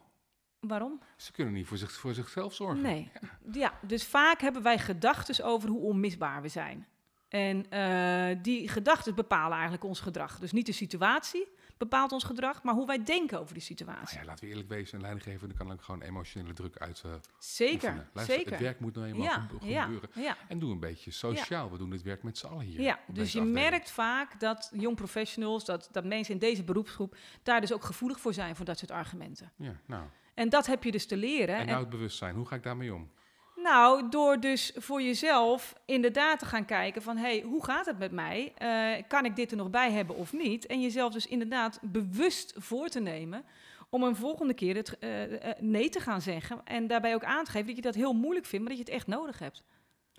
Waarom? 0.59 0.99
Ze 1.15 1.31
kunnen 1.31 1.53
niet 1.53 1.67
voor, 1.67 1.77
zich, 1.77 1.91
voor 1.91 2.13
zichzelf 2.13 2.53
zorgen. 2.53 2.81
Nee. 2.81 3.11
Ja, 3.51 3.79
dus 3.81 4.05
vaak 4.05 4.41
hebben 4.41 4.61
wij 4.61 4.79
gedachten 4.79 5.45
over 5.45 5.69
hoe 5.69 5.81
onmisbaar 5.81 6.41
we 6.41 6.47
zijn. 6.47 6.87
En 7.29 7.69
eh, 7.69 8.37
die 8.41 8.67
gedachten 8.67 9.15
bepalen 9.15 9.53
eigenlijk 9.53 9.83
ons 9.83 9.99
gedrag. 9.99 10.39
Dus 10.39 10.51
niet 10.51 10.65
de 10.65 10.71
situatie 10.71 11.47
bepaalt 11.77 12.11
ons 12.11 12.23
gedrag, 12.23 12.63
maar 12.63 12.73
hoe 12.73 12.87
wij 12.87 13.03
denken 13.03 13.39
over 13.39 13.53
die 13.53 13.63
Nou 13.67 13.75
situatie. 13.75 14.19
ja, 14.19 14.25
laten 14.25 14.43
we 14.43 14.49
eerlijk 14.49 14.69
wezen, 14.69 14.95
een 14.95 15.01
leidinggevende 15.01 15.53
kan 15.53 15.71
ook 15.71 15.81
gewoon 15.81 16.01
emotionele 16.01 16.53
druk 16.53 16.77
uit 16.77 17.01
eh, 17.05 17.11
zeker. 17.39 18.07
Luister, 18.13 18.35
zeker. 18.35 18.51
Het 18.51 18.61
werk 18.61 18.79
moet 18.79 18.95
nou 18.95 19.07
eenmaal 19.07 19.23
ja, 19.23 19.47
gebeuren. 19.49 20.09
ja. 20.13 20.37
En 20.47 20.59
doe 20.59 20.71
een 20.71 20.79
beetje 20.79 21.11
sociaal. 21.11 21.71
We 21.71 21.77
doen 21.77 21.89
dit 21.89 22.01
werk 22.01 22.23
met 22.23 22.37
z'n 22.37 22.45
allen 22.47 22.65
hier. 22.65 22.81
Ja, 22.81 22.99
dus 23.07 23.31
je 23.31 23.39
afdeling. 23.39 23.69
merkt 23.69 23.91
vaak 23.91 24.39
dat 24.39 24.71
jong 24.73 24.95
professionals, 24.95 25.65
dat, 25.65 25.89
dat 25.91 26.05
mensen 26.05 26.33
in 26.33 26.39
deze 26.39 26.63
beroepsgroep 26.63 27.15
daar 27.43 27.61
dus 27.61 27.73
ook 27.73 27.83
gevoelig 27.83 28.19
voor 28.19 28.33
zijn 28.33 28.55
voor 28.55 28.65
dat 28.65 28.77
soort 28.77 28.91
argumenten. 28.91 29.51
Ja, 29.55 29.75
nou. 29.85 30.03
En 30.39 30.49
dat 30.49 30.65
heb 30.65 30.83
je 30.83 30.91
dus 30.91 31.05
te 31.05 31.17
leren. 31.17 31.55
En 31.55 31.65
nou 31.65 31.79
het 31.79 31.89
bewustzijn. 31.89 32.35
Hoe 32.35 32.45
ga 32.45 32.55
ik 32.55 32.63
daarmee 32.63 32.93
om? 32.93 33.09
Nou, 33.55 34.09
door 34.09 34.39
dus 34.39 34.71
voor 34.75 35.01
jezelf 35.01 35.73
inderdaad 35.85 36.39
te 36.39 36.45
gaan 36.45 36.65
kijken 36.65 37.01
van... 37.01 37.17
hé, 37.17 37.23
hey, 37.23 37.41
hoe 37.41 37.63
gaat 37.63 37.85
het 37.85 37.99
met 37.99 38.11
mij? 38.11 38.53
Eh, 38.55 39.03
kan 39.07 39.25
ik 39.25 39.35
dit 39.35 39.51
er 39.51 39.57
nog 39.57 39.69
bij 39.69 39.91
hebben 39.91 40.15
of 40.15 40.33
niet? 40.33 40.65
En 40.65 40.81
jezelf 40.81 41.13
dus 41.13 41.27
inderdaad 41.27 41.79
bewust 41.81 42.53
voor 42.57 42.87
te 42.87 42.99
nemen... 42.99 43.45
om 43.89 44.03
een 44.03 44.15
volgende 44.15 44.53
keer 44.53 44.75
het 44.75 44.97
eh, 44.97 45.49
eh, 45.49 45.59
nee 45.59 45.89
te 45.89 45.99
gaan 45.99 46.21
zeggen... 46.21 46.61
en 46.65 46.87
daarbij 46.87 47.13
ook 47.13 47.23
aan 47.23 47.43
te 47.43 47.51
geven 47.51 47.67
dat 47.67 47.75
je 47.75 47.81
dat 47.81 47.95
heel 47.95 48.13
moeilijk 48.13 48.45
vindt... 48.45 48.67
maar 48.67 48.75
dat 48.75 48.85
je 48.85 48.91
het 48.91 49.01
echt 49.01 49.17
nodig 49.17 49.39
hebt 49.39 49.63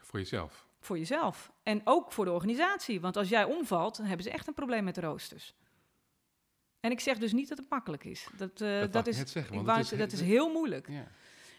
Voor 0.00 0.18
jezelf. 0.18 0.66
voor 0.80 0.98
jezelf. 0.98 1.52
En 1.62 1.80
ook 1.84 2.12
voor 2.12 2.24
de 2.24 2.32
organisatie. 2.32 3.00
Want 3.00 3.16
als 3.16 3.28
jij 3.28 3.44
omvalt, 3.44 3.96
dan 3.96 4.06
hebben 4.06 4.24
ze 4.24 4.32
echt 4.32 4.46
een 4.46 4.54
probleem 4.54 4.84
met 4.84 4.94
de 4.94 5.00
roosters. 5.00 5.54
En 6.80 6.90
ik 6.90 7.00
zeg 7.00 7.18
dus 7.18 7.32
niet 7.32 7.48
dat 7.48 7.58
het 7.58 7.70
makkelijk 7.70 8.04
is. 8.04 8.26
Dat, 8.36 8.58
Dat 8.92 9.06
is, 9.06 9.16
zeggen, 9.16 9.54
want 9.54 9.66
wou 9.66 9.80
is 9.80 9.88
dat 9.88 10.12
is 10.12 10.20
he- 10.20 10.26
heel 10.26 10.52
moeilijk. 10.52 10.88
Ja. 10.88 11.06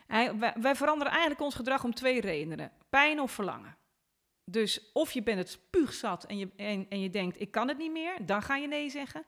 Hij- 0.08 0.38
wij, 0.38 0.54
wij 0.62 0.76
veranderen 0.76 1.12
eigenlijk 1.12 1.42
ons 1.42 1.56
gedrag 1.56 1.84
om 1.84 1.94
twee 1.94 2.22
redenen: 2.22 2.72
pijn 2.90 3.20
of 3.20 3.32
verlangen. 3.32 3.76
Dus 4.46 4.92
of 4.94 5.12
je 5.12 5.24
bent 5.24 5.38
het 5.38 5.50
spuugzat 5.50 6.24
en 6.24 6.38
je, 6.38 6.50
en, 6.56 6.86
en 6.90 7.00
je 7.00 7.10
denkt, 7.10 7.42
ik 7.42 7.52
kan 7.52 7.68
het 7.68 7.78
niet 7.78 7.92
meer, 7.92 8.26
dan 8.26 8.42
ga 8.42 8.56
je 8.56 8.68
nee 8.68 8.90
zeggen. 8.90 9.24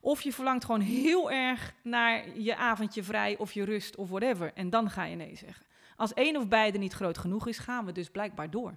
Of 0.00 0.22
je 0.22 0.32
verlangt 0.32 0.64
gewoon 0.64 0.80
heel 0.80 1.30
erg 1.30 1.74
naar 1.82 2.38
je 2.38 2.56
avondje 2.56 3.02
vrij 3.02 3.36
of 3.36 3.52
je 3.52 3.64
rust 3.64 3.96
of 3.96 4.08
whatever. 4.08 4.52
En 4.54 4.70
dan 4.70 4.90
ga 4.90 5.04
je 5.04 5.16
nee 5.16 5.36
zeggen. 5.36 5.66
Als 5.96 6.14
één 6.14 6.36
of 6.36 6.48
beide 6.48 6.78
niet 6.78 6.92
groot 6.92 7.18
genoeg 7.18 7.46
is, 7.48 7.58
gaan 7.58 7.84
we 7.84 7.92
dus 7.92 8.10
blijkbaar 8.10 8.50
door. 8.50 8.76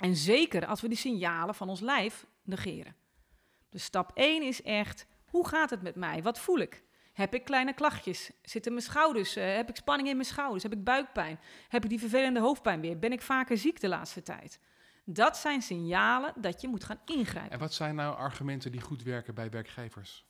En 0.00 0.16
zeker 0.16 0.66
als 0.66 0.80
we 0.80 0.88
die 0.88 0.96
signalen 0.96 1.54
van 1.54 1.68
ons 1.68 1.80
lijf 1.80 2.26
negeren. 2.42 2.94
Dus 3.70 3.84
stap 3.84 4.10
1 4.14 4.42
is 4.42 4.62
echt, 4.62 5.06
hoe 5.36 5.48
gaat 5.48 5.70
het 5.70 5.82
met 5.82 5.94
mij? 5.94 6.22
Wat 6.22 6.38
voel 6.38 6.58
ik? 6.58 6.82
Heb 7.12 7.34
ik 7.34 7.44
kleine 7.44 7.72
klachtjes? 7.72 8.30
Zitten 8.42 8.72
mijn 8.72 8.84
schouders? 8.84 9.36
eh, 9.36 9.54
heb 9.54 9.68
ik 9.68 9.76
spanning 9.76 10.08
in 10.08 10.16
mijn 10.16 10.28
schouders? 10.28 10.62
Heb 10.62 10.72
ik 10.72 10.84
buikpijn? 10.84 11.38
Heb 11.68 11.84
ik 11.84 11.90
die 11.90 11.98
vervelende 11.98 12.40
hoofdpijn 12.40 12.80
weer? 12.80 12.98
Ben 12.98 13.12
ik 13.12 13.22
vaker 13.22 13.58
ziek 13.58 13.80
de 13.80 13.88
laatste 13.88 14.22
tijd? 14.22 14.60
Dat 15.04 15.36
zijn 15.36 15.62
signalen 15.62 16.32
dat 16.36 16.60
je 16.60 16.68
moet 16.68 16.84
gaan 16.84 17.00
ingrijpen. 17.04 17.52
En 17.52 17.58
wat 17.58 17.74
zijn 17.74 17.94
nou 17.94 18.16
argumenten 18.16 18.72
die 18.72 18.80
goed 18.80 19.02
werken 19.02 19.34
bij 19.34 19.50
werkgevers? 19.50 20.24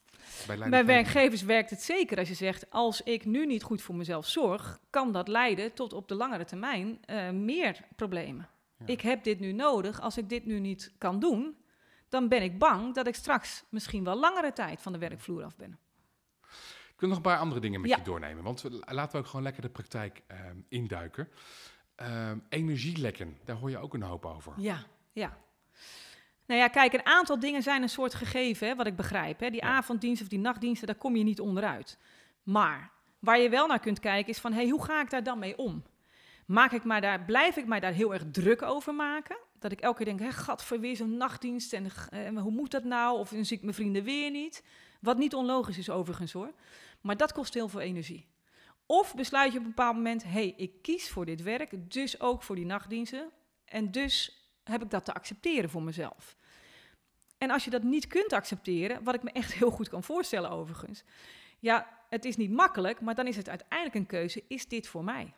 Bij, 0.69 0.85
werkgevers 0.85 1.43
werkt 1.43 1.71
het 1.71 1.83
zeker 1.83 2.19
als 2.19 2.29
je 2.29 2.35
zegt: 2.35 2.71
als 2.71 3.03
ik 3.03 3.25
nu 3.25 3.47
niet 3.47 3.63
goed 3.63 3.83
voor 3.83 3.95
mezelf 3.95 4.27
zorg, 4.27 4.81
kan 4.91 5.13
dat 5.13 5.29
leiden 5.29 5.73
tot 5.73 5.93
op 5.93 6.09
de 6.09 6.15
langere 6.15 6.45
termijn 6.45 6.99
eh, 7.05 7.31
meer 7.31 7.81
problemen. 7.97 8.49
Ja. 8.79 8.87
Ik 8.87 9.01
heb 9.01 9.25
dit 9.25 9.41
nu 9.41 9.53
nodig. 9.53 10.01
Als 10.01 10.17
ik 10.19 10.29
dit 10.29 10.47
nu 10.47 10.61
niet 10.61 10.93
kan 10.99 11.19
doen, 11.19 11.57
dan 12.21 12.29
ben 12.29 12.43
ik 12.43 12.59
bang 12.59 12.95
dat 12.95 13.07
ik 13.07 13.15
straks 13.15 13.65
misschien 13.69 14.05
wel 14.05 14.19
langere 14.19 14.53
tijd 14.53 14.83
van 14.83 14.93
de 14.93 14.99
werkvloer 14.99 15.45
af 15.45 15.57
ben. 15.57 15.79
Ik 16.95 17.03
wil 17.03 17.09
nog 17.09 17.17
een 17.19 17.25
paar 17.31 17.39
andere 17.39 17.61
dingen 17.61 17.81
met 17.81 17.91
Ja. 17.91 17.97
je 17.97 18.03
doornemen. 18.03 18.45
Want 18.45 18.65
laten 18.85 19.13
we 19.13 19.19
ook 19.19 19.27
gewoon 19.27 19.43
lekker 19.43 19.63
de 19.63 19.69
praktijk 19.69 20.23
ehm, 20.27 20.57
induiken. 20.69 21.29
Ehm, 21.95 22.39
energielekken, 22.49 23.39
daar 23.45 23.57
hoor 23.57 23.71
je 23.71 23.79
ook 23.79 23.95
een 23.95 24.03
hoop 24.03 24.27
over. 24.27 24.53
Ja, 24.57 24.79
ja. 25.13 25.37
Nou 26.47 26.61
ja, 26.61 26.69
kijk, 26.69 26.93
een 26.93 27.07
aantal 27.07 27.39
dingen 27.41 27.63
zijn 27.63 27.83
een 27.83 27.89
soort 27.89 28.15
gegeven, 28.15 28.69
hè, 28.69 28.75
wat 28.75 28.87
ik 28.87 28.97
begrijp. 28.97 29.41
Hè. 29.41 29.51
Die 29.51 29.61
Ja. 29.63 29.69
avonddiensten 29.77 30.25
of 30.25 30.31
die 30.31 30.41
nachtdiensten, 30.41 30.87
daar 30.87 30.97
kom 30.97 31.17
je 31.17 31.23
niet 31.25 31.41
onderuit. 31.41 31.99
Maar 32.43 32.91
waar 33.19 33.39
je 33.39 33.49
wel 33.49 33.67
naar 33.67 33.81
kunt 33.81 34.01
kijken 34.01 34.33
is 34.33 34.39
van, 34.39 34.53
hey, 34.53 34.69
hoe 34.69 34.85
ga 34.85 35.01
ik 35.01 35.11
daar 35.11 35.23
dan 35.23 35.39
mee 35.39 35.59
om? 35.59 35.83
Maak 36.47 36.73
ik 36.73 36.85
maar 36.85 37.01
daar, 37.01 37.25
blijf 37.25 37.57
ik 37.57 37.67
mij 37.67 37.81
daar 37.81 37.93
heel 37.93 38.13
erg 38.13 38.25
druk 38.31 38.63
over 38.63 38.95
maken? 38.95 39.37
Dat 39.59 39.73
ik 39.73 39.81
elke 39.81 40.05
keer 40.05 40.17
denk, 40.17 40.33
gadver, 40.33 40.81
weer 40.81 40.97
zo'n 40.97 41.17
nachtdienst 41.17 41.73
en 41.73 41.91
eh, 42.11 42.43
hoe 42.43 42.51
moet 42.51 42.71
dat 42.71 42.85
nou? 42.85 43.19
Of 43.19 43.29
zie 43.29 43.57
ik 43.57 43.63
mijn 43.63 43.75
vrienden 43.75 44.05
weer 44.05 44.31
niet. 44.31 44.63
Wat 45.01 45.19
niet 45.19 45.35
onlogisch 45.35 45.79
is 45.79 45.91
overigens 45.91 46.33
hoor. 46.33 46.53
Maar 47.01 47.17
dat 47.17 47.33
kost 47.33 47.55
heel 47.55 47.69
veel 47.69 47.81
energie. 47.81 48.27
Of 48.87 49.15
besluit 49.15 49.53
je 49.53 49.59
op 49.59 49.65
een 49.65 49.71
bepaald 49.71 49.97
moment, 49.97 50.23
hé, 50.23 50.31
hey, 50.31 50.55
ik 50.57 50.83
kies 50.83 51.11
voor 51.11 51.25
dit 51.25 51.43
werk, 51.43 51.91
dus 51.93 52.21
ook 52.21 52.43
voor 52.43 52.57
die 52.57 52.67
nachtdiensten. 52.67 53.31
En 53.65 53.91
dus 53.91 54.41
heb 54.65 54.83
ik 54.83 54.91
dat 54.91 55.05
te 55.05 55.15
accepteren 55.15 55.71
voor 55.71 55.83
mezelf. 55.83 56.37
En 57.39 57.51
als 57.51 57.65
je 57.65 57.71
dat 57.71 57.83
niet 57.83 58.07
kunt 58.07 58.33
accepteren, 58.33 59.05
wat 59.05 59.15
ik 59.15 59.23
me 59.23 59.31
echt 59.31 59.53
heel 59.59 59.71
goed 59.71 59.89
kan 59.89 60.03
voorstellen 60.03 60.51
overigens. 60.51 61.05
Ja, 61.59 62.05
het 62.09 62.25
is 62.25 62.37
niet 62.37 62.51
makkelijk, 62.51 63.01
maar 63.01 63.15
dan 63.15 63.27
is 63.27 63.37
het 63.37 63.49
uiteindelijk 63.49 63.95
een 63.95 64.07
keuze, 64.07 64.45
is 64.49 64.69
dit 64.69 64.89
voor 64.89 65.05
mij? 65.05 65.35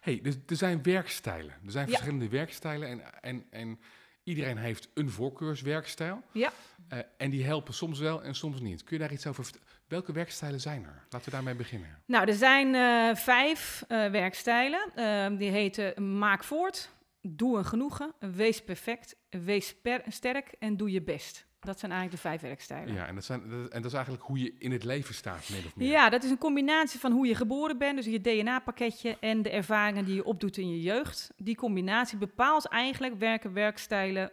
Hey, 0.00 0.20
dus 0.22 0.34
er 0.46 0.56
zijn 0.56 0.82
werkstijlen. 0.82 1.54
Er 1.64 1.70
zijn 1.70 1.86
Ja. 1.86 1.92
verschillende 1.92 2.28
werkstijlen. 2.28 2.88
En, 2.88 3.02
en, 3.20 3.46
en 3.50 3.80
iedereen 4.22 4.56
heeft 4.56 4.88
een 4.94 5.10
voorkeurswerkstijl. 5.10 6.22
Ja. 6.32 6.52
Eh, 6.88 6.98
en 7.16 7.30
die 7.30 7.44
helpen 7.44 7.74
soms 7.74 7.98
wel 7.98 8.22
en 8.22 8.34
soms 8.34 8.60
niet. 8.60 8.84
Kun 8.84 8.96
je 8.96 9.02
daar 9.02 9.12
iets 9.12 9.26
over 9.26 9.44
vertellen? 9.44 9.66
Welke 9.88 10.12
werkstijlen 10.12 10.60
zijn 10.60 10.84
er? 10.84 11.04
Laten 11.10 11.24
we 11.30 11.30
daarmee 11.30 11.54
beginnen. 11.54 12.02
Nou, 12.06 12.28
er 12.28 12.34
zijn 12.34 12.74
eh, 12.74 13.16
vijf 13.22 13.84
eh, 13.88 14.10
werkstijlen. 14.10 14.90
Ehm, 14.94 15.36
die 15.36 15.50
heten 15.50 16.18
maak 16.18 16.44
voort, 16.44 16.90
doe 17.22 17.58
een 17.58 17.64
genoegen, 17.64 18.12
wees 18.18 18.64
perfect, 18.64 19.16
wees 19.30 19.74
sterk 20.08 20.54
en 20.58 20.76
doe 20.76 20.90
je 20.90 21.02
best. 21.02 21.46
Dat 21.60 21.78
zijn 21.78 21.92
eigenlijk 21.92 22.22
de 22.22 22.28
vijf 22.28 22.40
werkstijlen. 22.40 22.94
Ja, 22.94 23.06
en 23.06 23.14
dat, 23.14 23.24
zijn, 23.24 23.40
dat- 23.40 23.70
en 23.70 23.82
dat 23.82 23.90
is 23.90 23.92
eigenlijk 23.92 24.24
hoe 24.24 24.38
je 24.38 24.54
in 24.58 24.72
het 24.72 24.84
leven 24.84 25.14
staat, 25.14 25.48
min 25.48 25.64
of 25.66 25.76
meer. 25.76 25.88
Ja, 25.88 26.08
dat 26.08 26.22
is 26.24 26.30
een 26.30 26.38
combinatie 26.38 27.00
van 27.00 27.12
hoe 27.12 27.26
je 27.26 27.34
geboren 27.34 27.78
bent, 27.78 27.96
dus 27.96 28.06
je 28.06 28.20
DNA-pakketje 28.20 29.16
en 29.20 29.42
de 29.42 29.50
ervaringen 29.50 30.04
die 30.04 30.14
je 30.14 30.24
opdoet 30.24 30.56
in 30.56 30.70
je 30.70 30.80
jeugd. 30.82 31.30
Die 31.36 31.56
combinatie 31.56 32.18
bepaalt 32.18 32.66
eigenlijk 32.68 33.14
welke 33.18 33.50
werkstijlen 33.50 34.30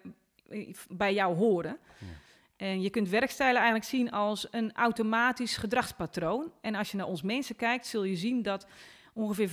eh, 0.50 0.74
bij 0.90 1.14
jou 1.14 1.36
horen. 1.36 1.78
Ja. 2.00 2.06
En 2.58 2.82
je 2.82 2.90
kunt 2.90 3.10
werkstijlen 3.10 3.56
eigenlijk 3.56 3.86
zien 3.90 4.12
als 4.12 4.48
een 4.52 4.74
automatisch 4.74 5.58
gedragspatroon. 5.58 6.52
En 6.62 6.76
als 6.76 6.92
je 6.92 6.98
naar 6.98 7.08
ons 7.08 7.22
mensen 7.22 7.56
kijkt, 7.56 7.88
zul 7.88 8.04
je 8.04 8.16
zien 8.16 8.42
dat 8.42 8.68
ongeveer 9.14 9.50
95% 9.50 9.52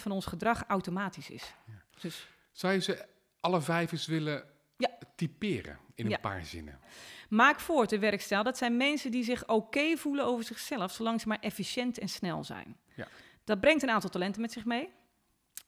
van 0.00 0.12
ons 0.12 0.26
gedrag 0.26 0.64
automatisch 0.68 1.30
is. 1.30 1.54
Dus 2.00 2.28
Zou 2.52 2.72
je 2.72 2.80
ze 2.80 3.04
alle 3.40 3.60
vijf 3.60 3.92
eens 3.92 4.06
willen 4.06 4.44
Ja. 4.76 4.90
typeren 5.16 5.78
in 5.94 6.12
een 6.12 6.20
paar 6.20 6.44
zinnen? 6.44 6.78
Maak 7.28 7.60
voort 7.60 7.90
de 7.90 7.98
werkstijl. 7.98 8.42
Dat 8.42 8.58
zijn 8.58 8.76
mensen 8.76 9.10
die 9.10 9.24
zich 9.24 9.48
oké 9.48 9.96
voelen 9.96 10.24
over 10.24 10.44
zichzelf, 10.44 10.92
zolang 10.92 11.20
ze 11.20 11.28
maar 11.28 11.40
efficiënt 11.40 11.98
en 11.98 12.08
snel 12.08 12.44
zijn. 12.44 12.76
Ja. 12.94 13.06
Dat 13.44 13.60
brengt 13.60 13.82
een 13.82 13.90
aantal 13.90 14.10
talenten 14.10 14.40
met 14.40 14.52
zich 14.52 14.64
mee. 14.64 14.88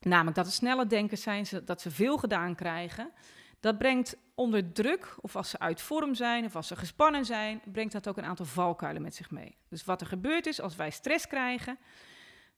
Namelijk 0.01 0.37
dat 0.37 0.47
ze 0.47 0.53
snelle 0.53 0.87
denkers 0.87 1.23
zijn, 1.23 1.47
dat 1.65 1.81
ze 1.81 1.91
veel 1.91 2.19
gedaan 2.19 2.55
krijgen. 2.55 3.13
Dat 3.61 3.79
brengt 3.79 4.17
onder 4.35 4.73
druk, 4.73 5.17
of 5.21 5.37
als 5.37 5.51
ze 5.51 5.59
uit 5.59 5.81
vorm 5.81 6.15
zijn, 6.15 6.45
of 6.45 6.57
als 6.57 6.67
ze 6.67 6.77
gespannen 6.77 7.25
zijn, 7.25 7.61
brengt 7.73 7.93
dat 7.93 8.09
ook 8.09 8.17
een 8.17 8.25
aantal 8.25 8.45
valkuilen 8.47 9.03
met 9.03 9.15
zich 9.15 9.31
mee. 9.31 9.57
Dus 9.69 9.85
wat 9.85 10.01
er 10.01 10.07
gebeurt 10.07 10.47
is, 10.47 10.61
als 10.61 10.77
wij 10.77 10.91
stress 10.91 11.27
krijgen, 11.27 11.79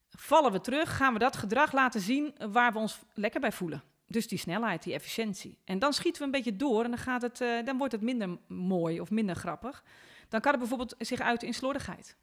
vallen 0.08 0.52
we 0.52 0.60
terug, 0.60 0.96
gaan 0.96 1.12
we 1.12 1.18
dat 1.18 1.36
gedrag 1.36 1.72
laten 1.72 2.00
zien 2.00 2.34
waar 2.50 2.72
we 2.72 2.78
ons 2.78 2.98
lekker 3.14 3.40
bij 3.40 3.52
voelen. 3.52 3.82
Dus 4.10 4.28
die 4.28 4.38
snelheid, 4.38 4.82
die 4.82 4.94
efficiëntie. 4.94 5.58
En 5.64 5.78
dan 5.78 5.92
schieten 5.92 6.20
we 6.20 6.26
een 6.26 6.32
beetje 6.32 6.56
door 6.56 6.84
en 6.84 6.90
dan, 6.90 6.98
gaat 6.98 7.22
het, 7.22 7.40
eh, 7.40 7.64
dan 7.64 7.78
wordt 7.78 7.92
het 7.92 8.02
minder 8.02 8.38
mooi 8.46 9.00
of 9.00 9.10
minder 9.10 9.36
grappig. 9.36 9.84
Dan 10.28 10.40
kan 10.40 10.50
het 10.50 10.60
bijvoorbeeld 10.60 10.94
zich 10.98 11.20
uiten 11.20 11.48
in 11.48 11.54
slordigheid. 11.54 12.16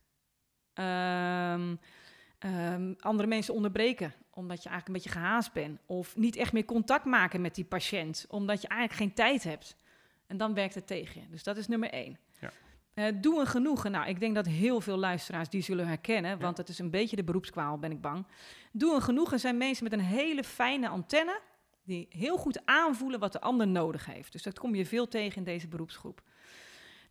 Ehm, 0.73 1.75
ehm, 2.39 2.93
andere 2.99 3.27
mensen 3.27 3.53
onderbreken, 3.53 4.13
omdat 4.29 4.63
je 4.63 4.69
eigenlijk 4.69 4.87
een 4.87 4.93
beetje 4.93 5.19
gehaast 5.19 5.53
bent. 5.53 5.79
Of 5.85 6.15
niet 6.15 6.35
echt 6.35 6.53
meer 6.53 6.65
contact 6.65 7.05
maken 7.05 7.41
met 7.41 7.55
die 7.55 7.65
patiënt, 7.65 8.25
omdat 8.29 8.61
je 8.61 8.67
eigenlijk 8.67 8.99
geen 8.99 9.13
tijd 9.13 9.43
hebt. 9.43 9.75
En 10.27 10.37
dan 10.37 10.53
werkt 10.53 10.75
het 10.75 10.87
tegen 10.87 11.21
je. 11.21 11.27
Dus 11.29 11.43
dat 11.43 11.57
is 11.57 11.67
nummer 11.67 11.89
één. 11.89 12.19
Ja. 12.39 12.51
Eh, 12.93 13.13
doe 13.21 13.39
een 13.39 13.47
genoegen. 13.47 13.91
Nou, 13.91 14.07
ik 14.07 14.19
denk 14.19 14.35
dat 14.35 14.45
heel 14.45 14.81
veel 14.81 14.97
luisteraars 14.97 15.49
die 15.49 15.61
zullen 15.61 15.87
herkennen, 15.87 16.39
want 16.39 16.57
het 16.57 16.69
is 16.69 16.79
een 16.79 16.89
beetje 16.89 17.15
de 17.15 17.23
beroepskwaal, 17.23 17.77
ben 17.77 17.91
ik 17.91 18.01
bang. 18.01 18.25
Doe 18.71 18.95
een 18.95 19.01
genoegen 19.01 19.39
zijn 19.39 19.57
mensen 19.57 19.83
met 19.83 19.93
een 19.93 19.99
hele 19.99 20.43
fijne 20.43 20.87
antenne, 20.87 21.41
die 21.85 22.05
heel 22.09 22.37
goed 22.37 22.61
aanvoelen 22.65 23.19
wat 23.19 23.31
de 23.31 23.41
ander 23.41 23.67
nodig 23.67 24.05
heeft. 24.05 24.31
Dus 24.31 24.43
dat 24.43 24.59
kom 24.59 24.75
je 24.75 24.85
veel 24.85 25.07
tegen 25.07 25.37
in 25.37 25.43
deze 25.43 25.67
beroepsgroep. 25.67 26.21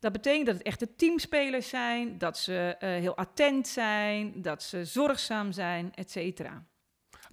Dat 0.00 0.12
betekent 0.12 0.46
dat 0.46 0.54
het 0.54 0.66
echte 0.66 0.94
teamspelers 0.94 1.68
zijn, 1.68 2.18
dat 2.18 2.38
ze 2.38 2.76
eh, 2.78 2.88
heel 2.88 3.16
attent 3.16 3.68
zijn, 3.68 4.42
dat 4.42 4.62
ze 4.62 4.84
zorgzaam 4.84 5.52
zijn, 5.52 5.94
et 5.94 6.10
cetera. 6.10 6.64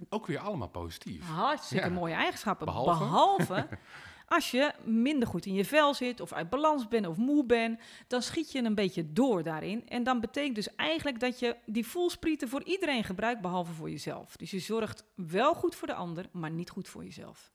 Ook 0.08 0.26
weer 0.26 0.38
allemaal 0.38 0.68
positief. 0.68 1.26
Hartstikke 1.28 1.86
Ja. 1.86 1.92
mooie 1.92 2.14
eigenschappen. 2.14 2.66
Behalve? 2.66 2.98
Behalve 3.04 3.68
als 4.32 4.50
je 4.50 4.72
minder 4.84 5.28
goed 5.28 5.46
in 5.46 5.54
je 5.54 5.64
vel 5.64 5.94
zit, 5.94 6.20
of 6.20 6.32
uit 6.32 6.48
balans 6.48 6.88
bent, 6.88 7.06
of 7.06 7.16
moe 7.16 7.44
bent, 7.44 7.80
dan 8.06 8.22
schiet 8.22 8.52
je 8.52 8.62
een 8.62 8.74
beetje 8.74 9.12
door 9.12 9.42
daarin. 9.42 9.88
En 9.88 10.02
dan 10.02 10.20
betekent 10.20 10.54
dus 10.54 10.74
eigenlijk 10.74 11.20
dat 11.20 11.38
je 11.38 11.56
die 11.66 11.86
voelsprieten 11.86 12.48
voor 12.48 12.62
iedereen 12.62 13.04
gebruikt, 13.04 13.40
behalve 13.40 13.72
voor 13.72 13.90
jezelf. 13.90 14.36
Dus 14.36 14.50
je 14.50 14.58
zorgt 14.58 15.04
wel 15.14 15.54
goed 15.54 15.74
voor 15.74 15.88
de 15.88 15.94
ander, 15.94 16.28
maar 16.30 16.50
niet 16.50 16.70
goed 16.70 16.88
voor 16.88 17.04
jezelf. 17.04 17.52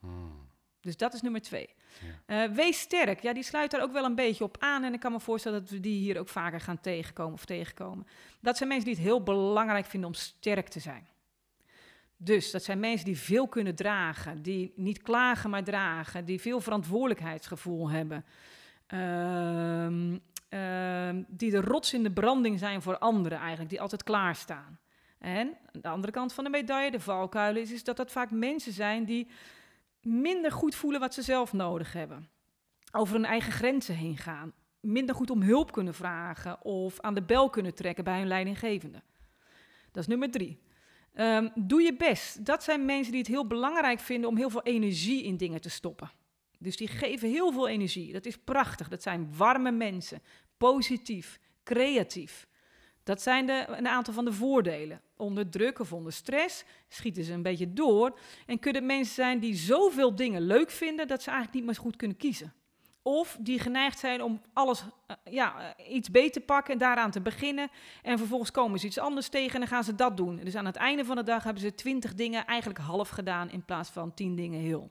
Hmm. 0.00 0.50
Dus 0.80 0.96
dat 0.96 1.14
is 1.14 1.22
nummer 1.22 1.42
twee. 1.42 1.74
Eh, 2.26 2.44
wees 2.44 2.78
sterk. 2.78 3.20
Ja, 3.20 3.32
die 3.32 3.42
sluit 3.42 3.70
daar 3.70 3.82
ook 3.82 3.92
wel 3.92 4.04
een 4.04 4.14
beetje 4.14 4.44
op 4.44 4.56
aan. 4.58 4.84
En 4.84 4.92
ik 4.92 5.00
kan 5.00 5.12
me 5.12 5.20
voorstellen 5.20 5.60
dat 5.60 5.70
we 5.70 5.80
die 5.80 5.98
hier 5.98 6.18
ook 6.18 6.28
vaker 6.28 6.60
gaan 6.60 6.80
tegenkomen 6.80 7.32
of 7.32 7.44
tegenkomen. 7.44 8.06
Dat 8.40 8.56
zijn 8.56 8.68
mensen 8.68 8.86
die 8.88 8.96
het 8.96 9.04
heel 9.04 9.22
belangrijk 9.22 9.86
vinden 9.86 10.08
om 10.08 10.14
sterk 10.14 10.68
te 10.68 10.80
zijn. 10.80 11.06
Dus 12.24 12.50
dat 12.50 12.62
zijn 12.62 12.80
mensen 12.80 13.06
die 13.06 13.18
veel 13.18 13.48
kunnen 13.48 13.74
dragen, 13.74 14.42
die 14.42 14.72
niet 14.76 15.02
klagen 15.02 15.50
maar 15.50 15.64
dragen, 15.64 16.24
die 16.24 16.40
veel 16.40 16.60
verantwoordelijkheidsgevoel 16.60 17.90
hebben, 17.90 18.24
Ehm, 18.92 20.18
ehm, 20.48 21.22
die 21.28 21.50
de 21.50 21.60
rots 21.60 21.94
in 21.94 22.02
de 22.02 22.12
branding 22.12 22.58
zijn 22.58 22.82
voor 22.82 22.98
anderen 22.98 23.38
eigenlijk, 23.38 23.70
die 23.70 23.80
altijd 23.80 24.02
klaarstaan. 24.02 24.78
En 25.18 25.56
de 25.72 25.88
andere 25.88 26.12
kant 26.12 26.32
van 26.32 26.44
de 26.44 26.50
medaille, 26.50 26.90
de 26.90 27.00
valkuilen, 27.00 27.62
is, 27.62 27.72
is 27.72 27.84
dat 27.84 27.96
dat 27.96 28.10
vaak 28.10 28.30
mensen 28.30 28.72
zijn 28.72 29.04
die 29.04 29.28
minder 30.00 30.52
goed 30.52 30.74
voelen 30.74 31.00
wat 31.00 31.14
ze 31.14 31.22
zelf 31.22 31.52
nodig 31.52 31.92
hebben. 31.92 32.28
Over 32.92 33.14
hun 33.14 33.24
eigen 33.24 33.52
grenzen 33.52 33.94
heen 33.94 34.16
gaan. 34.16 34.52
Minder 34.80 35.14
goed 35.14 35.30
om 35.30 35.42
hulp 35.42 35.72
kunnen 35.72 35.94
vragen 35.94 36.64
of 36.64 37.00
aan 37.00 37.14
de 37.14 37.22
bel 37.22 37.50
kunnen 37.50 37.74
trekken 37.74 38.04
bij 38.04 38.18
hun 38.18 38.28
leidinggevende. 38.28 39.02
Dat 39.92 40.02
is 40.02 40.08
nummer 40.08 40.30
drie. 40.30 40.62
Ehm, 41.12 41.48
doe 41.54 41.82
je 41.82 41.96
best. 41.96 42.44
Dat 42.44 42.62
zijn 42.62 42.84
mensen 42.84 43.12
die 43.12 43.20
het 43.20 43.30
heel 43.30 43.46
belangrijk 43.46 44.00
vinden 44.00 44.30
om 44.30 44.36
heel 44.36 44.50
veel 44.50 44.62
energie 44.62 45.22
in 45.22 45.36
dingen 45.36 45.60
te 45.60 45.70
stoppen. 45.70 46.10
Dus 46.58 46.76
die 46.76 46.88
geven 46.88 47.28
heel 47.28 47.52
veel 47.52 47.68
energie. 47.68 48.12
Dat 48.12 48.26
is 48.26 48.38
prachtig. 48.38 48.88
Dat 48.88 49.02
zijn 49.02 49.36
warme 49.36 49.70
mensen. 49.70 50.22
Positief, 50.56 51.40
creatief. 51.64 52.46
Dat 53.02 53.22
zijn 53.22 53.46
de, 53.46 53.64
een 53.68 53.88
aantal 53.88 54.14
van 54.14 54.24
de 54.24 54.32
voordelen. 54.32 55.00
Onder 55.16 55.48
druk 55.48 55.78
of 55.78 55.92
onder 55.92 56.12
stress 56.12 56.64
schieten 56.88 57.24
ze 57.24 57.32
een 57.32 57.42
beetje 57.42 57.72
door. 57.72 58.18
En 58.46 58.58
kunnen 58.58 58.86
mensen 58.86 59.14
zijn 59.14 59.38
die 59.38 59.54
zoveel 59.54 60.14
dingen 60.14 60.42
leuk 60.42 60.70
vinden 60.70 61.08
dat 61.08 61.22
ze 61.22 61.30
eigenlijk 61.30 61.58
niet 61.58 61.66
meer 61.66 61.82
goed 61.82 61.96
kunnen 61.96 62.16
kiezen. 62.16 62.52
Of 63.02 63.36
die 63.40 63.58
geneigd 63.58 63.98
zijn 63.98 64.22
om 64.22 64.40
alles 64.52 64.84
eh, 65.06 65.16
ja, 65.32 65.74
eh, 65.76 65.94
iets 65.94 66.10
beter 66.10 66.32
te 66.32 66.40
pakken 66.40 66.72
en 66.72 66.78
daaraan 66.78 67.10
te 67.10 67.20
beginnen. 67.20 67.70
En 68.02 68.18
vervolgens 68.18 68.50
komen 68.50 68.78
ze 68.78 68.86
iets 68.86 68.98
anders 68.98 69.28
tegen 69.28 69.54
en 69.54 69.60
dan 69.60 69.68
gaan 69.68 69.84
ze 69.84 69.94
dat 69.94 70.16
doen. 70.16 70.36
Dus 70.36 70.54
aan 70.54 70.66
het 70.66 70.76
einde 70.76 71.04
van 71.04 71.16
de 71.16 71.22
dag 71.22 71.44
hebben 71.44 71.62
ze 71.62 71.74
twintig 71.74 72.14
dingen 72.14 72.46
eigenlijk 72.46 72.78
half 72.78 73.08
gedaan 73.08 73.50
in 73.50 73.64
plaats 73.64 73.90
van 73.90 74.14
tien 74.14 74.36
dingen 74.36 74.60
heel. 74.60 74.90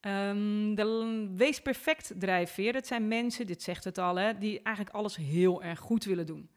Ehm, 0.00 0.74
de 0.74 1.28
wees 1.36 1.60
perfect 1.60 2.12
drijfveer, 2.18 2.72
dat 2.72 2.86
zijn 2.86 3.08
mensen, 3.08 3.46
dit 3.46 3.62
zegt 3.62 3.84
het 3.84 3.98
al, 3.98 4.16
hè, 4.16 4.38
die 4.38 4.60
eigenlijk 4.62 4.96
alles 4.96 5.16
heel 5.16 5.62
erg 5.62 5.78
goed 5.78 6.04
willen 6.04 6.26
doen. 6.26 6.50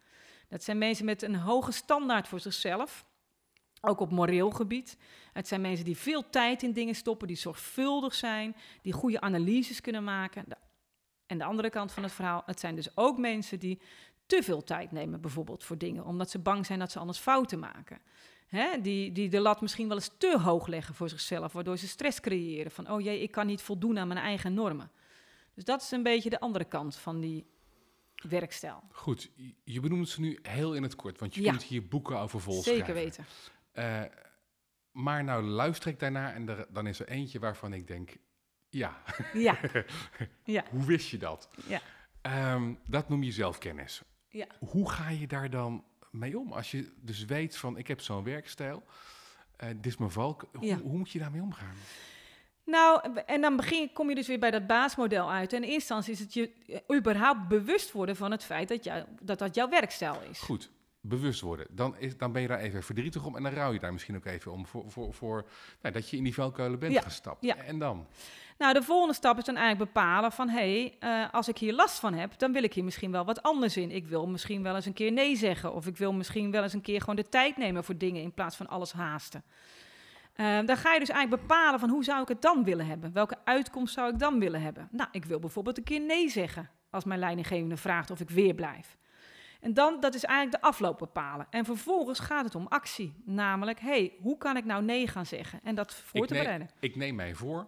Dat 0.50 0.63
zijn 0.63 0.78
mensen 0.78 1.06
met 1.06 1.22
een 1.22 1.36
hoge 1.36 1.72
standaard 1.72 2.28
voor 2.28 2.39
zichzelf, 2.39 3.06
ook 3.82 4.00
op 4.00 4.12
moreel 4.12 4.50
gebied. 4.50 4.98
Het 5.34 5.48
zijn 5.48 5.62
mensen 5.62 5.86
die 5.86 5.98
veel 5.98 6.30
tijd 6.30 6.63
in 6.63 6.72
dingen 6.74 6.96
stoppen, 6.96 7.28
die 7.28 7.38
zorgvuldig 7.38 8.13
zijn, 8.13 8.56
die 8.82 8.94
goede 8.94 9.22
analyses 9.22 9.82
kunnen 9.82 10.04
maken. 10.04 10.46
En 11.26 11.38
de 11.38 11.44
andere 11.44 11.70
kant 11.70 11.92
van 11.92 12.04
het 12.04 12.12
verhaal, 12.12 12.44
het 12.46 12.60
zijn 12.60 12.76
dus 12.76 12.98
ook 12.98 13.18
mensen 13.18 13.60
die 13.60 13.82
te 14.26 14.44
veel 14.44 14.63
tijd 14.63 14.92
nemen, 14.92 15.22
bijvoorbeeld 15.22 15.63
voor 15.63 15.78
dingen, 15.78 16.06
omdat 16.06 16.30
ze 16.30 16.40
bang 16.40 16.66
zijn 16.66 16.80
dat 16.80 16.92
ze 16.92 17.00
anders 17.00 17.18
fouten 17.20 17.60
maken. 17.60 18.00
Hè, 18.48 18.82
die, 18.82 19.12
die 19.12 19.30
de 19.30 19.40
lat 19.40 19.62
misschien 19.62 19.88
wel 19.88 19.98
eens 19.98 20.12
te 20.18 20.40
hoog 20.40 20.68
leggen 20.68 20.96
voor 20.96 21.10
zichzelf, 21.10 21.54
waardoor 21.54 21.78
ze 21.78 21.88
stress 21.88 22.20
creëren 22.20 22.72
van, 22.72 22.92
oh 22.92 23.02
jee, 23.02 23.22
ik 23.22 23.32
kan 23.32 23.48
niet 23.48 23.62
voldoen 23.62 24.00
aan 24.00 24.08
mijn 24.08 24.20
eigen 24.20 24.54
normen. 24.54 24.92
Dus 25.54 25.63
dat 25.63 25.82
is 25.82 25.92
een 25.92 26.04
beetje 26.04 26.30
de 26.30 26.40
andere 26.40 26.66
kant 26.66 26.96
van 26.96 27.20
die 27.20 27.46
werkstijl. 28.30 28.84
Goed, 28.92 29.32
je- 29.63 29.80
benoemt 29.80 30.10
ze 30.10 30.22
nu 30.22 30.40
heel 30.42 30.74
in 30.74 30.84
het 30.84 30.96
kort, 30.96 31.20
want 31.20 31.36
je 31.36 31.42
Ja. 31.42 31.50
kunt 31.50 31.63
hier 31.63 31.88
boeken 31.88 32.20
over 32.20 32.40
vol 32.42 32.62
Zeker 32.62 32.94
weten. 32.94 33.26
Eh, 33.78 34.02
maar 34.92 35.24
nou 35.24 35.44
luister 35.44 35.90
ik 35.92 36.00
daarnaar 36.00 36.34
en 36.34 36.50
er, 36.50 36.66
dan 36.70 36.88
is 36.88 37.00
er 37.00 37.08
eentje 37.08 37.40
waarvan 37.40 37.74
ik 37.74 37.88
denk, 37.88 38.18
ja, 38.70 39.02
Ja, 39.34 39.58
ja, 40.44 40.63
hoe 40.70 40.86
wist 40.86 41.10
je 41.10 41.18
dat? 41.18 41.50
ja. 41.68 41.82
Ehm, 42.22 42.74
dat 42.86 43.10
noem 43.10 43.24
je 43.24 43.32
zelfkennis. 43.32 44.02
Ja. 44.30 44.48
Hoe 44.60 44.92
ga 44.92 45.10
je 45.10 45.28
daar 45.28 45.50
dan 45.50 45.84
mee 46.12 46.40
om? 46.40 46.52
Als 46.54 46.72
je 46.72 46.92
dus 47.02 47.26
weet 47.26 47.58
van, 47.58 47.78
ik 47.78 47.88
heb 47.88 48.02
zo'n 48.02 48.24
werkstijl, 48.24 48.84
eh 49.58 49.68
dit 49.70 49.86
is 49.86 49.98
mijn 49.98 50.12
valk, 50.12 50.46
Ja. 50.60 50.78
hoe 50.78 50.98
moet 50.98 51.12
je 51.12 51.20
daarmee 51.20 51.42
omgaan? 51.42 51.76
Nou, 52.66 53.13
en 53.26 53.42
dan 53.42 53.56
begin, 53.56 53.94
kom 53.94 54.10
je 54.10 54.16
dus 54.16 54.28
weer 54.28 54.40
bij 54.40 54.52
dat 54.52 54.68
baasmodel 54.68 55.32
uit. 55.32 55.54
En 55.54 55.63
in 55.63 55.70
eerste 55.70 55.94
instantie 55.94 56.13
is 56.13 56.20
het 56.20 56.34
je 56.34 56.52
eh, 56.88 56.98
überhaupt 56.98 57.48
bewust 57.48 57.92
worden 57.92 58.16
van 58.16 58.32
het 58.32 58.44
feit 58.44 58.68
dat 58.68 58.84
jou, 58.84 59.04
dat, 59.22 59.40
dat 59.40 59.56
jouw 59.56 59.70
werkstijl 59.70 60.22
is. 60.30 60.40
Goed, 60.40 60.70
bewust 61.08 61.41
worden. 61.41 61.67
Dan, 61.70 61.98
is, 61.98 62.17
dan 62.17 62.32
ben 62.32 62.41
je 62.41 62.48
daar 62.48 62.60
even 62.60 62.84
verdrietig 62.84 63.26
om 63.26 63.36
en 63.36 63.43
dan 63.43 63.52
rouw 63.52 63.74
je 63.74 63.80
daar 63.80 63.93
misschien 63.93 64.15
ook 64.15 64.26
even 64.26 64.52
om 64.52 64.65
voor, 64.67 64.91
voor, 64.91 65.13
voor 65.13 65.46
nou, 65.82 65.93
dat 65.93 66.10
je 66.10 66.17
in 66.17 66.24
die 66.24 66.34
valkuilen 66.34 66.80
bent 66.80 66.93
Ja, 66.93 67.02
gestapt. 67.02 67.43
ja. 67.43 67.56
En 67.56 67.80
dan? 67.80 68.08
Nou, 68.58 68.74
de 68.74 68.84
volgende 68.84 69.13
stap 69.13 69.38
is 69.38 69.43
dan 69.43 69.56
eigenlijk 69.56 69.93
bepalen 69.93 70.32
van... 70.32 70.50
hé, 70.50 70.82
hey, 70.82 70.96
eh, 71.00 71.34
als 71.34 71.48
ik 71.48 71.58
hier 71.58 71.74
last 71.74 72.00
van 72.00 72.13
heb, 72.13 72.38
dan 72.38 72.52
wil 72.54 72.63
ik 72.63 72.74
hier 72.74 72.84
misschien 72.84 73.12
wel 73.12 73.26
wat 73.26 73.43
anders 73.43 73.78
in. 73.78 73.91
Ik 73.91 74.08
wil 74.08 74.28
misschien 74.28 74.63
wel 74.63 74.76
eens 74.76 74.86
een 74.86 74.93
keer 74.93 75.12
nee 75.12 75.36
zeggen... 75.36 75.74
of 75.74 75.88
ik 75.88 75.98
wil 75.98 76.13
misschien 76.13 76.52
wel 76.52 76.63
eens 76.63 76.74
een 76.74 76.82
keer 76.82 77.00
gewoon 77.00 77.15
de 77.15 77.30
tijd 77.30 77.58
nemen 77.58 77.84
voor 77.84 77.98
dingen... 77.98 78.22
in 78.22 78.34
plaats 78.34 78.56
van 78.56 78.67
alles 78.67 78.91
haasten. 78.91 79.43
Eh, 80.34 80.60
dan 80.65 80.78
ga 80.78 80.93
je 80.93 81.00
dus 81.00 81.10
eigenlijk 81.10 81.41
bepalen 81.41 81.80
van 81.80 81.89
hoe 81.89 82.04
zou 82.04 82.22
ik 82.22 82.28
het 82.28 82.41
dan 82.41 82.63
willen 82.63 82.86
hebben? 82.86 83.13
Welke 83.13 83.38
uitkomst 83.43 83.93
zou 83.93 84.13
ik 84.13 84.20
dan 84.20 84.39
willen 84.39 84.62
hebben? 84.62 84.88
Nou, 84.91 85.10
ik 85.12 85.26
wil 85.26 85.39
bijvoorbeeld 85.39 85.78
een 85.78 85.84
keer 85.84 86.02
nee 86.02 86.30
zeggen 86.30 86.70
als 86.89 87.04
mijn 87.04 87.20
leidinggevende 87.20 87.78
vraagt 87.78 88.12
of 88.12 88.20
ik 88.20 88.30
weer 88.30 88.54
blijf. 88.54 88.98
En 89.62 89.74
dan, 89.74 90.00
dat 90.00 90.13
is 90.15 90.24
eigenlijk 90.24 90.62
de 90.62 90.67
afloop 90.67 90.98
bepalen. 90.98 91.48
En 91.50 91.65
vervolgens 91.65 92.20
gaat 92.20 92.46
het 92.46 92.56
om 92.56 92.67
actie. 92.67 93.13
Namelijk, 93.26 93.80
hey, 93.80 94.13
hoe 94.22 94.38
kan 94.38 94.58
ik 94.58 94.65
nou 94.65 94.84
nee 94.84 95.08
gaan 95.08 95.26
zeggen? 95.26 95.60
En 95.63 95.76
dat 95.76 95.93
voor 95.93 96.22
Ik 96.22 96.28
te 96.28 96.34
neem- 96.34 96.41
bereiden. 96.43 96.70
Ik 96.80 96.96
neem 96.96 97.15
mij 97.15 97.36
voor 97.36 97.67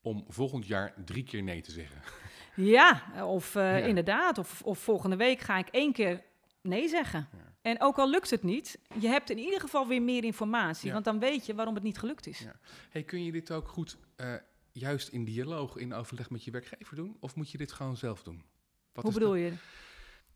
om 0.00 0.24
volgend 0.28 0.66
jaar 0.66 0.94
drie 1.04 1.22
keer 1.24 1.42
nee 1.42 1.60
te 1.60 1.70
zeggen. 1.70 2.00
Ja, 2.58 3.02
of 3.24 3.54
eh, 3.54 3.78
Ja. 3.78 3.84
inderdaad. 3.86 4.38
Of, 4.38 4.62
of 4.62 4.78
volgende 4.78 5.16
week 5.16 5.40
ga 5.40 5.58
ik 5.58 5.68
één 5.68 5.92
keer 5.92 6.22
nee 6.62 6.88
zeggen. 6.88 7.28
En 7.62 7.80
ook 7.82 7.98
al 7.98 8.10
lukt 8.10 8.30
het 8.30 8.42
niet, 8.42 8.78
je 8.98 9.08
hebt 9.08 9.30
in 9.30 9.38
ieder 9.38 9.60
geval 9.60 9.86
weer 9.86 10.02
meer 10.02 10.24
informatie. 10.24 10.86
Ja. 10.86 10.92
Want 10.92 11.04
dan 11.04 11.18
weet 11.18 11.46
je 11.46 11.54
waarom 11.54 11.74
het 11.74 11.82
niet 11.82 11.98
gelukt 11.98 12.26
is. 12.26 12.38
Ja. 12.38 12.52
Hey, 12.90 13.02
kun 13.02 13.24
je 13.24 13.32
dit 13.32 13.50
ook 13.50 13.68
goed 13.68 13.96
eh, 14.16 14.34
juist 14.72 15.08
in 15.08 15.24
dialoog, 15.24 15.76
in 15.76 15.94
overleg 15.94 16.30
met 16.30 16.44
je 16.44 16.50
werkgever 16.50 16.96
doen? 16.96 17.16
Of 17.20 17.34
moet 17.34 17.50
je 17.50 17.58
dit 17.58 17.72
gewoon 17.72 17.96
zelf 17.96 18.22
doen? 18.22 18.44
Wat 18.92 19.04
Hoe 19.04 19.12
bedoel 19.12 19.34
je? 19.34 19.52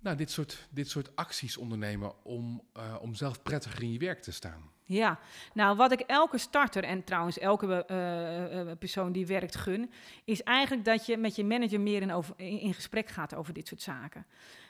Nou, 0.00 0.16
dit 0.16 0.30
soort, 0.30 0.68
dit 0.70 0.88
soort 0.88 1.16
acties 1.16 1.56
ondernemen 1.56 2.24
om, 2.24 2.62
eh, 2.72 2.96
om 3.00 3.14
zelf 3.14 3.42
prettiger 3.42 3.82
in 3.82 3.92
je 3.92 3.98
werk 3.98 4.22
te 4.22 4.32
staan. 4.32 4.70
Ja, 4.84 5.18
nou 5.54 5.76
wat 5.76 5.92
ik 5.92 6.00
elke 6.00 6.38
starter 6.38 6.84
en 6.84 7.04
trouwens 7.04 7.38
elke 7.38 7.84
eh, 7.84 8.60
eh, 8.60 8.78
persoon 8.78 9.12
die 9.12 9.26
werkt 9.26 9.56
gun, 9.56 9.90
is 10.24 10.42
eigenlijk 10.42 10.84
dat 10.84 11.06
je 11.06 11.16
met 11.16 11.36
je 11.36 11.44
manager 11.44 11.80
meer 11.80 12.02
in, 12.02 12.24
in, 12.36 12.74
gesprek 12.74 13.08
gaat 13.08 13.34
over 13.34 13.52
dit 13.52 13.68
soort 13.68 13.82
zaken. 13.82 14.26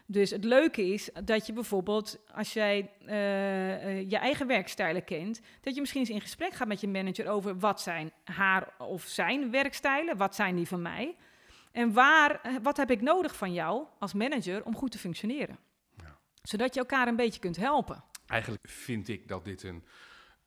Dus 0.07 0.31
het 0.31 0.45
leuke 0.45 0.93
is 0.93 1.11
dat 1.25 1.47
je 1.47 1.53
bijvoorbeeld, 1.53 2.19
als 2.35 2.53
jij 2.53 2.91
je 4.09 4.19
eigen 4.21 4.47
werkstijlen 4.47 5.05
kent, 5.05 5.41
dat 5.61 5.75
je 5.75 5.81
misschien 5.81 6.01
eens 6.01 6.11
in 6.11 6.21
gesprek 6.21 6.53
gaat 6.53 6.69
met 6.69 6.81
je 6.81 6.89
manager 6.89 7.29
over 7.29 7.59
wat 7.59 7.81
zijn 7.81 8.13
haar 8.25 8.73
of 8.79 9.03
zijn 9.03 9.51
werkstijlen, 9.51 10.17
wat 10.17 10.35
zijn 10.35 10.57
die 10.57 10.69
van 10.69 10.83
mij 10.83 11.17
en 11.73 11.93
waar, 11.93 12.41
eh, 12.43 12.55
wat 12.63 12.77
heb 12.77 12.91
ik 12.91 13.01
nodig 13.01 13.37
van 13.37 13.53
jou 13.53 13.85
als 13.99 14.13
manager 14.13 14.65
om 14.65 14.77
goed 14.77 14.91
te 14.91 14.99
functioneren. 14.99 15.59
Ja. 15.97 16.19
Zodat 16.43 16.75
je 16.75 16.81
elkaar 16.81 17.09
een 17.09 17.17
beetje 17.17 17.41
kunt 17.41 17.57
helpen. 17.57 18.05
Eigenlijk 18.27 18.69
vind 18.69 19.09
ik 19.09 19.29
dat 19.29 19.45
dit 19.45 19.63
een. 19.63 19.85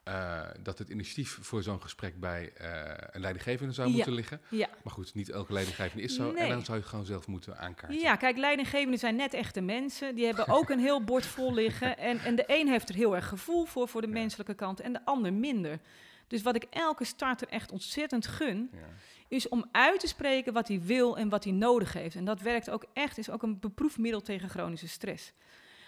eh, 0.03 0.41
dat 0.59 0.79
het 0.79 0.89
initiatief 0.89 1.37
voor 1.41 1.63
zo'n 1.63 1.81
gesprek 1.81 2.19
bij 2.19 2.53
eh, 2.53 3.07
een 3.11 3.21
leidinggevende 3.21 3.73
zou 3.73 3.87
Ja. 3.87 3.93
moeten 3.95 4.13
liggen. 4.13 4.41
Ja. 4.49 4.69
Maar 4.83 4.93
goed, 4.93 5.13
niet 5.13 5.29
elke 5.29 5.53
leidinggevende 5.53 6.03
is 6.03 6.15
zo. 6.15 6.31
Nee. 6.31 6.43
En 6.43 6.49
dan 6.49 6.61
zou 6.63 6.73
je 6.77 6.81
het 6.83 6.89
gewoon 6.91 7.05
zelf 7.05 7.27
moeten 7.27 7.57
aankaarten. 7.57 7.99
Ja, 7.99 8.15
kijk, 8.15 8.37
leidinggevenden 8.37 8.99
zijn 8.99 9.15
net 9.15 9.33
echte 9.33 9.61
mensen. 9.61 10.15
Die 10.15 10.25
hebben 10.25 10.47
ook 10.47 10.69
een 10.69 10.79
heel 10.79 11.03
bord 11.03 11.25
vol 11.25 11.53
liggen. 11.53 11.97
En, 11.97 12.19
en 12.19 12.35
de 12.35 12.43
een 12.47 12.67
heeft 12.67 12.89
er 12.89 12.95
heel 12.95 13.15
erg 13.15 13.27
gevoel 13.27 13.65
voor, 13.65 13.87
voor 13.87 14.01
de 14.01 14.07
Ja. 14.07 14.13
menselijke 14.13 14.53
kant, 14.53 14.79
en 14.79 14.93
de 14.93 15.05
ander 15.05 15.33
minder. 15.33 15.79
Dus 16.33 16.41
wat 16.41 16.55
ik 16.55 16.63
elke 16.69 17.03
starter 17.03 17.47
echt 17.47 17.71
ontzettend 17.71 18.27
gun, 18.27 18.69
Ja. 18.71 18.79
is 19.27 19.49
om 19.49 19.65
uit 19.71 19.99
te 19.99 20.07
spreken 20.07 20.53
wat 20.53 20.67
hij 20.67 20.81
wil 20.81 21.17
en 21.17 21.29
wat 21.29 21.43
hij 21.43 21.53
nodig 21.53 21.93
heeft. 21.93 22.15
En 22.15 22.25
dat 22.25 22.41
werkt 22.41 22.69
ook 22.69 22.85
echt, 22.93 23.17
is 23.17 23.29
ook 23.29 23.43
een 23.43 23.59
beproefd 23.59 23.97
middel 23.97 24.21
tegen 24.21 24.49
chronische 24.49 24.87
stress. 24.87 25.33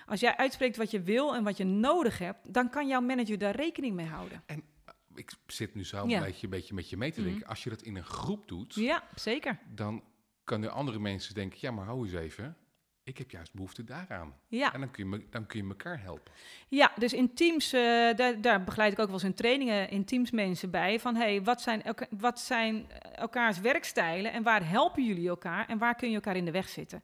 Als 0.06 0.20
jij 0.20 0.38
uitspreekt 0.38 0.78
wat 0.78 0.92
je 0.92 1.02
wil 1.02 1.36
en 1.36 1.44
wat 1.44 1.58
je 1.58 1.64
nodig 1.64 2.18
hebt, 2.18 2.54
dan 2.54 2.70
kan 2.70 2.88
jouw 2.88 3.02
manager 3.02 3.38
daar 3.38 3.56
rekening 3.56 3.96
mee 3.96 4.06
houden. 4.06 4.44
Ik 5.16 5.32
zit 5.48 5.76
nu 5.76 5.86
zo 5.86 6.08
Ja. 6.08 6.18
een, 6.18 6.24
beetje, 6.24 6.44
een 6.44 6.50
beetje 6.50 6.74
met 6.76 6.90
je 6.90 6.98
mee 6.98 7.12
te 7.12 7.20
Mhm. 7.22 7.30
denken. 7.30 7.48
Als 7.48 7.64
je 7.64 7.70
dat 7.70 7.82
in 7.82 7.96
een 7.96 8.04
groep 8.06 8.48
doet, 8.48 8.74
Ja, 8.74 9.04
zeker. 9.16 9.60
dan 9.74 10.04
kunnen 10.44 10.72
andere 10.72 11.00
mensen 11.00 11.34
denken: 11.34 11.58
ja, 11.62 11.72
maar 11.72 11.86
hou 11.86 12.06
eens 12.06 12.14
even. 12.16 12.58
Ik 13.06 13.18
heb 13.18 13.32
juist 13.32 13.54
behoefte 13.54 13.84
daaraan. 13.84 14.34
Ja. 14.48 14.74
En 14.74 14.80
dan 14.80 14.92
kun, 14.92 15.04
je, 15.04 15.10
me- 15.10 15.26
dan 15.30 15.46
kun 15.46 15.62
je 15.64 15.68
elkaar 15.70 16.02
helpen. 16.02 16.32
Ja, 16.68 16.92
dus 16.98 17.14
in 17.14 17.34
teams, 17.34 17.74
eh, 17.74 17.82
daar, 18.16 18.42
daar 18.42 18.64
begeleid 18.64 18.92
ik 18.92 19.00
ook 19.00 19.06
wel 19.06 19.14
eens 19.16 19.24
in 19.24 19.34
trainingen 19.34 19.90
in 19.90 20.06
teams 20.06 20.32
mensen 20.32 20.70
bij. 20.70 21.00
Van 21.00 21.16
hey, 21.16 21.42
wat 21.44 21.62
zijn, 21.62 21.84
elka- 21.84 22.08
wat 22.10 22.40
zijn 22.40 22.86
elkaars 23.16 23.60
werkstijlen 23.60 24.32
en 24.34 24.44
waar 24.44 24.70
helpen 24.70 25.04
jullie 25.06 25.28
elkaar 25.30 25.68
en 25.70 25.78
waar 25.78 25.96
kun 25.96 26.10
je 26.10 26.16
elkaar 26.16 26.36
in 26.36 26.46
de 26.46 26.52
weg 26.52 26.70
zitten? 26.70 27.04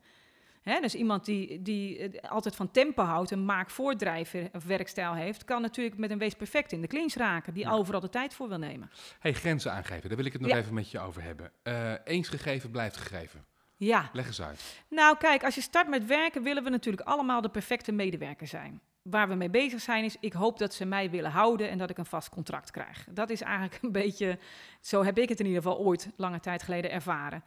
Hè, 0.61 0.79
dus 0.79 0.95
iemand 0.95 1.25
die, 1.25 1.61
die 1.61 1.97
eh, 1.97 2.29
altijd 2.31 2.55
van 2.55 2.71
tempo 2.71 3.03
houdt, 3.03 3.31
een 3.31 3.45
maak-voordrijven 3.45 4.49
of 4.53 4.63
werkstijl 4.63 5.13
heeft, 5.13 5.43
kan 5.43 5.61
natuurlijk 5.61 5.97
met 5.97 6.11
een 6.11 6.17
wees 6.17 6.33
perfect 6.33 6.71
in 6.71 6.81
de 6.81 6.87
clinch 6.87 7.13
raken, 7.13 7.53
die 7.53 7.63
Ja. 7.63 7.71
overal 7.71 7.99
de 7.99 8.09
tijd 8.09 8.33
voor 8.33 8.47
wil 8.49 8.57
nemen. 8.59 8.89
hey, 9.19 9.33
grenzen 9.33 9.71
aangeven. 9.71 10.07
Daar 10.07 10.17
wil 10.17 10.25
ik 10.25 10.33
het 10.33 10.41
nog 10.41 10.51
Ja. 10.51 10.57
even 10.57 10.73
met 10.73 10.91
je 10.91 10.99
over 10.99 11.21
hebben. 11.23 11.51
Eh, 11.63 11.93
eens 12.03 12.29
gegeven, 12.29 12.71
blijft 12.71 12.97
gegeven. 12.97 13.45
Ja, 13.85 14.09
Leg 14.13 14.27
eens 14.27 14.41
uit. 14.41 14.83
Nou, 14.87 15.17
kijk, 15.17 15.43
als 15.43 15.55
je 15.55 15.61
start 15.61 15.87
met 15.87 16.05
werken, 16.05 16.43
willen 16.43 16.63
we 16.63 16.69
natuurlijk 16.69 17.07
allemaal 17.07 17.41
de 17.41 17.49
perfecte 17.49 17.91
medewerker 17.91 18.47
zijn. 18.47 18.81
Waar 19.01 19.27
we 19.27 19.35
mee 19.35 19.49
bezig 19.49 19.81
zijn 19.81 20.03
is, 20.03 20.17
ik 20.19 20.33
hoop 20.33 20.57
dat 20.57 20.73
ze 20.73 20.85
mij 20.85 21.09
willen 21.09 21.31
houden 21.31 21.69
en 21.69 21.77
dat 21.77 21.89
ik 21.89 21.97
een 21.97 22.05
vast 22.05 22.29
contract 22.29 22.71
krijg. 22.71 23.05
Dat 23.09 23.29
is 23.29 23.41
eigenlijk 23.41 23.79
een 23.83 23.91
beetje, 23.91 24.39
zo 24.81 25.03
heb 25.03 25.17
ik 25.17 25.29
het 25.29 25.39
in 25.39 25.45
ieder 25.45 25.61
geval 25.61 25.77
ooit 25.77 26.09
lange 26.15 26.39
tijd 26.39 26.63
geleden 26.63 26.91
ervaren. 26.91 27.43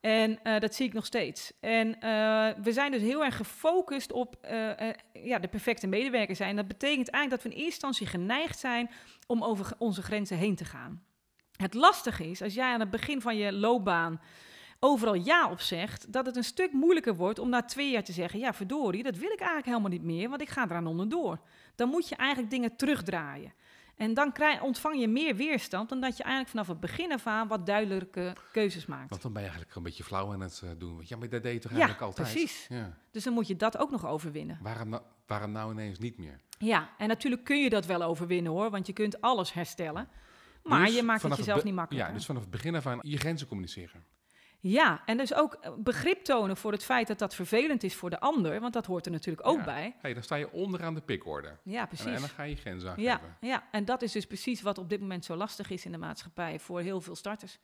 En 0.00 0.42
eh, 0.42 0.60
dat 0.60 0.74
zie 0.74 0.86
ik 0.86 0.92
nog 0.92 1.06
steeds. 1.06 1.52
En 1.60 2.00
eh, 2.00 2.48
we 2.62 2.72
zijn 2.72 2.90
dus 2.90 3.02
heel 3.02 3.24
erg 3.24 3.36
gefocust 3.36 4.12
op 4.12 4.36
eh, 4.40 4.70
ja, 5.12 5.38
de 5.38 5.48
perfecte 5.48 5.86
medewerker 5.86 6.36
zijn. 6.36 6.56
Dat 6.56 6.68
betekent 6.68 7.10
eigenlijk 7.10 7.42
dat 7.42 7.52
we 7.52 7.58
in 7.58 7.64
eerste 7.64 7.86
instantie 7.86 8.06
geneigd 8.06 8.58
zijn 8.58 8.90
om 9.26 9.44
over 9.44 9.72
onze 9.78 10.02
grenzen 10.02 10.36
heen 10.36 10.56
te 10.56 10.64
gaan. 10.64 11.02
Het 11.56 11.74
lastige 11.74 12.30
is, 12.30 12.42
als 12.42 12.54
jij 12.54 12.72
aan 12.72 12.80
het 12.80 12.90
begin 12.90 13.20
van 13.20 13.36
je 13.36 13.52
loopbaan 13.52 14.20
overal 14.80 15.14
ja 15.14 15.50
op 15.50 15.60
zegt, 15.60 16.12
dat 16.12 16.26
het 16.26 16.36
een 16.36 16.44
stuk 16.44 16.72
moeilijker 16.72 17.14
wordt 17.16 17.38
om 17.38 17.48
na 17.48 17.62
twee 17.62 17.90
jaar 17.90 18.04
te 18.04 18.12
zeggen: 18.12 18.38
ja, 18.38 18.52
verdorie, 18.54 19.02
dat 19.02 19.16
wil 19.16 19.30
ik 19.30 19.38
eigenlijk 19.38 19.66
helemaal 19.66 19.90
niet 19.90 20.02
meer, 20.02 20.28
want 20.28 20.40
ik 20.40 20.48
ga 20.48 20.64
eraan 20.64 20.86
onderdoor. 20.86 21.38
Dan 21.74 21.88
moet 21.88 22.08
je 22.08 22.16
eigenlijk 22.16 22.50
dingen 22.50 22.76
terugdraaien. 22.76 23.52
En 23.96 24.14
dan 24.14 24.32
krijg, 24.32 24.62
ontvang 24.62 25.00
je 25.00 25.08
meer 25.08 25.36
weerstand 25.36 25.88
dan 25.88 26.00
dat 26.00 26.16
je 26.16 26.22
eigenlijk 26.22 26.50
vanaf 26.52 26.66
het 26.66 26.80
begin 26.80 27.12
af 27.12 27.26
aan 27.26 27.48
wat 27.48 27.66
duidelijke 27.66 28.32
keuzes 28.52 28.86
maakt. 28.86 29.10
Want 29.10 29.22
dan 29.22 29.32
ben 29.32 29.42
je 29.42 29.48
eigenlijk 29.48 29.76
een 29.76 29.82
beetje 29.82 30.04
flauw 30.04 30.32
aan 30.32 30.40
het 30.40 30.60
eh, 30.64 30.70
doen. 30.78 31.02
Ja, 31.04 31.16
maar 31.16 31.28
dat 31.28 31.42
deed 31.42 31.52
je 31.52 31.58
toch 31.58 31.70
Ja, 31.70 31.76
eigenlijk 31.76 32.06
altijd? 32.06 32.28
precies. 32.28 32.66
Ja. 32.68 32.98
Dus 33.10 33.24
dan 33.24 33.32
moet 33.32 33.46
je 33.46 33.56
dat 33.56 33.78
ook 33.78 33.90
nog 33.90 34.06
overwinnen. 34.06 34.58
Waarom, 34.62 34.88
nou, 34.88 35.02
waarom 35.26 35.52
nou 35.52 35.72
ineens 35.72 35.98
niet 35.98 36.18
meer? 36.18 36.40
Ja, 36.58 36.88
en 36.98 37.08
natuurlijk 37.08 37.44
kun 37.44 37.62
je 37.62 37.70
dat 37.70 37.86
wel 37.86 38.02
overwinnen 38.02 38.52
hoor, 38.52 38.70
want 38.70 38.86
je 38.86 38.92
kunt 38.92 39.20
alles 39.20 39.52
herstellen. 39.52 40.08
Maar 40.62 40.84
Dus 40.84 40.94
je 40.94 41.02
maakt 41.02 41.22
het 41.22 41.36
jezelf 41.36 41.64
niet 41.64 41.74
makkelijker. 41.74 42.10
Ja, 42.10 42.16
dus 42.16 42.26
vanaf 42.26 42.42
het 42.42 42.50
begin 42.50 42.74
af 42.74 42.86
aan 42.86 42.98
je 43.02 43.16
grenzen 43.16 43.46
communiceren. 43.46 44.04
Ja, 44.68 45.02
en 45.04 45.16
dus 45.16 45.34
ook 45.34 45.54
eh, 45.54 45.72
begrip 45.78 46.24
tonen 46.24 46.56
voor 46.56 46.72
het 46.72 46.84
feit 46.84 47.06
dat 47.06 47.18
dat 47.18 47.34
vervelend 47.34 47.82
is 47.82 47.94
voor 47.94 48.10
de 48.10 48.20
ander, 48.20 48.60
want 48.60 48.72
dat 48.72 48.86
hoort 48.86 49.06
er 49.06 49.12
natuurlijk 49.12 49.46
ook 49.46 49.58
Ja. 49.58 49.64
bij. 49.64 49.94
Hey, 49.98 50.14
dan 50.14 50.22
sta 50.22 50.34
je 50.34 50.52
onderaan 50.52 50.94
de 50.94 51.00
pikorde. 51.00 51.56
Ja, 51.62 51.86
precies. 51.86 52.06
en 52.06 52.20
dan 52.20 52.28
ga 52.28 52.42
je 52.42 52.56
grenzen 52.56 52.88
aangeven. 52.90 53.10
Ja, 53.10 53.36
ja, 53.40 53.64
en 53.70 53.84
dat 53.84 54.02
is 54.02 54.12
dus 54.12 54.26
precies 54.26 54.62
wat 54.62 54.78
op 54.78 54.88
dit 54.88 55.00
moment 55.00 55.24
zo 55.24 55.36
lastig 55.36 55.70
is 55.70 55.84
in 55.84 55.92
de 55.92 55.98
maatschappij 55.98 56.58
voor 56.58 56.80
heel 56.80 57.00
veel 57.00 57.14
starters. 57.16 57.58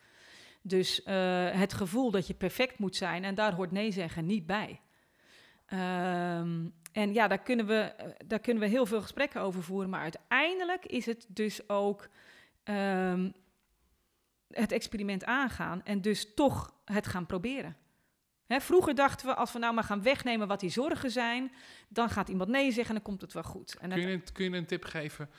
Dus 0.62 1.02
eh, 1.02 1.50
het 1.50 1.72
gevoel 1.72 2.10
dat 2.10 2.26
je 2.26 2.34
perfect 2.34 2.78
moet 2.78 2.96
zijn 2.96 3.24
en 3.24 3.34
daar 3.34 3.54
hoort 3.54 3.72
nee 3.72 3.90
zeggen 3.90 4.26
niet 4.26 4.46
bij. 4.46 4.80
Ehm, 5.66 6.66
en 6.92 7.12
ja, 7.12 7.28
daar 7.28 7.42
kunnen, 7.42 7.66
we, 7.66 7.78
eh, 7.80 8.06
daar 8.26 8.40
kunnen 8.40 8.62
we 8.62 8.68
heel 8.68 8.86
veel 8.86 9.00
gesprekken 9.02 9.40
over 9.40 9.62
voeren, 9.62 9.90
maar 9.90 10.00
uiteindelijk 10.00 10.86
is 10.86 11.06
het 11.06 11.26
dus 11.28 11.68
ook 11.68 12.08
ehm, 12.62 13.30
het 14.52 14.72
experiment 14.72 15.24
aangaan 15.24 15.84
en 15.84 16.00
dus 16.00 16.34
toch 16.34 16.74
het 16.84 17.06
gaan 17.06 17.26
proberen. 17.26 17.76
Hè, 18.46 18.60
vroeger 18.60 18.94
dachten 18.94 19.26
we, 19.26 19.34
als 19.34 19.52
we 19.52 19.58
nou 19.58 19.74
maar 19.74 19.84
gaan 19.84 20.02
wegnemen 20.02 20.48
wat 20.48 20.60
die 20.60 20.70
zorgen 20.70 21.10
zijn, 21.10 21.52
dan 21.88 22.10
gaat 22.10 22.28
iemand 22.28 22.50
nee 22.50 22.66
zeggen 22.72 22.86
en 22.86 22.94
dan 22.94 23.02
komt 23.02 23.20
het 23.20 23.32
wel 23.32 23.42
goed. 23.42 23.76
En 23.80 23.90
Kun, 23.90 24.00
je 24.00 24.12
een, 24.12 24.22
kun 24.32 24.50
je 24.50 24.56
een 24.56 24.66
tip 24.66 24.84
geven 24.84 25.30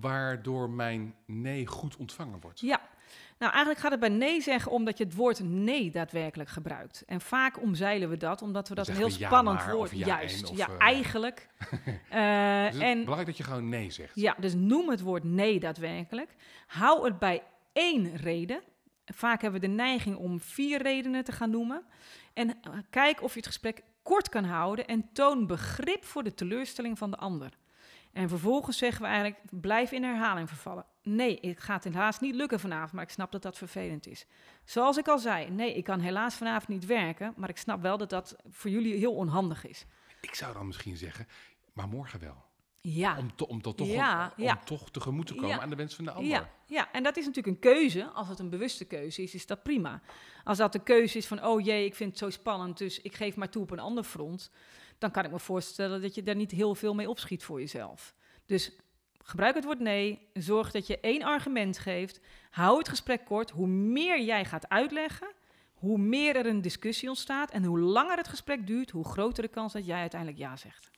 waardoor 0.00 0.70
mijn 0.70 1.14
nee 1.26 1.66
goed 1.66 1.96
ontvangen 1.96 2.40
wordt? 2.40 2.60
Ja, 2.60 2.80
nou 3.38 3.52
eigenlijk 3.52 3.80
gaat 3.82 3.90
het 3.90 4.00
bij 4.00 4.08
nee 4.08 4.40
zeggen 4.40 4.72
omdat 4.72 4.98
je 4.98 5.04
het 5.04 5.14
woord 5.14 5.40
nee 5.40 5.90
daadwerkelijk 5.90 6.48
gebruikt. 6.48 7.02
En 7.06 7.20
vaak 7.20 7.62
omzeilen 7.62 8.08
we 8.08 8.16
dat 8.16 8.42
omdat 8.42 8.68
we 8.68 8.74
dat 8.74 8.88
een 8.88 8.94
heel 8.94 9.08
ja 9.08 9.26
spannend 9.26 9.58
maar, 9.58 9.74
woord... 9.74 9.90
ja 9.90 10.06
Juist, 10.06 10.50
en, 10.50 10.56
ja, 10.56 10.68
eh, 10.68 10.74
eigenlijk. 10.78 11.48
Eh, 12.08 12.70
Dus 12.70 12.80
en 12.80 12.98
belangrijk 12.98 13.26
dat 13.26 13.36
je 13.36 13.42
gewoon 13.42 13.68
nee 13.68 13.90
zegt. 13.90 14.14
ja, 14.14 14.36
dus 14.38 14.54
noem 14.54 14.88
het 14.88 15.00
woord 15.00 15.24
nee 15.24 15.60
daadwerkelijk. 15.60 16.34
Hou 16.66 17.04
het 17.04 17.18
bij 17.18 17.42
één 17.72 18.16
reden. 18.16 18.62
Vaak 19.04 19.42
hebben 19.42 19.60
we 19.60 19.66
de 19.66 19.72
neiging 19.72 20.16
om 20.16 20.40
vier 20.40 20.82
redenen 20.82 21.24
te 21.24 21.32
gaan 21.32 21.50
noemen. 21.50 21.84
En 22.32 22.48
eh, 22.62 22.72
kijk 22.90 23.22
of 23.22 23.32
je 23.32 23.38
het 23.38 23.46
gesprek 23.46 23.82
kort 24.02 24.28
kan 24.28 24.44
houden 24.44 24.86
en 24.86 25.12
toon 25.12 25.46
begrip 25.46 26.04
voor 26.04 26.22
de 26.22 26.34
teleurstelling 26.34 26.98
van 26.98 27.10
de 27.10 27.16
ander. 27.16 27.58
En 28.12 28.28
vervolgens 28.28 28.78
zeggen 28.78 29.02
we 29.02 29.08
eigenlijk, 29.08 29.40
blijf 29.50 29.92
in 29.92 30.02
herhaling 30.02 30.48
vervallen. 30.48 30.84
Nee, 31.02 31.38
het 31.40 31.60
gaat 31.60 31.84
helaas 31.84 32.20
niet 32.20 32.34
lukken 32.34 32.60
vanavond, 32.60 32.92
maar 32.92 33.04
ik 33.04 33.10
snap 33.10 33.32
dat 33.32 33.42
dat 33.42 33.58
vervelend 33.58 34.06
is. 34.06 34.26
Zoals 34.64 34.96
ik 34.96 35.08
al 35.08 35.18
zei, 35.18 35.50
nee, 35.50 35.74
ik 35.74 35.84
kan 35.84 36.00
helaas 36.00 36.34
vanavond 36.34 36.68
niet 36.68 36.86
werken, 36.86 37.32
maar 37.36 37.48
ik 37.48 37.56
snap 37.56 37.82
wel 37.82 37.98
dat 37.98 38.10
dat 38.10 38.36
voor 38.48 38.70
jullie 38.70 38.94
heel 38.94 39.14
onhandig 39.14 39.66
is. 39.66 39.86
Ik 40.20 40.34
zou 40.34 40.52
dan 40.52 40.66
misschien 40.66 40.96
zeggen, 40.96 41.26
maar 41.72 41.88
morgen 41.88 42.20
wel. 42.20 42.49
Ja, 42.82 43.18
Om, 43.18 43.36
to- 43.36 43.44
om, 43.44 43.62
to- 43.62 43.74
toch, 43.74 43.86
Ja, 43.88 44.32
om, 44.36 44.44
ja. 44.44 44.52
om 44.52 44.64
toch 44.64 44.90
tegemoet 44.90 45.26
te 45.26 45.34
komen 45.34 45.48
Ja. 45.48 45.60
aan 45.60 45.70
de 45.70 45.76
wens 45.76 45.94
van 45.94 46.04
de 46.04 46.10
ander. 46.10 46.30
Ja, 46.30 46.50
ja, 46.66 46.92
en 46.92 47.02
dat 47.02 47.16
is 47.16 47.26
natuurlijk 47.26 47.56
een 47.56 47.72
keuze. 47.72 48.04
Als 48.04 48.28
het 48.28 48.38
een 48.38 48.50
bewuste 48.50 48.84
keuze 48.84 49.22
is, 49.22 49.34
is 49.34 49.46
dat 49.46 49.62
prima. 49.62 50.00
Als 50.44 50.58
dat 50.58 50.72
de 50.72 50.82
keuze 50.82 51.18
is 51.18 51.26
van, 51.26 51.44
oh 51.44 51.64
jee, 51.64 51.84
ik 51.84 51.94
vind 51.94 52.10
het 52.10 52.18
zo 52.18 52.30
spannend, 52.30 52.78
dus 52.78 53.00
ik 53.00 53.14
geef 53.14 53.36
maar 53.36 53.48
toe 53.48 53.62
op 53.62 53.70
een 53.70 53.78
ander 53.78 54.04
front, 54.04 54.50
dan 54.98 55.10
kan 55.10 55.24
ik 55.24 55.30
me 55.30 55.38
voorstellen 55.38 56.02
dat 56.02 56.14
je 56.14 56.22
daar 56.22 56.34
niet 56.36 56.50
heel 56.50 56.74
veel 56.74 56.94
mee 56.94 57.08
opschiet 57.10 57.44
voor 57.44 57.60
jezelf. 57.60 58.14
Dus 58.46 58.72
Gebruik 59.24 59.54
het 59.54 59.64
woord 59.64 59.80
nee. 59.80 60.28
Zorg 60.32 60.70
dat 60.70 60.86
je 60.86 61.00
één 61.00 61.22
argument 61.22 61.78
geeft. 61.78 62.20
Hou 62.50 62.78
het 62.78 62.88
gesprek 62.88 63.24
kort. 63.24 63.50
Hoe 63.50 63.66
meer 63.66 64.20
jij 64.22 64.44
gaat 64.44 64.68
uitleggen, 64.68 65.32
hoe 65.74 65.98
meer 65.98 66.36
er 66.36 66.46
een 66.46 66.62
discussie 66.62 67.08
ontstaat. 67.08 67.50
En 67.50 67.64
hoe 67.64 67.78
langer 67.80 68.16
het 68.16 68.28
gesprek 68.28 68.66
duurt, 68.66 68.90
hoe 68.90 69.04
groter 69.04 69.42
de 69.42 69.48
kans 69.48 69.72
dat 69.72 69.86
jij 69.86 70.00
uiteindelijk 70.00 70.40
ja 70.40 70.56
zegt. 70.56 70.90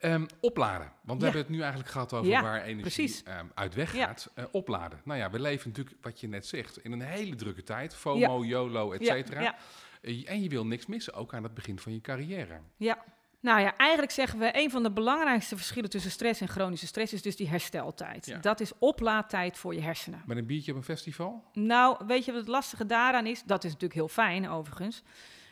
Ehm, 0.00 0.26
opladen. 0.40 0.92
Want 1.02 1.20
we 1.20 1.26
Ja. 1.26 1.32
hebben 1.32 1.40
het 1.40 1.50
nu 1.50 1.58
eigenlijk 1.60 1.90
gehad 1.90 2.12
over 2.12 2.30
Ja, 2.30 2.42
waar 2.42 2.62
energie 2.62 3.20
ehm, 3.24 3.46
uit 3.54 3.74
weggaat. 3.74 4.30
Eh, 4.34 4.44
opladen. 4.50 5.00
Nou 5.04 5.18
ja, 5.18 5.30
we 5.30 5.40
leven 5.40 5.68
natuurlijk, 5.68 5.96
wat 6.00 6.20
je 6.20 6.28
net 6.28 6.46
zegt, 6.46 6.84
in 6.84 6.92
een 6.92 7.00
hele 7.02 7.34
drukke 7.36 7.62
tijd. 7.62 7.92
Ja. 7.92 7.98
FOMO, 7.98 8.44
YOLO, 8.44 8.92
et 8.92 9.00
Ja, 9.00 9.06
cetera. 9.14 9.40
ja. 9.40 9.54
Eh, 10.02 10.30
En 10.30 10.42
je 10.42 10.48
wil 10.48 10.66
niks 10.66 10.86
missen, 10.86 11.14
ook 11.14 11.34
aan 11.34 11.42
het 11.42 11.54
begin 11.54 11.78
van 11.78 11.92
je 11.92 12.00
carrière. 12.00 12.60
Ja. 12.76 12.98
Nou 13.40 13.60
ja, 13.60 13.76
eigenlijk 13.76 14.12
zeggen 14.12 14.38
we 14.38 14.50
een 14.52 14.70
van 14.70 14.82
de 14.82 14.90
belangrijkste 14.90 15.56
verschillen 15.56 15.90
tussen 15.90 16.10
stress 16.10 16.40
en 16.40 16.48
chronische 16.48 16.86
stress 16.86 17.12
is 17.12 17.22
dus 17.22 17.36
die 17.36 17.48
hersteltijd. 17.48 18.26
Ja. 18.26 18.38
Dat 18.38 18.60
is 18.60 18.72
oplaadtijd 18.78 19.56
voor 19.58 19.74
je 19.74 19.80
hersenen. 19.80 20.22
Met 20.26 20.36
een 20.36 20.46
biertje 20.46 20.70
op 20.72 20.76
een 20.78 20.84
festival? 20.84 21.44
Nou, 21.52 22.06
weet 22.06 22.24
je 22.24 22.30
wat 22.32 22.40
het 22.40 22.50
lastige 22.50 22.86
daaraan 22.86 23.26
is? 23.26 23.42
Dat 23.42 23.64
is 23.64 23.70
natuurlijk 23.72 23.94
heel 24.00 24.08
fijn, 24.08 24.48
overigens. 24.48 25.02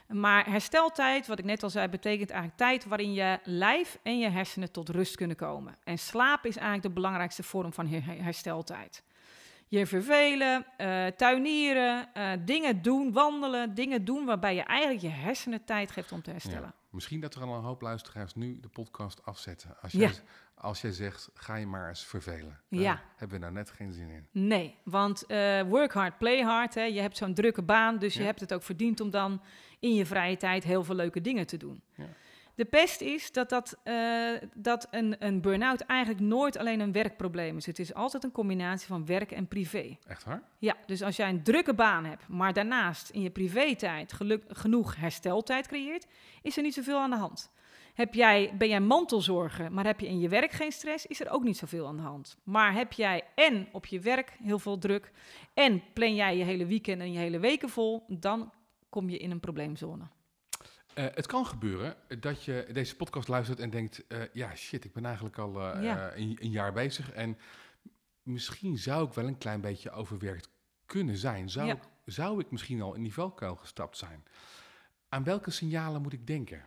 Maar 0.09 0.47
hersteltijd, 0.51 1.27
wat 1.27 1.39
ik 1.39 1.45
net 1.45 1.63
al 1.63 1.71
zei, 1.71 1.89
betekent 1.89 2.31
eigenlijk 2.31 2.61
tijd 2.61 2.85
waarin 2.85 3.13
je 3.13 3.39
lijf 3.45 3.99
en 4.03 4.19
je 4.19 4.29
hersenen 4.29 4.73
tot 4.73 4.89
rust 4.89 5.17
kunnen 5.17 5.37
komen. 5.37 5.77
En 5.85 5.99
slaap 5.99 6.45
is 6.47 6.55
eigenlijk 6.57 6.83
de 6.87 6.91
belangrijkste 6.93 7.43
vorm 7.43 7.73
van 7.73 7.87
her- 7.87 8.23
hersteltijd. 8.25 9.03
Je 9.69 9.87
vervelen, 9.87 10.67
eh, 10.77 11.07
tuinieren, 11.07 12.15
eh, 12.15 12.31
dingen 12.45 12.83
doen, 12.83 13.13
wandelen, 13.13 13.75
dingen 13.75 14.05
doen 14.05 14.25
waarbij 14.25 14.55
je 14.55 14.63
eigenlijk 14.63 15.01
je 15.01 15.09
hersenen 15.09 15.65
tijd 15.65 15.91
geeft 15.91 16.13
om 16.13 16.23
te 16.23 16.31
herstellen. 16.31 16.63
Ja. 16.63 16.75
Misschien 16.91 17.21
dat 17.21 17.35
er 17.35 17.43
al 17.43 17.55
een 17.55 17.63
hoop 17.65 17.81
luisteraars 17.81 18.35
nu 18.35 18.61
de 18.61 18.69
podcast 18.69 19.25
afzetten. 19.25 19.77
Als 19.83 19.93
Ja. 19.93 19.99
jij, 19.99 20.13
als 20.55 20.81
jij 20.81 20.91
zegt, 20.93 21.31
ga 21.35 21.55
je 21.57 21.67
maar 21.67 21.89
eens 21.89 22.05
vervelen. 22.05 22.61
Daar 22.71 22.81
Ja. 22.81 23.01
hebben 23.17 23.37
we 23.39 23.43
nou 23.45 23.57
net 23.57 23.71
geen 23.71 23.93
zin 23.93 24.09
in. 24.11 24.27
Nee, 24.33 24.77
want 24.85 25.27
eh, 25.27 25.63
work 25.63 25.93
hard, 25.93 26.19
play 26.19 26.41
hard. 26.41 26.75
Hè. 26.75 26.83
Je 26.83 27.01
hebt 27.01 27.17
zo'n 27.17 27.35
drukke 27.35 27.63
baan, 27.63 27.99
dus 27.99 28.15
je 28.15 28.23
hebt 28.23 28.41
het 28.41 28.53
ook 28.55 28.63
verdiend 28.63 29.01
om 29.01 29.11
dan 29.11 29.41
in 29.81 29.95
je 29.95 30.07
vrije 30.07 30.37
tijd 30.37 30.65
heel 30.65 30.85
veel 30.85 30.95
leuke 30.95 31.21
dingen 31.21 31.47
te 31.47 31.57
doen. 31.57 31.83
Ja. 31.95 32.09
De 32.59 32.65
pest 32.65 33.01
is 33.01 33.33
dat, 33.33 33.49
dat, 33.49 33.77
eh, 33.83 34.31
dat 34.55 34.89
een, 34.91 35.17
een 35.19 35.41
burn-out 35.41 35.81
eigenlijk 35.81 36.21
nooit 36.21 36.57
alleen 36.57 36.81
een 36.81 36.93
werkprobleem 36.93 37.57
is. 37.57 37.67
Het 37.67 37.79
is 37.79 37.95
altijd 37.95 38.25
een 38.25 38.33
combinatie 38.33 38.87
van 38.87 39.07
werk 39.07 39.31
en 39.33 39.49
privé. 39.49 39.99
Echt 40.07 40.25
waar? 40.25 40.43
Ja, 40.59 40.77
dus 40.87 41.03
als 41.03 41.17
jij 41.17 41.29
een 41.29 41.43
drukke 41.43 41.75
baan 41.75 42.05
hebt, 42.05 42.29
maar 42.29 42.53
daarnaast 42.53 43.11
in 43.11 43.21
je 43.21 43.31
privé-tijd 43.31 44.13
geluk, 44.13 44.45
genoeg 44.49 44.97
hersteltijd 44.97 45.67
creëert, 45.67 46.07
is 46.43 46.57
er 46.57 46.63
niet 46.63 46.75
zoveel 46.75 46.99
aan 46.99 47.11
de 47.11 47.17
hand. 47.17 47.51
Heb 47.95 48.15
jij, 48.15 48.55
ben 48.59 48.69
jij 48.69 48.81
mantelzorger, 48.81 49.73
maar 49.73 49.85
heb 49.85 50.01
je 50.01 50.09
in 50.09 50.21
je 50.21 50.29
werk 50.29 50.53
geen 50.53 50.73
stress, 50.73 51.07
is 51.07 51.21
er 51.21 51.31
ook 51.31 51.43
niet 51.43 51.57
zoveel 51.57 51.87
aan 51.87 51.97
de 51.97 52.03
hand. 52.03 52.37
Maar 52.45 52.73
heb 52.73 52.93
jij 52.93 53.23
en 53.35 53.69
op 53.73 53.87
je 53.87 54.01
werk 54.01 54.37
heel 54.43 54.59
veel 54.59 54.79
druk 54.79 55.13
en 55.55 55.83
plan 55.93 56.15
jij 56.15 56.37
je 56.37 56.45
hele 56.45 56.67
weekend 56.67 57.01
en 57.01 57.13
je 57.13 57.19
hele 57.19 57.39
weken 57.39 57.69
vol, 57.69 58.05
dan 58.09 58.53
kom 58.89 59.09
je 59.09 59.19
in 59.19 59.31
een 59.31 59.41
probleemzone. 59.41 60.05
Eh, 60.95 61.05
het 61.15 61.27
kan 61.27 61.47
gebeuren 61.47 61.97
dat 62.21 62.45
je 62.45 62.69
deze 62.73 62.97
podcast 62.97 63.29
luistert 63.29 63.61
en 63.61 63.71
denkt... 63.71 64.07
eh, 64.07 64.21
ja, 64.33 64.55
shit, 64.55 64.85
ik 64.85 64.93
ben 64.93 65.05
eigenlijk 65.05 65.39
al 65.39 65.61
eh, 65.61 65.83
Ja. 65.83 66.15
een, 66.17 66.37
een 66.41 66.51
jaar 66.51 66.73
bezig... 66.73 67.13
en 67.13 67.39
misschien 68.23 68.79
zou 68.79 69.07
ik 69.07 69.13
wel 69.13 69.27
een 69.27 69.39
klein 69.39 69.61
beetje 69.61 69.91
overwerkt 69.91 70.49
kunnen 70.87 71.17
zijn. 71.17 71.51
Zou, 71.51 71.67
Ja. 71.67 71.75
ik, 71.75 71.83
zou 72.05 72.41
ik 72.41 72.51
misschien 72.51 72.83
al 72.83 72.95
in 72.95 73.03
die 73.03 73.13
valkuil 73.15 73.57
gestapt 73.57 73.97
zijn? 73.97 74.25
Aan 75.09 75.25
welke 75.25 75.51
signalen 75.51 76.03
moet 76.03 76.13
ik 76.13 76.27
denken? 76.27 76.65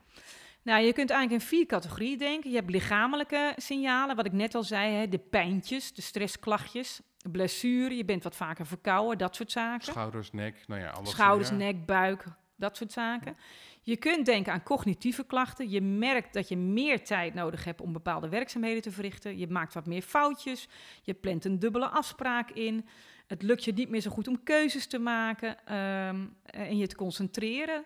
Nou, 0.64 0.84
je 0.84 0.94
kunt 0.94 1.10
eigenlijk 1.10 1.42
in 1.42 1.48
vier 1.48 1.66
categorieën 1.66 2.18
denken. 2.18 2.50
Je 2.50 2.56
hebt 2.56 2.70
lichamelijke 2.70 3.54
signalen, 3.58 4.16
wat 4.16 4.26
ik 4.26 4.32
net 4.32 4.56
al 4.56 4.64
zei, 4.64 4.94
hè, 4.94 5.08
de 5.08 5.18
pijntjes, 5.18 5.94
de 5.94 6.02
stressklachtjes, 6.02 7.02
blessure, 7.32 7.96
je 7.96 8.06
bent 8.06 8.24
wat 8.24 8.36
vaker 8.36 8.66
verkouden, 8.66 9.18
dat 9.18 9.36
soort 9.36 9.52
zaken. 9.52 9.86
Schouders, 9.86 10.32
nek, 10.32 10.64
nou 10.68 10.82
ja, 10.82 10.90
alles. 10.90 11.10
Schouders, 11.10 11.50
ja. 11.50 11.56
nek, 11.56 11.86
buik, 11.86 12.24
dat 12.56 12.78
soort 12.78 12.92
zaken. 12.92 13.38
Je 13.84 13.98
kunt 13.98 14.26
denken 14.26 14.54
aan 14.54 14.64
cognitieve 14.64 15.26
klachten. 15.26 15.70
Je 15.70 15.82
merkt 15.82 16.34
dat 16.34 16.48
je 16.48 16.58
meer 16.58 17.04
tijd 17.04 17.34
nodig 17.34 17.64
hebt 17.64 17.82
om 17.82 17.94
bepaalde 17.94 18.30
werkzaamheden 18.30 18.82
te 18.82 18.92
verrichten. 18.92 19.38
Je 19.38 19.48
maakt 19.48 19.74
wat 19.74 19.86
meer 19.86 20.02
foutjes. 20.02 20.68
Je 21.02 21.14
plant 21.14 21.46
een 21.46 21.60
dubbele 21.60 21.88
afspraak 21.88 22.52
in. 22.52 22.86
Het 23.28 23.42
lukt 23.42 23.64
je 23.64 23.74
niet 23.74 23.90
meer 23.90 24.02
zo 24.02 24.12
goed 24.12 24.28
om 24.28 24.44
keuzes 24.44 24.88
te 24.88 25.00
maken 25.00 25.66
ehm, 25.66 26.26
en 26.44 26.78
je 26.78 26.88
te 26.88 26.96
concentreren. 26.96 27.86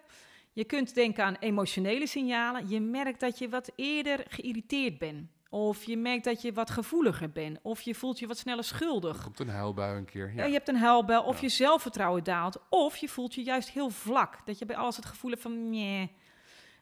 Je 0.55 0.63
kunt 0.63 0.93
denken 0.95 1.23
aan 1.23 1.35
emotionele 1.39 2.07
signalen. 2.07 2.69
Je 2.69 2.81
merkt 2.81 3.19
dat 3.19 3.37
je 3.37 3.49
wat 3.49 3.71
eerder 3.75 4.25
geïrriteerd 4.29 4.97
bent. 4.97 5.27
Of 5.49 5.83
je 5.83 5.97
merkt 5.97 6.23
dat 6.23 6.41
je 6.41 6.53
wat 6.53 6.69
gevoeliger 6.69 7.31
bent. 7.31 7.59
Of 7.61 7.81
je 7.81 7.95
voelt 7.95 8.19
je 8.19 8.27
wat 8.27 8.37
sneller 8.37 8.63
schuldig. 8.63 9.23
Komt 9.23 9.39
een 9.39 9.49
huilbui 9.49 9.97
een 9.97 10.05
keer. 10.05 10.27
Ja. 10.27 10.41
Ja. 10.41 10.45
Je 10.45 10.53
hebt 10.53 10.67
een 10.67 10.75
huilbel, 10.77 11.23
of 11.23 11.35
Ja. 11.35 11.41
je 11.41 11.49
zelfvertrouwen 11.49 12.23
daalt, 12.23 12.59
of 12.69 12.97
je 12.97 13.07
voelt 13.09 13.33
je 13.33 13.43
juist 13.43 13.69
heel 13.69 13.89
vlak. 13.89 14.45
Dat 14.45 14.59
je 14.59 14.65
bij 14.65 14.75
alles 14.75 14.95
het 14.95 15.05
gevoel 15.05 15.29
hebt 15.31 15.41
van, 15.41 15.69
nee. 15.69 16.11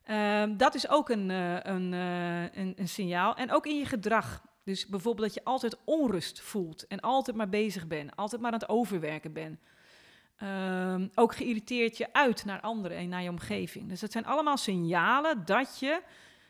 Ehm, 0.03 0.57
dat 0.57 0.75
is 0.75 0.89
ook 0.89 1.09
een, 1.09 1.31
eh, 1.31 1.53
een, 1.61 1.93
eh, 1.93 2.41
een, 2.43 2.73
een 2.75 2.87
signaal. 2.87 3.35
En 3.35 3.51
ook 3.51 3.65
in 3.65 3.77
je 3.77 3.85
gedrag. 3.85 4.41
Dus 4.63 4.87
bijvoorbeeld 4.87 5.25
dat 5.27 5.35
je 5.35 5.43
altijd 5.43 5.77
onrust 5.83 6.41
voelt 6.41 6.87
en 6.87 6.99
altijd 6.99 7.35
maar 7.37 7.49
bezig 7.49 7.87
bent, 7.87 8.15
altijd 8.15 8.41
maar 8.41 8.51
aan 8.51 8.59
het 8.59 8.69
overwerken 8.69 9.33
bent. 9.33 9.59
Ehm, 10.37 11.07
ook 11.15 11.35
geïrriteerd 11.35 11.97
je 11.97 12.13
uit 12.13 12.45
naar 12.45 12.61
anderen 12.61 12.97
en 12.97 13.09
naar 13.09 13.21
je 13.21 13.29
omgeving. 13.29 13.89
Dus 13.89 13.99
dat 13.99 14.11
zijn 14.11 14.25
allemaal 14.25 14.57
signalen 14.57 15.45
dat 15.45 15.79
je 15.79 16.01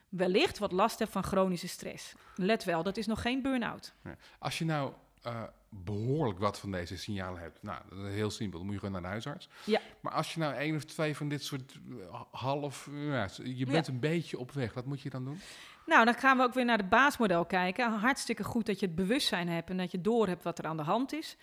wellicht 0.10 0.58
wat 0.58 0.72
last 0.72 1.00
hebt 1.00 1.12
van 1.12 1.24
chronische 1.24 1.67
stress. 1.67 2.13
Let 2.36 2.63
wel, 2.63 2.84
dat 2.84 2.98
is 2.98 3.08
nog 3.08 3.22
geen 3.22 3.41
burn-out. 3.41 3.93
Als 4.39 4.58
je 4.58 4.65
nou 4.65 4.93
eh, 5.22 5.43
behoorlijk 5.69 6.39
wat 6.39 6.60
van 6.60 6.72
deze 6.72 6.98
signalen 6.98 7.41
hebt, 7.41 7.63
nou, 7.63 7.82
dat 7.89 8.06
is 8.06 8.13
heel 8.13 8.32
simpel, 8.32 8.58
dan 8.58 8.65
moet 8.65 8.76
je 8.76 8.80
gewoon 8.80 9.02
naar 9.02 9.04
de 9.04 9.17
huisarts. 9.17 9.50
Ja. 9.65 9.82
Maar 10.00 10.13
als 10.13 10.34
je 10.34 10.39
nou 10.39 10.54
één 10.54 10.76
of 10.76 10.84
twee 10.84 11.15
van 11.15 11.30
dit 11.30 11.43
soort 11.43 11.80
eh, 12.00 12.22
half, 12.32 12.89
ja, 12.93 13.28
je 13.43 13.65
bent 13.65 13.88
een 13.88 14.00
beetje 14.00 14.39
op 14.39 14.52
weg, 14.52 14.74
wat 14.74 14.86
moet 14.86 15.02
je 15.02 15.10
dan 15.10 15.24
doen? 15.24 15.39
Nou, 15.86 16.06
dan 16.06 16.13
gaan 16.13 16.38
we 16.38 16.43
ook 16.43 16.54
weer 16.54 16.65
naar 16.65 16.78
het 16.78 16.89
baasmodel 16.89 17.46
kijken. 17.46 17.91
Hartstikke 17.91 18.43
goed 18.43 18.65
dat 18.65 18.80
je 18.80 18.86
het 18.86 18.96
bewustzijn 18.96 19.50
hebt 19.50 19.69
en 19.69 19.78
dat 19.78 19.91
je 19.91 20.02
door 20.02 20.28
hebt 20.28 20.43
wat 20.43 20.60
er 20.60 20.65
aan 20.65 20.78
de 20.78 20.84
hand 20.84 21.13
is. 21.13 21.38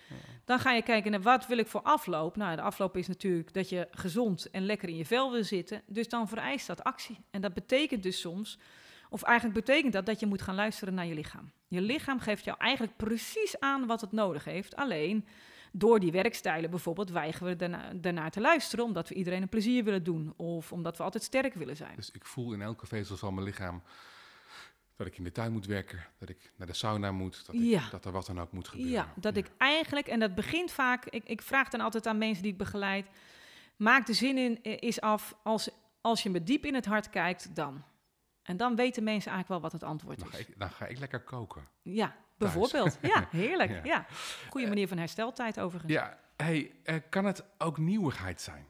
Dan 0.45 0.59
ga 0.59 0.71
je 0.71 0.81
kijken 0.81 1.11
naar 1.11 1.21
wat 1.21 1.47
wil 1.47 1.57
ik 1.57 1.67
voor 1.67 1.81
afloop. 1.81 2.35
Nou, 2.35 2.55
de 2.55 2.61
afloop 2.61 2.97
is 2.97 3.07
natuurlijk 3.07 3.53
dat 3.53 3.69
je 3.69 3.87
gezond 3.91 4.49
en 4.49 4.65
lekker 4.65 4.89
in 4.89 4.97
je 4.97 5.05
vel 5.05 5.31
wil 5.31 5.43
zitten. 5.43 5.81
Dus 5.85 6.09
dan 6.09 6.27
vereist 6.27 6.67
dat 6.67 6.83
actie. 6.83 7.19
En 7.31 7.41
dat 7.41 7.53
betekent 7.53 8.03
dus 8.03 8.19
soms, 8.19 8.59
of 9.09 9.23
eigenlijk 9.23 9.65
betekent 9.65 9.93
dat 9.93 10.05
dat 10.05 10.19
je 10.19 10.25
moet 10.25 10.41
gaan 10.41 10.55
luisteren 10.55 10.93
naar 10.93 11.05
je 11.05 11.13
lichaam. 11.13 11.51
Je 11.67 11.81
lichaam 11.81 12.19
geeft 12.19 12.43
jou 12.43 12.57
eigenlijk 12.59 12.97
precies 12.97 13.59
aan 13.59 13.85
wat 13.85 14.01
het 14.01 14.11
nodig 14.11 14.43
heeft. 14.43 14.75
Alleen 14.75 15.25
door 15.71 15.99
die 15.99 16.11
werkstijlen 16.11 16.69
bijvoorbeeld 16.69 17.09
weigeren 17.09 17.47
we 17.47 17.55
daarna, 17.55 17.93
daarnaar 17.95 18.31
te 18.31 18.41
luisteren, 18.41 18.85
omdat 18.85 19.09
we 19.09 19.15
iedereen 19.15 19.41
een 19.41 19.49
plezier 19.49 19.83
willen 19.83 20.03
doen 20.03 20.33
of 20.37 20.71
omdat 20.71 20.97
we 20.97 21.03
altijd 21.03 21.23
sterk 21.23 21.53
willen 21.53 21.75
zijn. 21.75 21.95
Dus 21.95 22.11
ik 22.11 22.25
voel 22.25 22.53
in 22.53 22.61
elke 22.61 22.87
vezel 22.87 23.17
van 23.17 23.33
mijn 23.33 23.45
lichaam 23.45 23.81
dat 24.95 25.07
ik 25.07 25.17
in 25.17 25.23
de 25.23 25.31
tuin 25.31 25.51
moet 25.51 25.65
werken, 25.65 26.05
dat 26.17 26.29
ik 26.29 26.51
naar 26.55 26.67
de 26.67 26.73
sauna 26.73 27.11
moet, 27.11 27.45
dat, 27.45 27.55
ik, 27.55 27.61
Ja. 27.61 27.89
dat 27.91 28.05
er 28.05 28.11
wat 28.11 28.25
dan 28.25 28.39
ook 28.41 28.51
moet 28.51 28.67
gebeuren. 28.67 28.93
Ja, 28.93 29.13
dat 29.15 29.37
ik 29.37 29.47
eigenlijk, 29.57 30.07
en 30.07 30.19
dat 30.19 30.35
begint 30.35 30.71
vaak, 30.71 31.05
ik, 31.05 31.23
ik 31.25 31.41
vraag 31.41 31.69
dan 31.69 31.81
altijd 31.81 32.07
aan 32.07 32.17
mensen 32.17 32.43
die 32.43 32.51
ik 32.51 32.57
begeleid, 32.57 33.07
maak 33.75 34.05
de 34.05 34.13
zin 34.13 34.37
in, 34.37 34.63
eh, 34.63 34.77
is 34.79 35.01
af, 35.01 35.35
als, 35.43 35.69
als 36.01 36.23
je 36.23 36.29
me 36.29 36.43
diep 36.43 36.65
in 36.65 36.73
het 36.75 36.85
hart 36.85 37.09
kijkt, 37.09 37.55
dan. 37.55 37.83
En 38.41 38.57
dan 38.57 38.75
weten 38.75 39.03
mensen 39.03 39.31
eigenlijk 39.31 39.61
wel 39.61 39.71
wat 39.71 39.81
het 39.81 39.89
antwoord 39.89 40.19
Dan 40.19 40.31
is. 40.31 40.39
ik, 40.39 40.59
dan 40.59 40.69
ga 40.69 40.85
ik 40.85 40.99
lekker 40.99 41.19
koken. 41.19 41.67
Ja, 41.81 42.15
bijvoorbeeld. 42.37 42.97
Ja, 43.01 43.27
heerlijk. 43.41 43.69
Ja. 43.69 43.79
Ja. 43.83 44.05
Goede 44.49 44.67
manier 44.67 44.87
van 44.87 44.97
hersteltijd 44.97 45.59
overigens. 45.59 45.93
Ja, 45.93 46.17
hey, 46.35 46.71
eh, 46.83 46.95
kan 47.09 47.25
het 47.25 47.43
ook 47.57 47.77
nieuwigheid 47.77 48.41
zijn? 48.41 48.65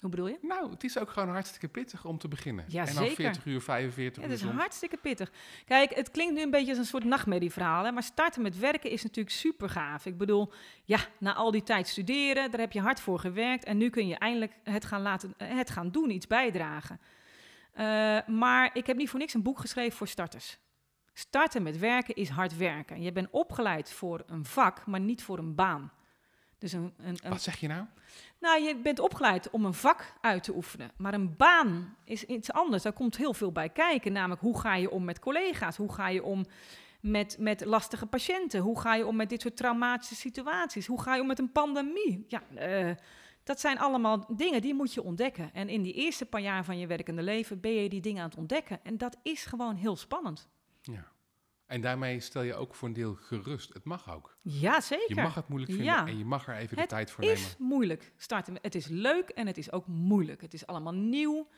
Hoe 0.00 0.10
bedoel 0.10 0.28
je? 0.28 0.38
Nou, 0.42 0.70
het 0.70 0.84
is 0.84 0.98
ook 0.98 1.10
gewoon 1.10 1.28
hartstikke 1.28 1.68
pittig 1.68 2.04
om 2.04 2.18
te 2.18 2.28
beginnen. 2.28 2.64
Ja, 2.68 2.86
en 2.86 2.94
dan 2.94 3.04
zeker. 3.04 3.14
40 3.14 3.44
uur, 3.44 3.60
45 3.60 4.22
Ja, 4.22 4.28
uur 4.28 4.36
het 4.36 4.44
is 4.44 4.50
hartstikke 4.50 4.96
pittig. 4.96 5.32
Kijk, 5.64 5.94
het 5.94 6.10
klinkt 6.10 6.34
nu 6.34 6.42
een 6.42 6.50
beetje 6.50 6.68
als 6.68 6.78
een 6.78 6.84
soort 6.84 7.04
nachtmerrieverhaal. 7.04 7.84
Hè? 7.84 7.92
Maar 7.92 8.02
starten 8.02 8.42
met 8.42 8.58
werken 8.58 8.90
is 8.90 9.02
natuurlijk 9.02 9.34
super 9.34 9.70
gaaf. 9.70 10.06
Ik 10.06 10.18
bedoel, 10.18 10.52
ja, 10.84 10.98
na 11.18 11.34
al 11.34 11.50
die 11.50 11.62
tijd 11.62 11.88
studeren, 11.88 12.50
daar 12.50 12.60
heb 12.60 12.72
je 12.72 12.80
hard 12.80 13.00
voor 13.00 13.18
gewerkt. 13.18 13.64
En 13.64 13.76
nu 13.76 13.90
kun 13.90 14.06
je 14.06 14.16
eindelijk 14.16 14.52
het 14.62 14.84
gaan, 14.84 15.02
laten, 15.02 15.34
het 15.36 15.70
gaan 15.70 15.90
doen, 15.90 16.10
iets 16.10 16.26
bijdragen. 16.26 17.00
Eh, 17.72 18.18
maar 18.26 18.70
ik 18.72 18.86
heb 18.86 18.96
niet 18.96 19.10
voor 19.10 19.18
niks 19.18 19.34
een 19.34 19.42
boek 19.42 19.58
geschreven 19.58 19.96
voor 19.96 20.08
starters. 20.08 20.58
Starten 21.12 21.62
met 21.62 21.78
werken 21.78 22.14
is 22.14 22.28
hard 22.28 22.56
werken. 22.56 23.02
Je 23.02 23.12
bent 23.12 23.30
opgeleid 23.30 23.92
voor 23.92 24.22
een 24.26 24.44
vak, 24.44 24.86
maar 24.86 25.00
niet 25.00 25.22
voor 25.22 25.38
een 25.38 25.54
baan. 25.54 25.92
Dus 26.58 26.72
een, 26.72 26.94
een, 26.96 27.18
een 27.22 27.30
Wat 27.30 27.42
zeg 27.42 27.56
je 27.56 27.68
nou? 27.68 27.84
nou, 28.40 28.62
je 28.62 28.76
bent 28.76 28.98
opgeleid 28.98 29.50
om 29.50 29.64
een 29.64 29.74
vak 29.74 30.14
uit 30.20 30.42
te 30.42 30.54
oefenen. 30.54 30.90
Maar 30.96 31.14
een 31.14 31.36
baan 31.36 31.96
is 32.04 32.24
iets 32.24 32.52
anders. 32.52 32.82
Daar 32.82 32.92
komt 32.92 33.16
heel 33.16 33.34
veel 33.34 33.52
bij 33.52 33.68
kijken. 33.68 34.12
Namelijk, 34.12 34.40
hoe 34.40 34.60
ga 34.60 34.74
je 34.74 34.90
om 34.90 35.04
met 35.04 35.18
collega's? 35.18 35.76
Hoe 35.76 35.92
ga 35.92 36.08
je 36.08 36.22
om 36.22 36.46
met, 37.00 37.36
met 37.38 37.64
lastige 37.64 38.06
patiënten? 38.06 38.60
Hoe 38.60 38.80
ga 38.80 38.94
je 38.94 39.06
om 39.06 39.16
met 39.16 39.28
dit 39.28 39.40
soort 39.40 39.56
traumatische 39.56 40.14
situaties? 40.14 40.86
Hoe 40.86 41.02
ga 41.02 41.14
je 41.14 41.20
om 41.20 41.26
met 41.26 41.38
een 41.38 41.52
pandemie? 41.52 42.24
Ja, 42.28 42.42
eh, 42.54 42.94
dat 43.42 43.60
zijn 43.60 43.78
allemaal 43.78 44.24
dingen 44.36 44.60
die 44.60 44.74
moet 44.74 44.94
je 44.94 45.02
ontdekken. 45.02 45.50
En 45.52 45.68
in 45.68 45.82
die 45.82 45.92
eerste 45.92 46.26
paar 46.26 46.40
jaar 46.40 46.64
van 46.64 46.78
je 46.78 46.86
werkende 46.86 47.22
leven 47.22 47.60
ben 47.60 47.72
je 47.72 47.88
die 47.88 48.00
dingen 48.00 48.22
aan 48.22 48.28
het 48.28 48.38
ontdekken. 48.38 48.80
En 48.82 48.98
dat 48.98 49.16
is 49.22 49.44
gewoon 49.44 49.74
heel 49.74 49.96
spannend. 49.96 50.48
Ja. 50.82 51.12
En 51.68 51.80
daarmee 51.80 52.20
stel 52.20 52.42
je 52.42 52.54
ook 52.54 52.74
voor 52.74 52.88
een 52.88 52.94
deel 52.94 53.14
gerust. 53.14 53.72
Het 53.74 53.84
mag 53.84 54.14
ook. 54.14 54.36
Ja, 54.42 54.80
zeker. 54.80 55.16
Je 55.16 55.22
mag 55.22 55.34
het 55.34 55.48
moeilijk 55.48 55.72
vinden 55.72 55.92
Ja. 55.92 56.06
en 56.06 56.18
je 56.18 56.24
mag 56.24 56.48
er 56.48 56.54
even 56.56 56.74
de 56.74 56.80
Het 56.80 56.90
tijd 56.90 57.10
voor 57.10 57.24
nemen. 57.24 57.38
is 57.38 57.54
moeilijk. 57.58 58.12
Starten. 58.16 58.58
Het 58.62 58.74
is 58.74 58.86
leuk 58.86 59.28
en 59.28 59.46
het 59.46 59.58
is 59.58 59.72
ook 59.72 59.86
moeilijk. 59.86 60.40
Het 60.40 60.54
is 60.54 60.66
allemaal 60.66 60.94
nieuw. 60.94 61.48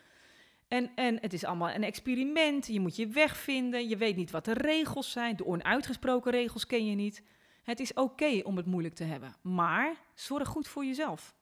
En, 0.69 0.91
en 0.95 1.19
het 1.21 1.33
is 1.33 1.45
allemaal 1.45 1.71
een 1.71 1.83
experiment. 1.85 2.67
Je 2.67 2.81
moet 2.81 2.97
je 2.97 3.07
weg 3.07 3.37
vinden. 3.37 3.89
Je 3.89 3.97
weet 3.97 4.17
niet 4.17 4.31
wat 4.31 4.45
de 4.45 4.53
regels 4.55 5.11
zijn. 5.11 5.37
De 5.37 5.47
onuitgesproken 5.47 6.31
regels 6.33 6.67
ken 6.67 6.87
je 6.87 6.95
niet. 6.95 7.23
Het 7.63 7.81
is 7.81 7.93
oké 7.95 8.41
om 8.43 8.57
het 8.57 8.67
moeilijk 8.67 8.95
te 8.95 9.05
hebben. 9.05 9.37
Maar 9.43 9.95
zorg 10.15 10.49
goed 10.49 10.69
voor 10.69 10.85
jezelf. 10.85 11.35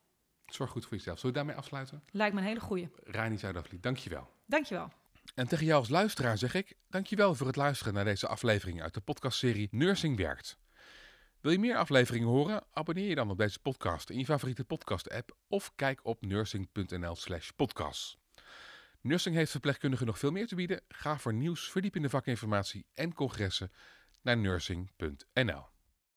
Zorg 0.46 0.70
goed 0.70 0.86
voor 0.86 0.96
jezelf. 0.96 1.18
Zullen 1.18 1.34
we 1.34 1.40
daarmee 1.40 1.58
afsluiten? 1.60 2.02
Lijkt 2.10 2.34
me 2.34 2.40
een 2.40 2.46
hele 2.46 2.60
goeie. 2.60 2.88
Rani 3.04 3.38
Zuidafli, 3.38 3.80
dankjewel. 3.80 4.28
Dankjewel. 4.46 4.88
En 5.34 5.48
tegen 5.48 5.66
jou 5.66 5.78
als 5.78 5.88
luisteraar 5.88 6.38
zeg 6.38 6.54
ik, 6.54 6.74
dankjewel 6.88 7.34
voor 7.34 7.46
het 7.46 7.56
luisteren 7.56 7.94
naar 7.94 8.04
deze 8.04 8.26
aflevering 8.26 8.82
uit 8.82 8.94
de 8.94 9.00
podcastserie 9.00 9.68
Nursing 9.70 10.16
Werkt. 10.16 10.58
Wil 11.40 11.52
je 11.52 11.58
meer 11.58 11.76
afleveringen 11.76 12.28
horen? 12.28 12.64
Abonneer 12.70 13.08
je 13.08 13.14
dan 13.14 13.30
op 13.30 13.38
deze 13.38 13.58
podcast 13.58 14.10
in 14.10 14.18
je 14.18 14.24
favoriete 14.24 14.64
podcast-app 14.64 15.36
of 15.48 15.72
kijk 15.74 16.00
op 16.04 16.20
nursing.nl 16.20 17.16
slash 17.16 17.50
podcast. 17.50 18.18
Nursing 19.00 19.34
heeft 19.34 19.50
verpleegkundigen 19.50 20.06
nog 20.06 20.18
veel 20.18 20.30
meer 20.30 20.46
te 20.46 20.54
bieden. 20.54 20.80
Ga 20.88 21.18
voor 21.18 21.34
nieuws, 21.34 21.70
verdiepende 21.70 22.08
vakinformatie 22.08 22.86
en 22.94 23.14
congressen 23.14 23.72
naar 24.22 24.36
nursing.nl. 24.36 25.77